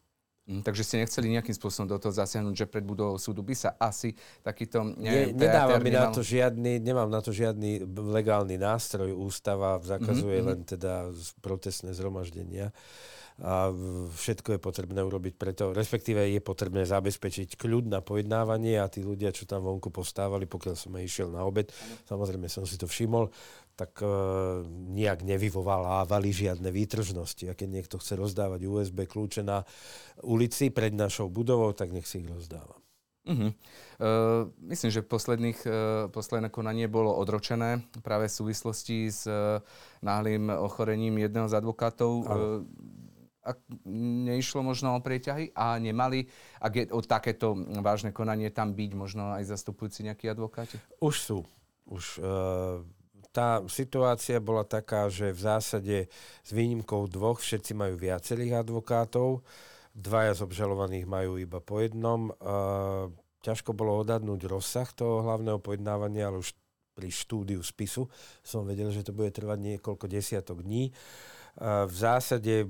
Mm, 0.47 0.63
takže 0.63 0.87
ste 0.87 1.03
nechceli 1.03 1.27
nejakým 1.27 1.51
spôsobom 1.51 1.91
do 1.91 1.99
toho 1.99 2.15
zasiahnuť, 2.15 2.55
že 2.55 2.65
pred 2.71 2.79
budovou 2.79 3.19
súdu 3.19 3.43
by 3.43 3.51
sa 3.51 3.75
asi 3.75 4.15
takýto... 4.39 4.95
Ne, 4.95 5.35
nedávam 5.35 5.83
mi 5.83 5.91
na 5.91 6.07
to 6.07 6.23
žiadny, 6.23 6.79
nemám 6.79 7.11
na 7.11 7.19
to 7.19 7.35
žiadny 7.35 7.83
legálny 7.91 8.55
nástroj. 8.55 9.11
Ústava 9.11 9.75
zakazuje 9.83 10.39
mm-hmm. 10.39 10.47
len 10.47 10.59
teda 10.63 11.11
protestné 11.43 11.91
zhromaždenia 11.91 12.71
a 13.37 13.69
všetko 14.17 14.57
je 14.57 14.59
potrebné 14.59 14.97
urobiť 15.05 15.37
preto, 15.37 15.69
respektíve 15.69 16.25
je 16.25 16.41
potrebné 16.41 16.89
zabezpečiť 16.89 17.53
kľud 17.53 17.85
na 17.85 18.01
pojednávanie 18.01 18.81
a 18.81 18.89
tí 18.89 19.05
ľudia, 19.05 19.29
čo 19.29 19.45
tam 19.45 19.61
vonku 19.61 19.93
postávali, 19.93 20.49
pokiaľ 20.49 20.73
som 20.73 20.97
išiel 20.97 21.29
na 21.29 21.45
obed, 21.45 21.69
samozrejme 22.09 22.49
som 22.49 22.65
si 22.65 22.81
to 22.81 22.89
všimol, 22.89 23.29
tak 23.77 24.01
e, 24.01 24.09
nejak 24.97 25.21
nevyvolávali 25.21 26.33
žiadne 26.33 26.73
výtržnosti. 26.73 27.45
A 27.45 27.53
keď 27.53 27.69
niekto 27.69 27.95
chce 28.01 28.17
rozdávať 28.17 28.65
USB 28.65 29.05
kľúče 29.05 29.45
na 29.45 29.69
ulici 30.25 30.73
pred 30.73 30.97
našou 30.97 31.29
budovou, 31.29 31.77
tak 31.77 31.93
nech 31.93 32.09
si 32.09 32.25
ich 32.25 32.27
rozdáva. 32.27 32.73
Uh-huh. 33.27 33.51
Uh, 33.99 34.47
myslím, 34.71 34.87
že 34.87 35.03
posledných, 35.03 35.59
uh, 35.67 36.07
posledné 36.07 36.47
konanie 36.47 36.87
bolo 36.87 37.11
odročené 37.11 37.83
práve 37.99 38.31
v 38.31 38.37
súvislosti 38.39 39.11
s 39.11 39.27
uh, 39.27 39.59
náhlým 39.99 40.47
ochorením 40.47 41.19
jedného 41.19 41.51
z 41.51 41.59
advokátov. 41.59 42.11
Uh, 42.23 42.63
ak 43.43 43.59
neišlo 44.27 44.63
možno 44.63 44.95
o 44.95 45.03
prieťahy 45.03 45.55
a 45.55 45.79
nemali, 45.79 46.27
ak 46.59 46.71
je 46.71 46.83
o 46.91 46.99
takéto 47.03 47.55
vážne 47.79 48.11
konanie 48.11 48.51
tam 48.51 48.75
byť 48.75 48.91
možno 48.95 49.35
aj 49.35 49.43
zastupujúci 49.47 50.07
nejakí 50.07 50.27
advokáti? 50.27 50.79
Už 51.03 51.15
sú. 51.19 51.39
Už, 51.87 52.19
uh, 52.19 52.83
tá 53.31 53.61
situácia 53.67 54.39
bola 54.39 54.63
taká, 54.63 55.11
že 55.11 55.33
v 55.33 55.41
zásade 55.41 55.97
s 56.43 56.49
výnimkou 56.51 57.07
dvoch 57.11 57.43
všetci 57.43 57.75
majú 57.77 57.99
viacerých 57.99 58.63
advokátov, 58.63 59.43
dvaja 59.97 60.37
z 60.37 60.45
obžalovaných 60.45 61.05
majú 61.09 61.41
iba 61.41 61.57
po 61.57 61.81
jednom. 61.81 62.29
Ťažko 63.41 63.73
bolo 63.73 64.01
odhadnúť 64.01 64.49
rozsah 64.49 64.89
toho 64.93 65.25
hlavného 65.25 65.57
pojednávania, 65.57 66.29
ale 66.29 66.41
už 66.41 66.53
pri 66.97 67.13
štúdiu 67.13 67.61
spisu 67.61 68.09
som 68.41 68.65
vedel, 68.65 68.89
že 68.89 69.05
to 69.05 69.13
bude 69.13 69.29
trvať 69.29 69.57
niekoľko 69.61 70.05
desiatok 70.09 70.65
dní. 70.65 70.89
V 71.61 71.89
zásade 71.93 72.69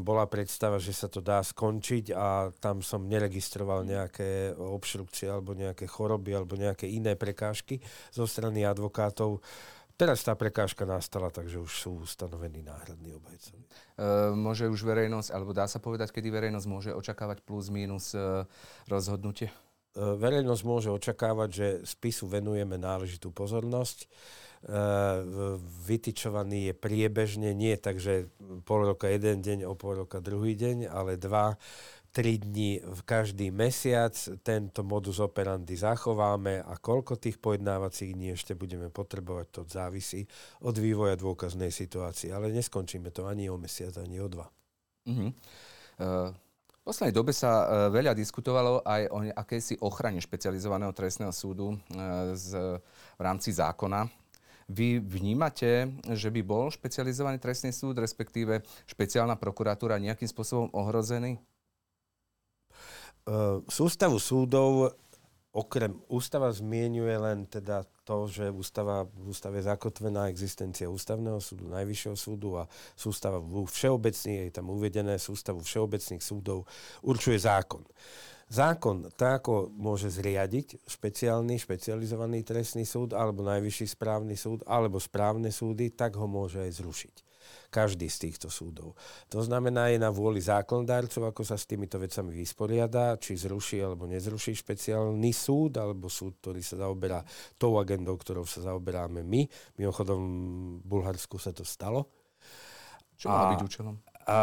bola 0.00 0.24
predstava, 0.24 0.80
že 0.80 0.96
sa 0.96 1.04
to 1.04 1.20
dá 1.20 1.44
skončiť 1.44 2.16
a 2.16 2.48
tam 2.56 2.80
som 2.80 3.04
neregistroval 3.04 3.84
nejaké 3.84 4.56
obštrukcie 4.56 5.28
alebo 5.28 5.52
nejaké 5.52 5.84
choroby 5.84 6.32
alebo 6.32 6.56
nejaké 6.56 6.88
iné 6.88 7.12
prekážky 7.12 7.84
zo 8.08 8.24
strany 8.24 8.64
advokátov. 8.64 9.44
Teraz 10.02 10.26
tá 10.26 10.34
prekážka 10.34 10.82
nastala, 10.82 11.30
takže 11.30 11.62
už 11.62 11.70
sú 11.78 11.90
ustanovení 12.02 12.58
náhradní 12.66 13.14
obhajcovi. 13.22 13.62
E, 13.62 13.70
môže 14.34 14.66
už 14.66 14.82
verejnosť, 14.82 15.30
alebo 15.30 15.54
dá 15.54 15.70
sa 15.70 15.78
povedať, 15.78 16.10
kedy 16.10 16.26
verejnosť 16.26 16.66
môže 16.66 16.90
očakávať 16.90 17.38
plus 17.46 17.70
minus 17.70 18.10
e, 18.10 18.42
rozhodnutie? 18.90 19.54
E, 19.94 20.02
verejnosť 20.02 20.62
môže 20.66 20.90
očakávať, 20.90 21.48
že 21.54 21.66
spisu 21.86 22.26
venujeme 22.26 22.82
náležitú 22.82 23.30
pozornosť 23.30 24.10
vytyčovaný 25.90 26.70
je 26.70 26.74
priebežne, 26.78 27.50
nie 27.50 27.74
tak, 27.74 27.98
že 27.98 28.30
pol 28.62 28.94
roka 28.94 29.10
jeden 29.10 29.42
deň, 29.42 29.66
o 29.66 29.74
pol 29.74 30.06
roka 30.06 30.22
druhý 30.22 30.54
deň, 30.54 30.86
ale 30.86 31.18
dva, 31.18 31.58
tri 32.12 32.36
dní 32.36 32.84
v 32.84 33.00
každý 33.08 33.48
mesiac. 33.48 34.12
Tento 34.44 34.84
modus 34.84 35.16
operandi 35.18 35.74
zachováme 35.74 36.60
a 36.60 36.76
koľko 36.76 37.16
tých 37.16 37.40
pojednávacích 37.40 38.12
dní 38.12 38.36
ešte 38.36 38.52
budeme 38.52 38.92
potrebovať, 38.92 39.46
to 39.48 39.60
závisí 39.64 40.28
od 40.60 40.76
vývoja 40.76 41.16
dôkaznej 41.16 41.72
situácie. 41.72 42.30
Ale 42.30 42.52
neskončíme 42.52 43.08
to 43.08 43.24
ani 43.24 43.48
o 43.48 43.56
mesiac, 43.56 43.96
ani 43.96 44.20
o 44.20 44.28
dva. 44.28 44.46
Uh-huh. 45.08 45.32
Uh... 45.98 46.30
V 46.82 46.90
poslednej 46.90 47.14
dobe 47.14 47.30
sa 47.30 47.62
uh, 47.62 47.66
veľa 47.94 48.10
diskutovalo 48.10 48.82
aj 48.82 49.02
o 49.14 49.22
akejsi 49.22 49.78
ochrane 49.86 50.18
špecializovaného 50.18 50.90
trestného 50.90 51.30
súdu 51.30 51.78
uh, 51.78 51.78
z, 52.34 52.58
v 53.14 53.20
rámci 53.22 53.54
zákona 53.54 54.10
vy 54.66 54.98
vnímate, 54.98 55.94
že 56.10 56.32
by 56.32 56.40
bol 56.42 56.72
špecializovaný 56.72 57.38
trestný 57.38 57.70
súd, 57.70 58.00
respektíve 58.00 58.64
špeciálna 58.88 59.36
prokuratúra 59.36 60.00
nejakým 60.00 60.26
spôsobom 60.26 60.74
ohrozený? 60.74 61.38
Uh, 63.22 63.62
sústavu 63.70 64.18
súdov 64.18 64.98
okrem 65.52 65.92
ústava 66.08 66.48
zmienuje 66.48 67.12
len 67.12 67.44
teda 67.44 67.84
to, 68.08 68.24
že 68.26 68.48
ústava, 68.48 69.04
v 69.04 69.30
ústave 69.30 69.60
je 69.60 69.68
zakotvená 69.68 70.32
existencia 70.32 70.88
ústavného 70.88 71.38
súdu, 71.38 71.68
najvyššieho 71.70 72.16
súdu 72.16 72.56
a 72.58 72.64
sústava 72.96 73.38
všeobecných, 73.44 74.48
je 74.48 74.52
tam 74.52 74.72
uvedené 74.72 75.20
sústavu 75.20 75.60
všeobecných 75.60 76.24
súdov, 76.24 76.64
určuje 77.04 77.36
zákon. 77.36 77.84
Zákon 78.48 79.12
tak 79.16 79.44
ako 79.44 79.72
môže 79.72 80.12
zriadiť 80.12 80.84
špeciálny, 80.84 81.56
špecializovaný 81.56 82.44
trestný 82.44 82.84
súd 82.84 83.16
alebo 83.16 83.44
najvyšší 83.44 83.86
správny 83.92 84.36
súd 84.36 84.64
alebo 84.68 85.00
správne 85.00 85.52
súdy, 85.52 85.92
tak 85.92 86.16
ho 86.16 86.24
môže 86.28 86.60
aj 86.60 86.80
zrušiť. 86.80 87.31
Každý 87.72 88.06
z 88.08 88.28
týchto 88.28 88.48
súdov. 88.52 88.94
To 89.32 89.40
znamená, 89.40 89.88
je 89.88 89.96
na 89.96 90.12
vôli 90.12 90.44
zákonodárcov, 90.44 91.32
ako 91.32 91.42
sa 91.42 91.56
s 91.56 91.64
týmito 91.64 91.96
vecami 91.96 92.36
vysporiada, 92.36 93.16
či 93.16 93.34
zruší 93.34 93.80
alebo 93.80 94.04
nezruší 94.04 94.52
špeciálny 94.52 95.32
súd, 95.32 95.80
alebo 95.80 96.12
súd, 96.12 96.38
ktorý 96.44 96.60
sa 96.60 96.84
zaoberá 96.84 97.24
tou 97.56 97.80
agendou, 97.80 98.14
ktorou 98.20 98.44
sa 98.44 98.60
zaoberáme 98.60 99.24
my. 99.24 99.48
Mimochodom, 99.80 100.20
v 100.78 100.84
Bulharsku 100.84 101.40
sa 101.40 101.56
to 101.56 101.64
stalo. 101.64 102.08
Čo 103.16 103.32
má 103.32 103.54
byť 103.56 103.60
účelom? 103.64 103.96
A 104.26 104.38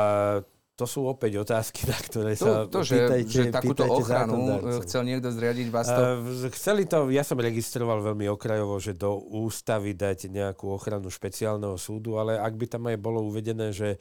to 0.79 0.87
sú 0.87 1.03
opäť 1.03 1.43
otázky, 1.43 1.83
na 1.91 1.99
ktoré 1.99 2.39
sa 2.39 2.63
to, 2.63 2.79
to, 2.79 2.87
pýtajte, 2.87 3.27
že, 3.27 3.51
že 3.51 3.51
takúto 3.51 3.83
ochranu 3.83 4.63
chcel 4.87 5.03
niekto 5.03 5.27
zriadiť 5.27 5.67
vás 5.67 5.91
to? 5.91 5.99
Uh, 5.99 6.47
chceli 6.55 6.87
to, 6.87 7.11
ja 7.11 7.27
som 7.27 7.35
registroval 7.35 7.99
veľmi 7.99 8.31
okrajovo, 8.31 8.79
že 8.79 8.95
do 8.95 9.19
ústavy 9.19 9.91
dať 9.91 10.31
nejakú 10.31 10.71
ochranu 10.71 11.11
špeciálneho 11.11 11.75
súdu, 11.75 12.15
ale 12.15 12.39
ak 12.39 12.53
by 12.55 12.65
tam 12.71 12.87
aj 12.87 12.95
bolo 12.95 13.19
uvedené, 13.27 13.75
že 13.75 13.99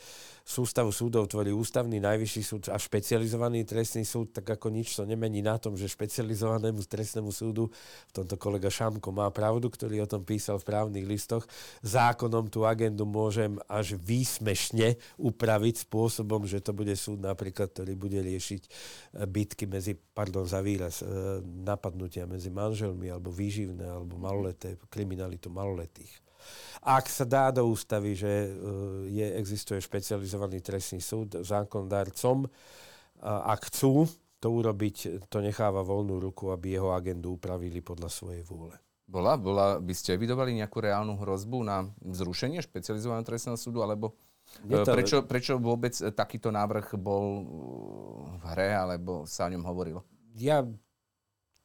sústavu 0.49 0.89
súdov 0.95 1.29
tvorí 1.29 1.53
ústavný 1.53 2.01
najvyšší 2.01 2.43
súd 2.47 2.63
a 2.73 2.81
špecializovaný 2.81 3.69
trestný 3.69 4.07
súd, 4.07 4.33
tak 4.33 4.49
ako 4.49 4.73
nič 4.73 4.97
to 4.97 5.05
nemení 5.05 5.45
na 5.45 5.61
tom, 5.61 5.77
že 5.77 5.91
špecializovanému 5.93 6.81
trestnému 6.89 7.29
súdu, 7.29 7.69
v 8.09 8.13
tomto 8.17 8.41
kolega 8.41 8.73
Šamko 8.73 9.13
má 9.13 9.29
pravdu, 9.29 9.69
ktorý 9.69 10.07
o 10.07 10.09
tom 10.09 10.25
písal 10.25 10.57
v 10.57 10.73
právnych 10.73 11.05
listoch, 11.05 11.45
zákonom 11.85 12.49
tú 12.49 12.65
agendu 12.65 13.05
môžem 13.05 13.61
až 13.69 14.01
výsmešne 14.01 14.97
upraviť 15.21 15.85
spôsobom, 15.85 16.49
že 16.49 16.65
to 16.69 16.77
bude 16.77 16.93
súd 16.93 17.25
napríklad, 17.25 17.73
ktorý 17.73 17.97
bude 17.97 18.21
riešiť 18.21 18.63
e, 18.69 18.71
bitky 19.25 19.65
medzi, 19.65 19.97
pardon 19.97 20.45
za 20.45 20.61
výraz, 20.61 21.01
e, 21.01 21.41
napadnutia 21.65 22.29
medzi 22.29 22.53
manželmi 22.53 23.09
alebo 23.09 23.33
výživné 23.33 23.89
alebo 23.89 24.21
maloleté, 24.21 24.77
kriminalitu 24.93 25.49
maloletých. 25.49 26.13
Ak 26.85 27.09
sa 27.09 27.25
dá 27.25 27.49
do 27.49 27.65
ústavy, 27.65 28.13
že 28.13 28.29
e, 28.29 28.49
je, 29.09 29.27
existuje 29.41 29.81
špecializovaný 29.81 30.61
trestný 30.61 31.01
súd 31.01 31.41
zákonodárcom, 31.41 32.45
ak 33.25 33.73
chcú 33.73 34.07
to 34.39 34.47
urobiť, 34.55 35.27
to 35.27 35.43
necháva 35.43 35.83
voľnú 35.83 36.23
ruku, 36.23 36.55
aby 36.55 36.79
jeho 36.79 36.95
agendu 36.95 37.35
upravili 37.35 37.83
podľa 37.83 38.07
svojej 38.07 38.47
vôle. 38.47 38.79
Bola, 39.09 39.41
bola, 39.41 39.81
by 39.81 39.95
ste 39.97 40.21
vydovali 40.21 40.55
nejakú 40.61 40.85
reálnu 40.85 41.17
hrozbu 41.17 41.65
na 41.65 41.89
zrušenie 42.05 42.61
špecializovaného 42.61 43.25
trestného 43.25 43.57
súdu, 43.57 43.81
alebo 43.81 44.15
to... 44.85 44.93
prečo, 44.95 45.17
prečo 45.25 45.55
vôbec 45.57 45.95
takýto 45.95 46.51
návrh 46.51 46.99
bol 46.99 47.47
v 48.39 48.43
hre, 48.55 48.75
alebo 48.75 49.25
sa 49.25 49.47
o 49.47 49.53
ňom 49.53 49.65
hovorilo? 49.65 50.03
Ja 50.39 50.67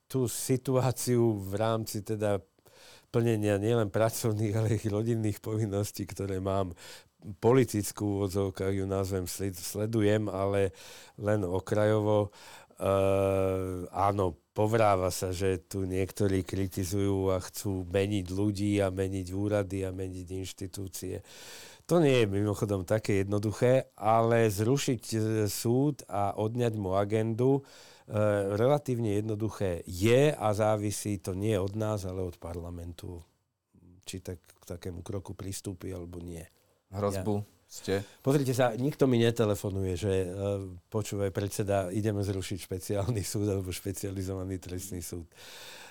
tú 0.09 0.29
situáciu 0.29 1.33
v 1.41 1.53
rámci 1.57 2.05
teda 2.05 2.37
plnenia 3.09 3.61
nielen 3.61 3.93
pracovných, 3.93 4.53
ale 4.57 4.67
aj 4.77 4.89
rodinných 4.89 5.41
povinností, 5.41 6.05
ktoré 6.05 6.41
mám 6.41 6.73
politickú 7.39 8.19
úvodzovkách 8.19 8.73
ju 8.83 8.85
nazvem, 8.89 9.25
sledujem, 9.29 10.27
ale 10.27 10.75
len 11.15 11.45
okrajovo. 11.47 12.33
Uh, 12.73 13.85
áno, 13.93 14.35
povráva 14.51 15.07
sa, 15.13 15.31
že 15.31 15.61
tu 15.61 15.87
niektorí 15.87 16.43
kritizujú 16.43 17.31
a 17.31 17.39
chcú 17.39 17.87
meniť 17.87 18.25
ľudí 18.27 18.81
a 18.83 18.91
meniť 18.91 19.27
úrady 19.31 19.87
a 19.87 19.95
meniť 19.95 20.27
inštitúcie. 20.29 21.23
To 21.93 22.01
nie 22.01 22.25
je 22.25 22.33
mimochodom 22.33 22.89
také 22.89 23.21
jednoduché, 23.21 23.93
ale 23.93 24.49
zrušiť 24.49 25.03
e, 25.13 25.17
súd 25.45 26.01
a 26.09 26.33
odňať 26.33 26.73
mu 26.73 26.97
agendu 26.97 27.61
E, 28.03 28.15
relatívne 28.59 29.15
jednoduché 29.15 29.79
je 29.87 30.35
a 30.35 30.47
závisí 30.51 31.23
to 31.23 31.31
nie 31.31 31.55
od 31.55 31.71
nás, 31.79 32.03
ale 32.03 32.19
od 32.19 32.35
parlamentu, 32.35 33.23
či 34.03 34.19
tak 34.19 34.43
k 34.43 34.63
takému 34.75 34.99
kroku 34.99 35.31
pristúpi 35.31 35.95
alebo 35.95 36.19
nie. 36.19 36.43
Hrozbu 36.91 37.35
ja. 37.39 37.47
ste? 37.63 37.95
Pozrite 38.19 38.51
sa, 38.51 38.75
nikto 38.75 39.07
mi 39.07 39.23
netelefonuje, 39.23 39.95
že 39.95 40.13
uh, 40.27 40.67
počúvaj 40.91 41.31
predseda, 41.31 41.87
ideme 41.95 42.27
zrušiť 42.27 42.59
špeciálny 42.59 43.23
súd 43.23 43.47
alebo 43.47 43.71
špecializovaný 43.71 44.59
trestný 44.59 44.99
súd. 44.99 45.23
Uh, 45.23 45.82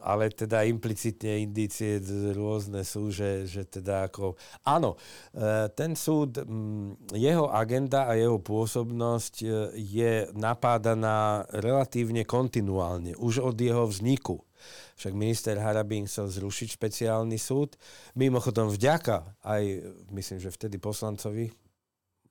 ale 0.00 0.30
teda 0.30 0.62
implicitne 0.62 1.42
indície 1.42 1.98
rôzne 2.30 2.86
sú, 2.86 3.10
že, 3.10 3.48
že 3.48 3.66
teda 3.66 4.06
ako... 4.06 4.38
Áno, 4.62 4.94
uh, 4.94 5.66
ten 5.74 5.98
súd, 5.98 6.38
um, 6.46 6.94
jeho 7.10 7.50
agenda 7.50 8.06
a 8.06 8.14
jeho 8.14 8.38
pôsobnosť 8.38 9.34
uh, 9.42 9.50
je 9.74 10.30
napádaná 10.38 11.42
relatívne 11.50 12.22
kontinuálne, 12.22 13.18
už 13.18 13.42
od 13.42 13.56
jeho 13.58 13.90
vzniku. 13.90 14.38
Však 15.00 15.16
minister 15.16 15.56
Harabín 15.56 16.04
chcel 16.04 16.28
zrušiť 16.28 16.76
špeciálny 16.76 17.40
súd. 17.40 17.80
Mimochodom 18.12 18.68
vďaka 18.68 19.40
aj, 19.40 19.62
myslím, 20.12 20.38
že 20.38 20.52
vtedy 20.52 20.76
poslancovi, 20.76 21.48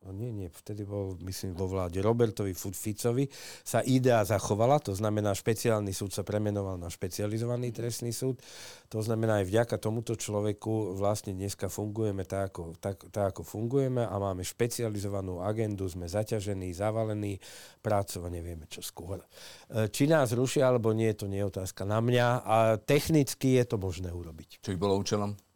no 0.08 0.16
nie, 0.16 0.32
nie, 0.32 0.48
vtedy 0.48 0.88
bol, 0.88 1.20
myslím, 1.28 1.60
vo 1.60 1.68
vláde 1.68 2.00
Robertovi 2.00 2.56
Ficovi, 2.56 3.28
sa 3.68 3.84
idea 3.84 4.24
zachovala, 4.24 4.80
to 4.80 4.96
znamená, 4.96 5.36
špeciálny 5.36 5.92
súd 5.92 6.16
sa 6.16 6.24
premenoval 6.24 6.80
na 6.80 6.88
špecializovaný 6.88 7.76
trestný 7.76 8.16
súd, 8.16 8.40
to 8.88 9.04
znamená, 9.04 9.44
aj 9.44 9.46
vďaka 9.52 9.76
tomuto 9.76 10.16
človeku 10.16 10.96
vlastne 10.96 11.36
dneska 11.36 11.68
fungujeme 11.68 12.24
tak 12.24 12.56
ako, 12.56 12.80
tak, 12.80 12.98
tak, 13.12 13.36
ako 13.36 13.44
fungujeme 13.44 14.08
a 14.08 14.16
máme 14.16 14.48
špecializovanú 14.48 15.44
agendu, 15.44 15.84
sme 15.92 16.08
zaťažení, 16.08 16.72
zavalení, 16.72 17.36
prácov 17.84 18.28
a 18.28 18.30
nevieme, 18.32 18.72
čo 18.72 18.80
skôr. 18.80 19.20
E, 19.68 19.92
či 19.92 20.08
nás 20.08 20.32
rušia, 20.32 20.72
alebo 20.72 20.96
nie, 20.96 21.12
to 21.12 21.28
nie 21.28 21.44
je 21.44 21.50
otázka 21.52 21.84
na 21.84 22.00
mňa 22.00 22.28
a 22.44 22.58
technicky 22.80 23.60
je 23.60 23.64
to 23.68 23.76
možné 23.76 24.12
urobiť. 24.16 24.64
Čo 24.64 24.72
by 24.76 24.78
bolo 24.80 24.96
účelom? 25.00 25.49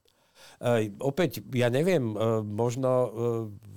Opäť, 1.03 1.44
ja 1.52 1.68
neviem, 1.68 2.15
uh, 2.15 2.40
možno, 2.40 2.90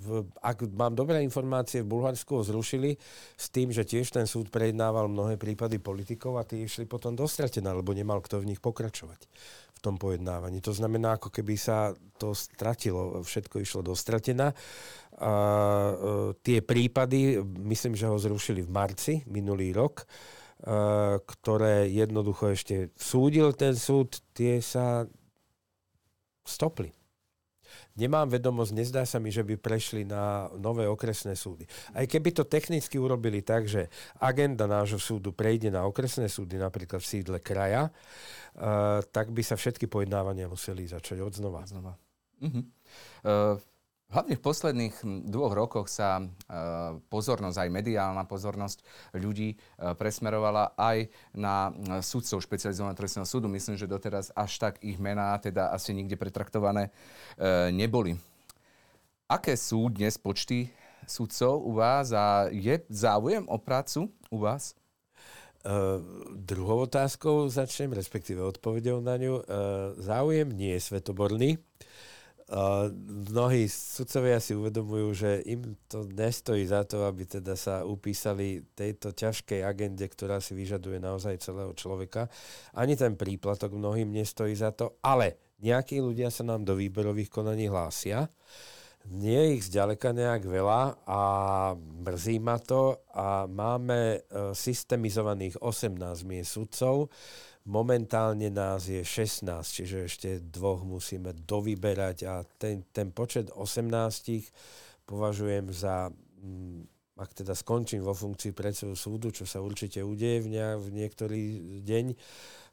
v, 0.07 0.23
ak 0.39 0.63
mám 0.71 0.95
dobré 0.95 1.19
informácie, 1.19 1.83
v 1.83 1.91
Bulharsku 1.91 2.39
ho 2.39 2.43
zrušili 2.47 2.95
s 3.35 3.51
tým, 3.51 3.75
že 3.75 3.83
tiež 3.83 4.07
ten 4.07 4.23
súd 4.23 4.47
prejednával 4.47 5.11
mnohé 5.11 5.35
prípady 5.35 5.83
politikov 5.83 6.39
a 6.39 6.47
tí 6.47 6.63
išli 6.63 6.87
potom 6.87 7.11
dostratená, 7.11 7.75
lebo 7.75 7.91
nemal 7.91 8.23
kto 8.23 8.39
v 8.39 8.55
nich 8.55 8.63
pokračovať 8.63 9.19
v 9.75 9.79
tom 9.83 9.99
pojednávaní. 9.99 10.63
To 10.63 10.71
znamená, 10.71 11.19
ako 11.19 11.27
keby 11.27 11.59
sa 11.59 11.91
to 12.15 12.31
stratilo, 12.31 13.19
všetko 13.19 13.59
išlo 13.59 13.83
dostratená. 13.83 14.55
A, 15.19 15.33
uh, 15.91 16.31
tie 16.39 16.63
prípady, 16.63 17.43
myslím, 17.67 17.99
že 17.99 18.07
ho 18.07 18.15
zrušili 18.15 18.63
v 18.63 18.71
marci 18.71 19.13
minulý 19.27 19.75
rok, 19.75 20.07
ktoré 21.21 21.85
jednoducho 21.85 22.49
ešte 22.57 22.89
súdil 22.97 23.53
ten 23.53 23.77
súd, 23.77 24.17
tie 24.33 24.57
sa 24.57 25.05
stopli. 26.47 26.95
Nemám 27.97 28.29
vedomosť, 28.29 28.71
nezdá 28.71 29.03
sa 29.03 29.17
mi, 29.19 29.33
že 29.33 29.43
by 29.43 29.59
prešli 29.59 30.07
na 30.07 30.47
nové 30.55 30.87
okresné 30.87 31.35
súdy. 31.35 31.67
Aj 31.91 32.05
keby 32.05 32.31
to 32.31 32.47
technicky 32.47 32.95
urobili 32.95 33.43
tak, 33.43 33.67
že 33.67 33.91
agenda 34.21 34.69
nášho 34.69 35.01
súdu 35.01 35.33
prejde 35.33 35.73
na 35.73 35.83
okresné 35.83 36.31
súdy, 36.31 36.55
napríklad 36.55 37.01
v 37.03 37.09
sídle 37.09 37.37
kraja, 37.41 37.89
uh, 37.89 39.03
tak 39.11 39.33
by 39.33 39.41
sa 39.43 39.59
všetky 39.59 39.89
pojednávania 39.89 40.47
museli 40.47 40.87
začať 40.87 41.19
od 41.19 41.33
znova. 41.35 41.65
znova. 41.65 41.93
Uh-huh. 42.37 42.63
Uh, 43.25 43.57
Hlavne 44.07 44.39
v 44.39 44.45
posledných 44.45 44.95
hm, 45.03 45.27
dvoch 45.27 45.51
rokoch 45.51 45.91
sa 45.91 46.23
e, 46.23 46.25
pozornosť, 47.11 47.59
aj 47.59 47.69
mediálna 47.75 48.23
pozornosť 48.23 48.79
ľudí 49.19 49.51
e, 49.51 49.55
presmerovala 49.99 50.79
aj 50.79 51.11
na 51.35 51.67
e, 51.67 51.71
sudcov 51.99 52.39
špecializovaného 52.39 52.95
trestného 52.95 53.27
súdu. 53.27 53.51
Myslím, 53.51 53.75
že 53.75 53.83
doteraz 53.83 54.31
až 54.31 54.63
tak 54.63 54.79
ich 54.79 54.95
mená 54.95 55.35
teda 55.43 55.75
asi 55.75 55.91
nikde 55.91 56.15
pretraktované 56.15 56.89
neboli. 57.75 58.15
Aké 59.27 59.59
sú 59.59 59.91
dnes 59.91 60.15
počty 60.15 60.71
sudcov 61.03 61.59
u 61.67 61.75
vás 61.75 62.15
a 62.15 62.47
je 62.47 62.79
záujem 62.87 63.43
o 63.51 63.59
prácu 63.59 64.07
u 64.31 64.37
vás? 64.39 64.71
Uh, 65.67 65.99
druhou 66.31 66.87
otázkou 66.87 67.51
začnem, 67.51 67.91
respektíve 67.91 68.39
odpovedou 68.39 69.03
na 69.03 69.19
ňu. 69.19 69.33
Uh, 69.35 69.43
záujem 69.99 70.47
nie 70.47 70.71
je 70.79 70.81
svetoborný. 70.87 71.59
Uh, 71.59 72.16
mnohí 73.27 73.67
sudcovia 73.67 74.39
si 74.39 74.55
uvedomujú, 74.55 75.07
že 75.11 75.31
im 75.43 75.75
to 75.91 76.07
nestojí 76.07 76.63
za 76.63 76.87
to, 76.87 77.03
aby 77.03 77.27
teda 77.27 77.59
sa 77.59 77.83
upísali 77.83 78.63
tejto 78.71 79.11
ťažkej 79.11 79.67
agende, 79.67 80.07
ktorá 80.07 80.39
si 80.39 80.55
vyžaduje 80.55 81.03
naozaj 81.03 81.43
celého 81.43 81.75
človeka. 81.75 82.31
Ani 82.71 82.95
ten 82.95 83.19
príplatok 83.19 83.75
mnohým 83.75 84.07
nestojí 84.15 84.55
za 84.55 84.71
to, 84.71 84.95
ale 85.03 85.35
nejakí 85.59 85.99
ľudia 85.99 86.31
sa 86.31 86.47
nám 86.47 86.63
do 86.63 86.79
výberových 86.79 87.27
konaní 87.27 87.67
hlásia. 87.67 88.31
Nie 89.07 89.39
je 89.39 89.53
ich 89.59 89.67
zďaleka 89.67 90.11
nejak 90.11 90.43
veľa 90.47 91.03
a 91.07 91.21
mrzí 91.79 92.43
ma 92.43 92.59
to 92.59 92.99
a 93.15 93.47
máme 93.47 94.19
uh, 94.19 94.51
systemizovaných 94.51 95.59
18 95.63 96.27
miest 96.27 96.51
sudcov, 96.55 97.07
Momentálne 97.67 98.47
nás 98.47 98.87
je 98.87 99.03
16, 99.03 99.43
čiže 99.67 100.07
ešte 100.07 100.29
dvoch 100.39 100.87
musíme 100.87 101.35
dovyberať 101.35 102.17
a 102.23 102.47
ten, 102.55 102.87
ten 102.95 103.11
počet 103.11 103.51
18 103.51 103.91
považujem 105.03 105.67
za, 105.75 106.07
mm, 106.39 106.87
ak 107.19 107.43
teda 107.43 107.51
skončím 107.51 108.07
vo 108.07 108.15
funkcii 108.15 108.55
predsedu 108.55 108.95
súdu, 108.95 109.35
čo 109.35 109.43
sa 109.43 109.59
určite 109.59 109.99
udeje 109.99 110.47
v, 110.47 110.47
ne, 110.55 110.79
v 110.79 110.87
niektorý 110.95 111.43
deň, 111.83 112.05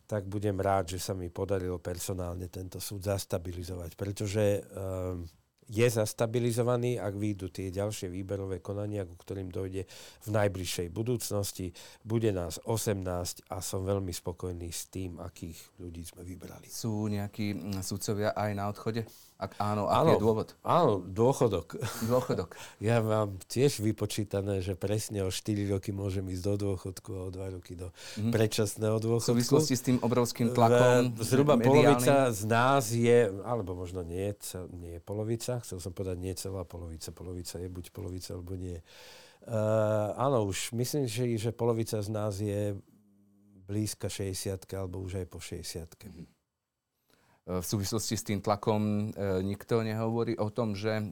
tak 0.07 0.31
budem 0.31 0.63
rád, 0.63 0.95
že 0.95 1.03
sa 1.03 1.11
mi 1.11 1.27
podarilo 1.27 1.83
personálne 1.83 2.47
tento 2.47 2.79
súd 2.79 3.03
zastabilizovať, 3.03 3.99
pretože 3.99 4.63
um, 4.63 5.27
je 5.69 5.87
zastabilizovaný, 5.89 7.01
ak 7.01 7.15
výjdu 7.17 7.49
tie 7.49 7.73
ďalšie 7.73 8.13
výberové 8.13 8.61
konania, 8.61 9.09
ku 9.09 9.17
ktorým 9.17 9.49
dojde 9.49 9.89
v 10.25 10.29
najbližšej 10.29 10.89
budúcnosti. 10.93 11.73
Bude 12.05 12.31
nás 12.31 12.61
18 12.69 13.49
a 13.49 13.57
som 13.65 13.85
veľmi 13.85 14.13
spokojný 14.13 14.69
s 14.69 14.89
tým, 14.93 15.17
akých 15.21 15.57
ľudí 15.81 16.05
sme 16.05 16.23
vybrali. 16.25 16.69
Sú 16.69 17.09
nejakí 17.09 17.57
mm, 17.57 17.81
sudcovia 17.81 18.37
aj 18.37 18.51
na 18.53 18.65
odchode? 18.69 19.03
Ak 19.35 19.59
áno, 19.59 19.91
aký 19.91 19.99
áno, 19.99 20.11
je 20.15 20.23
dôvod? 20.23 20.49
Áno, 20.63 20.93
dôchodok. 21.03 21.75
Dôchodok. 22.07 22.55
ja 22.87 23.03
mám 23.03 23.35
tiež 23.51 23.83
vypočítané, 23.83 24.63
že 24.63 24.79
presne 24.79 25.27
o 25.27 25.31
4 25.35 25.75
roky 25.75 25.91
môžem 25.91 26.23
ísť 26.31 26.43
do 26.47 26.55
dôchodku 26.71 27.11
a 27.19 27.21
o 27.27 27.31
2 27.35 27.59
roky 27.59 27.75
do 27.75 27.91
mm-hmm. 27.91 28.31
predčasného 28.31 28.97
dôchodku. 29.03 29.35
V 29.35 29.43
súvislosti 29.43 29.75
s 29.75 29.83
tým 29.83 29.99
obrovským 29.99 30.55
tlakom 30.55 31.19
Zhruba 31.19 31.59
mediálnym. 31.59 31.99
polovica 31.99 32.31
z 32.31 32.43
nás 32.47 32.95
je, 32.95 33.27
alebo 33.43 33.75
možno 33.75 34.07
nie, 34.07 34.31
nie 34.71 34.93
je 34.97 35.01
polovica, 35.03 35.59
chcel 35.67 35.83
som 35.83 35.91
povedať 35.91 36.17
nie 36.23 36.35
celá 36.39 36.63
polovica, 36.63 37.11
polovica 37.11 37.59
je 37.59 37.67
buď 37.67 37.85
polovica, 37.91 38.39
alebo 38.39 38.55
nie. 38.55 38.79
Uh, 39.45 40.15
áno, 40.15 40.47
už 40.47 40.71
myslím, 40.79 41.11
že, 41.11 41.27
že 41.37 41.51
polovica 41.51 41.99
z 41.99 42.09
nás 42.09 42.39
je 42.39 42.79
blízka 43.67 44.07
60 44.07 44.63
alebo 44.79 45.03
už 45.03 45.21
aj 45.21 45.27
po 45.27 45.43
60 45.43 45.91
mm-hmm 45.91 46.44
v 47.45 47.65
súvislosti 47.65 48.15
s 48.17 48.25
tým 48.25 48.41
tlakom 48.41 49.13
e, 49.13 49.45
nikto 49.45 49.85
nehovorí 49.85 50.33
o 50.41 50.49
tom, 50.49 50.73
že... 50.73 51.05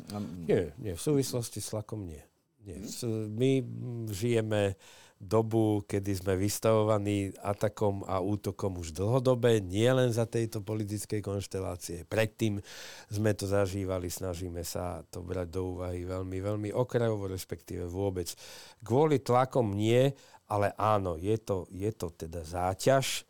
Nie, 0.48 0.72
nie, 0.80 0.96
v 0.96 1.02
súvislosti 1.02 1.60
s 1.60 1.76
tlakom 1.76 2.08
nie. 2.08 2.24
nie. 2.64 2.80
My 3.28 3.60
žijeme 4.08 4.80
dobu, 5.22 5.86
kedy 5.86 6.18
sme 6.18 6.34
vystavovaní 6.34 7.30
atakom 7.38 8.02
a 8.10 8.18
útokom 8.18 8.82
už 8.82 8.90
dlhodobé, 8.90 9.62
nie 9.62 9.86
len 9.86 10.10
za 10.10 10.26
tejto 10.26 10.66
politickej 10.66 11.22
konštelácie. 11.22 12.02
Predtým 12.10 12.58
sme 13.06 13.30
to 13.38 13.46
zažívali, 13.46 14.10
snažíme 14.10 14.66
sa 14.66 15.06
to 15.14 15.22
brať 15.22 15.48
do 15.54 15.78
úvahy 15.78 16.02
veľmi, 16.02 16.38
veľmi 16.42 16.70
okrajovo, 16.74 17.30
respektíve 17.30 17.86
vôbec. 17.86 18.34
Kvôli 18.82 19.22
tlakom 19.22 19.70
nie, 19.78 20.10
ale 20.50 20.74
áno, 20.74 21.14
je 21.14 21.38
to, 21.38 21.70
je 21.70 21.92
to 21.94 22.10
teda 22.10 22.42
záťaž, 22.42 23.22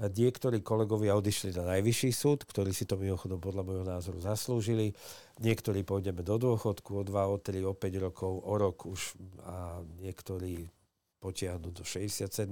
Niektorí 0.00 0.64
kolegovia 0.64 1.12
odišli 1.12 1.52
na 1.60 1.76
najvyšší 1.76 2.10
súd, 2.16 2.48
ktorí 2.48 2.72
si 2.72 2.88
to 2.88 2.96
mimochodom 2.96 3.36
podľa 3.36 3.62
môjho 3.68 3.84
názoru 3.84 4.16
zaslúžili. 4.16 4.96
Niektorí 5.44 5.84
pôjdeme 5.84 6.24
do 6.24 6.40
dôchodku 6.40 7.00
o 7.00 7.02
2, 7.04 7.12
o 7.12 7.36
3, 7.36 7.68
o 7.68 7.76
5 7.76 8.04
rokov, 8.08 8.32
o 8.32 8.54
rok 8.56 8.88
už 8.88 9.20
a 9.44 9.84
niektorí 10.00 10.72
potiahnuť 11.20 11.72
do 11.76 11.84
67 11.84 12.48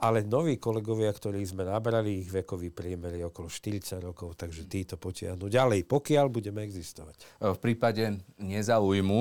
ale 0.00 0.24
noví 0.24 0.56
kolegovia, 0.56 1.12
ktorí 1.12 1.44
sme 1.44 1.68
nabrali, 1.68 2.24
ich 2.24 2.32
vekový 2.32 2.72
priemer 2.72 3.20
je 3.20 3.28
okolo 3.28 3.52
40 3.52 4.00
rokov, 4.00 4.32
takže 4.32 4.64
títo 4.64 4.96
potiahnu 4.96 5.44
ďalej, 5.52 5.84
pokiaľ 5.84 6.26
budeme 6.32 6.64
existovať. 6.64 7.20
V 7.36 7.58
prípade 7.60 8.16
nezaujmu, 8.40 9.18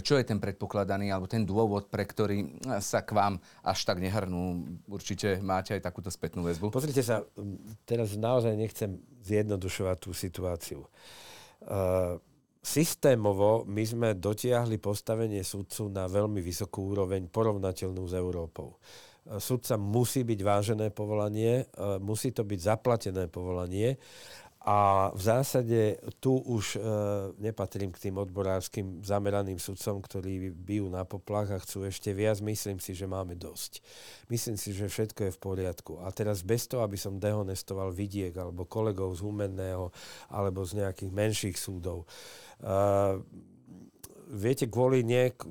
čo 0.00 0.16
je 0.16 0.24
ten 0.24 0.40
predpokladaný, 0.40 1.12
alebo 1.12 1.28
ten 1.28 1.44
dôvod, 1.44 1.92
pre 1.92 2.08
ktorý 2.08 2.48
sa 2.80 3.04
k 3.04 3.12
vám 3.12 3.36
až 3.60 3.78
tak 3.84 4.00
nehrnú? 4.00 4.64
Určite 4.88 5.36
máte 5.44 5.76
aj 5.76 5.84
takúto 5.84 6.08
spätnú 6.08 6.48
väzbu. 6.48 6.72
Pozrite 6.72 7.04
sa, 7.04 7.20
teraz 7.84 8.16
naozaj 8.16 8.56
nechcem 8.56 8.96
zjednodušovať 9.20 9.96
tú 10.00 10.16
situáciu. 10.16 10.80
Uh, 11.60 12.16
systémovo 12.64 13.68
my 13.68 13.84
sme 13.84 14.08
dotiahli 14.16 14.80
postavenie 14.80 15.44
sudcu 15.44 15.92
na 15.92 16.08
veľmi 16.08 16.40
vysokú 16.40 16.96
úroveň, 16.96 17.28
porovnateľnú 17.28 18.02
s 18.08 18.16
Európou 18.16 18.80
sudca 19.42 19.74
musí 19.74 20.22
byť 20.22 20.40
vážené 20.42 20.86
povolanie, 20.94 21.66
e, 21.66 21.98
musí 21.98 22.30
to 22.30 22.46
byť 22.46 22.60
zaplatené 22.62 23.26
povolanie 23.26 23.98
a 24.66 25.10
v 25.14 25.22
zásade 25.22 25.94
tu 26.18 26.42
už 26.42 26.74
e, 26.74 26.78
nepatrím 27.38 27.94
k 27.94 28.10
tým 28.10 28.18
odborárským 28.18 28.98
zameraným 28.98 29.62
sudcom, 29.62 30.02
ktorí 30.02 30.50
bijú 30.50 30.90
na 30.90 31.06
poplach 31.06 31.54
a 31.54 31.62
chcú 31.62 31.86
ešte 31.86 32.10
viac. 32.10 32.42
Myslím 32.42 32.82
si, 32.82 32.90
že 32.90 33.06
máme 33.06 33.38
dosť. 33.38 33.78
Myslím 34.26 34.58
si, 34.58 34.74
že 34.74 34.90
všetko 34.90 35.30
je 35.30 35.32
v 35.38 35.38
poriadku. 35.38 36.02
A 36.02 36.10
teraz 36.10 36.42
bez 36.42 36.66
toho, 36.66 36.82
aby 36.82 36.98
som 36.98 37.22
dehonestoval 37.22 37.94
vidiek 37.94 38.34
alebo 38.34 38.66
kolegov 38.66 39.14
z 39.14 39.22
Humenného 39.22 39.94
alebo 40.34 40.66
z 40.66 40.82
nejakých 40.82 41.14
menších 41.14 41.56
súdov. 41.62 42.02
Uh, 42.58 43.22
viete, 44.34 44.66
kvôli 44.66 45.06
niek- 45.06 45.46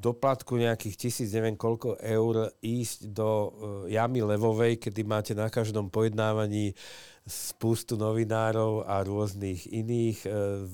doplatku 0.00 0.56
nejakých 0.56 0.96
tisíc, 0.96 1.28
neviem 1.36 1.60
koľko 1.60 2.00
eur 2.00 2.48
ísť 2.64 3.12
do 3.12 3.28
uh, 3.28 3.48
jamy 3.86 4.24
levovej, 4.24 4.80
kedy 4.80 5.04
máte 5.04 5.32
na 5.36 5.52
každom 5.52 5.92
pojednávaní 5.92 6.72
spustu 7.28 8.00
novinárov 8.00 8.88
a 8.88 9.04
rôznych 9.04 9.68
iných 9.68 10.18
uh, 10.24 10.64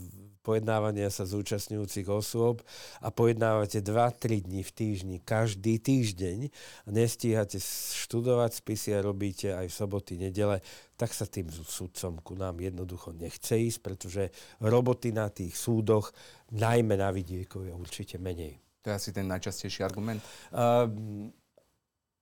pojednávania 0.47 1.11
sa 1.11 1.27
zúčastňujúcich 1.27 2.07
osôb 2.07 2.63
a 3.03 3.11
pojednávate 3.11 3.83
2-3 3.83 4.47
dní 4.47 4.63
v 4.63 4.71
týždni, 4.71 5.17
každý 5.19 5.83
týždeň 5.83 6.55
a 6.87 6.89
nestíhate 6.95 7.59
študovať 8.07 8.63
spisy 8.63 8.95
a 8.95 9.03
robíte 9.03 9.51
aj 9.51 9.67
v 9.67 9.75
soboty, 9.75 10.15
nedele, 10.15 10.63
tak 10.95 11.11
sa 11.11 11.27
tým 11.27 11.51
súdcom 11.51 12.23
ku 12.23 12.39
nám 12.39 12.63
jednoducho 12.63 13.11
nechce 13.11 13.59
ísť, 13.59 13.79
pretože 13.83 14.23
roboty 14.63 15.11
na 15.11 15.27
tých 15.35 15.59
súdoch, 15.59 16.15
najmä 16.55 16.95
na 16.95 17.11
vidieku, 17.11 17.67
je 17.67 17.75
určite 17.75 18.23
menej. 18.23 18.66
To 18.87 18.95
je 18.95 18.99
asi 19.03 19.11
ten 19.11 19.27
najčastejší 19.27 19.83
argument? 19.83 20.23
Uh, 20.55 20.87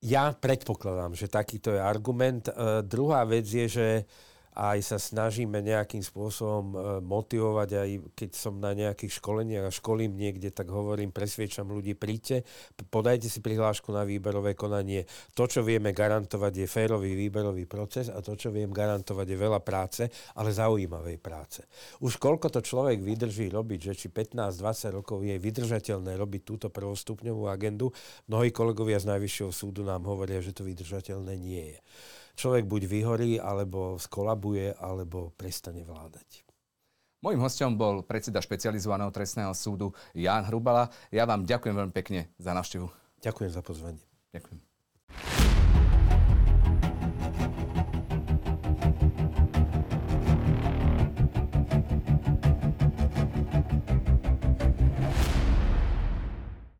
ja 0.01 0.33
predpokladám, 0.33 1.13
že 1.13 1.29
takýto 1.29 1.77
je 1.77 1.81
argument. 1.85 2.49
Uh, 2.49 2.81
druhá 2.81 3.29
vec 3.29 3.45
je, 3.45 3.69
že 3.69 3.87
uh, 4.01 4.34
aj 4.55 4.79
sa 4.87 4.99
snažíme 5.03 5.59
nejakým 5.59 6.01
spôsobom 6.01 6.67
e, 6.71 6.77
motivovať, 7.03 7.71
aj 7.75 7.91
keď 8.15 8.31
som 8.39 8.63
na 8.63 8.71
nejakých 8.71 9.19
školeniach 9.19 9.67
a 9.67 9.75
školím 9.75 10.15
niekde, 10.15 10.55
tak 10.55 10.71
hovorím, 10.71 11.11
presviečam 11.11 11.67
ľudí, 11.67 11.99
príďte, 11.99 12.47
podajte 12.87 13.27
si 13.27 13.43
prihlášku 13.43 13.91
na 13.91 14.07
výberové 14.07 14.55
konanie. 14.55 15.11
To, 15.35 15.51
čo 15.51 15.67
vieme 15.67 15.91
garantovať, 15.91 16.65
je 16.65 16.67
férový 16.71 17.19
výberový 17.19 17.67
proces 17.67 18.07
a 18.07 18.23
to, 18.23 18.39
čo 18.39 18.55
viem 18.55 18.71
garantovať, 18.71 19.27
je 19.27 19.39
veľa 19.39 19.61
práce, 19.61 20.07
ale 20.39 20.55
zaujímavej 20.55 21.19
práce. 21.19 21.67
Už 21.99 22.23
koľko 22.23 22.55
to 22.55 22.63
človek 22.63 23.03
vydrží 23.03 23.51
robiť, 23.51 23.91
že 23.91 24.07
či 24.07 24.07
15-20 24.15 24.99
rokov 25.03 25.19
je 25.27 25.35
vydržateľné 25.35 26.15
robiť 26.15 26.43
túto 26.47 26.67
prvostupňovú 26.71 27.51
agendu, 27.51 27.91
mnohí 28.31 28.55
kolegovia 28.55 29.03
z 29.03 29.11
Najvyššieho 29.11 29.51
súdu 29.51 29.83
nám 29.83 30.07
hovoria, 30.07 30.39
že 30.39 30.55
to 30.55 30.63
vydržateľné 30.63 31.35
nie 31.35 31.75
je 31.75 31.81
človek 32.35 32.67
buď 32.67 32.83
vyhorí, 32.87 33.33
alebo 33.39 33.99
skolabuje, 33.99 34.75
alebo 34.77 35.33
prestane 35.35 35.83
vládať. 35.83 36.45
Mojím 37.25 37.41
hostom 37.41 37.81
bol 37.81 38.05
predseda 38.05 38.45
špecializovaného 38.45 39.09
trestného 39.09 39.57
súdu 39.57 39.97
Ján 40.13 40.45
Hrubala. 40.45 40.93
Ja 41.09 41.25
vám 41.25 41.49
ďakujem 41.49 41.73
veľmi 41.73 41.95
pekne 41.97 42.29
za 42.37 42.53
návštevu. 42.53 42.93
Ďakujem 43.25 43.51
za 43.51 43.63
pozvanie. 43.65 44.05
Ďakujem. 44.37 45.54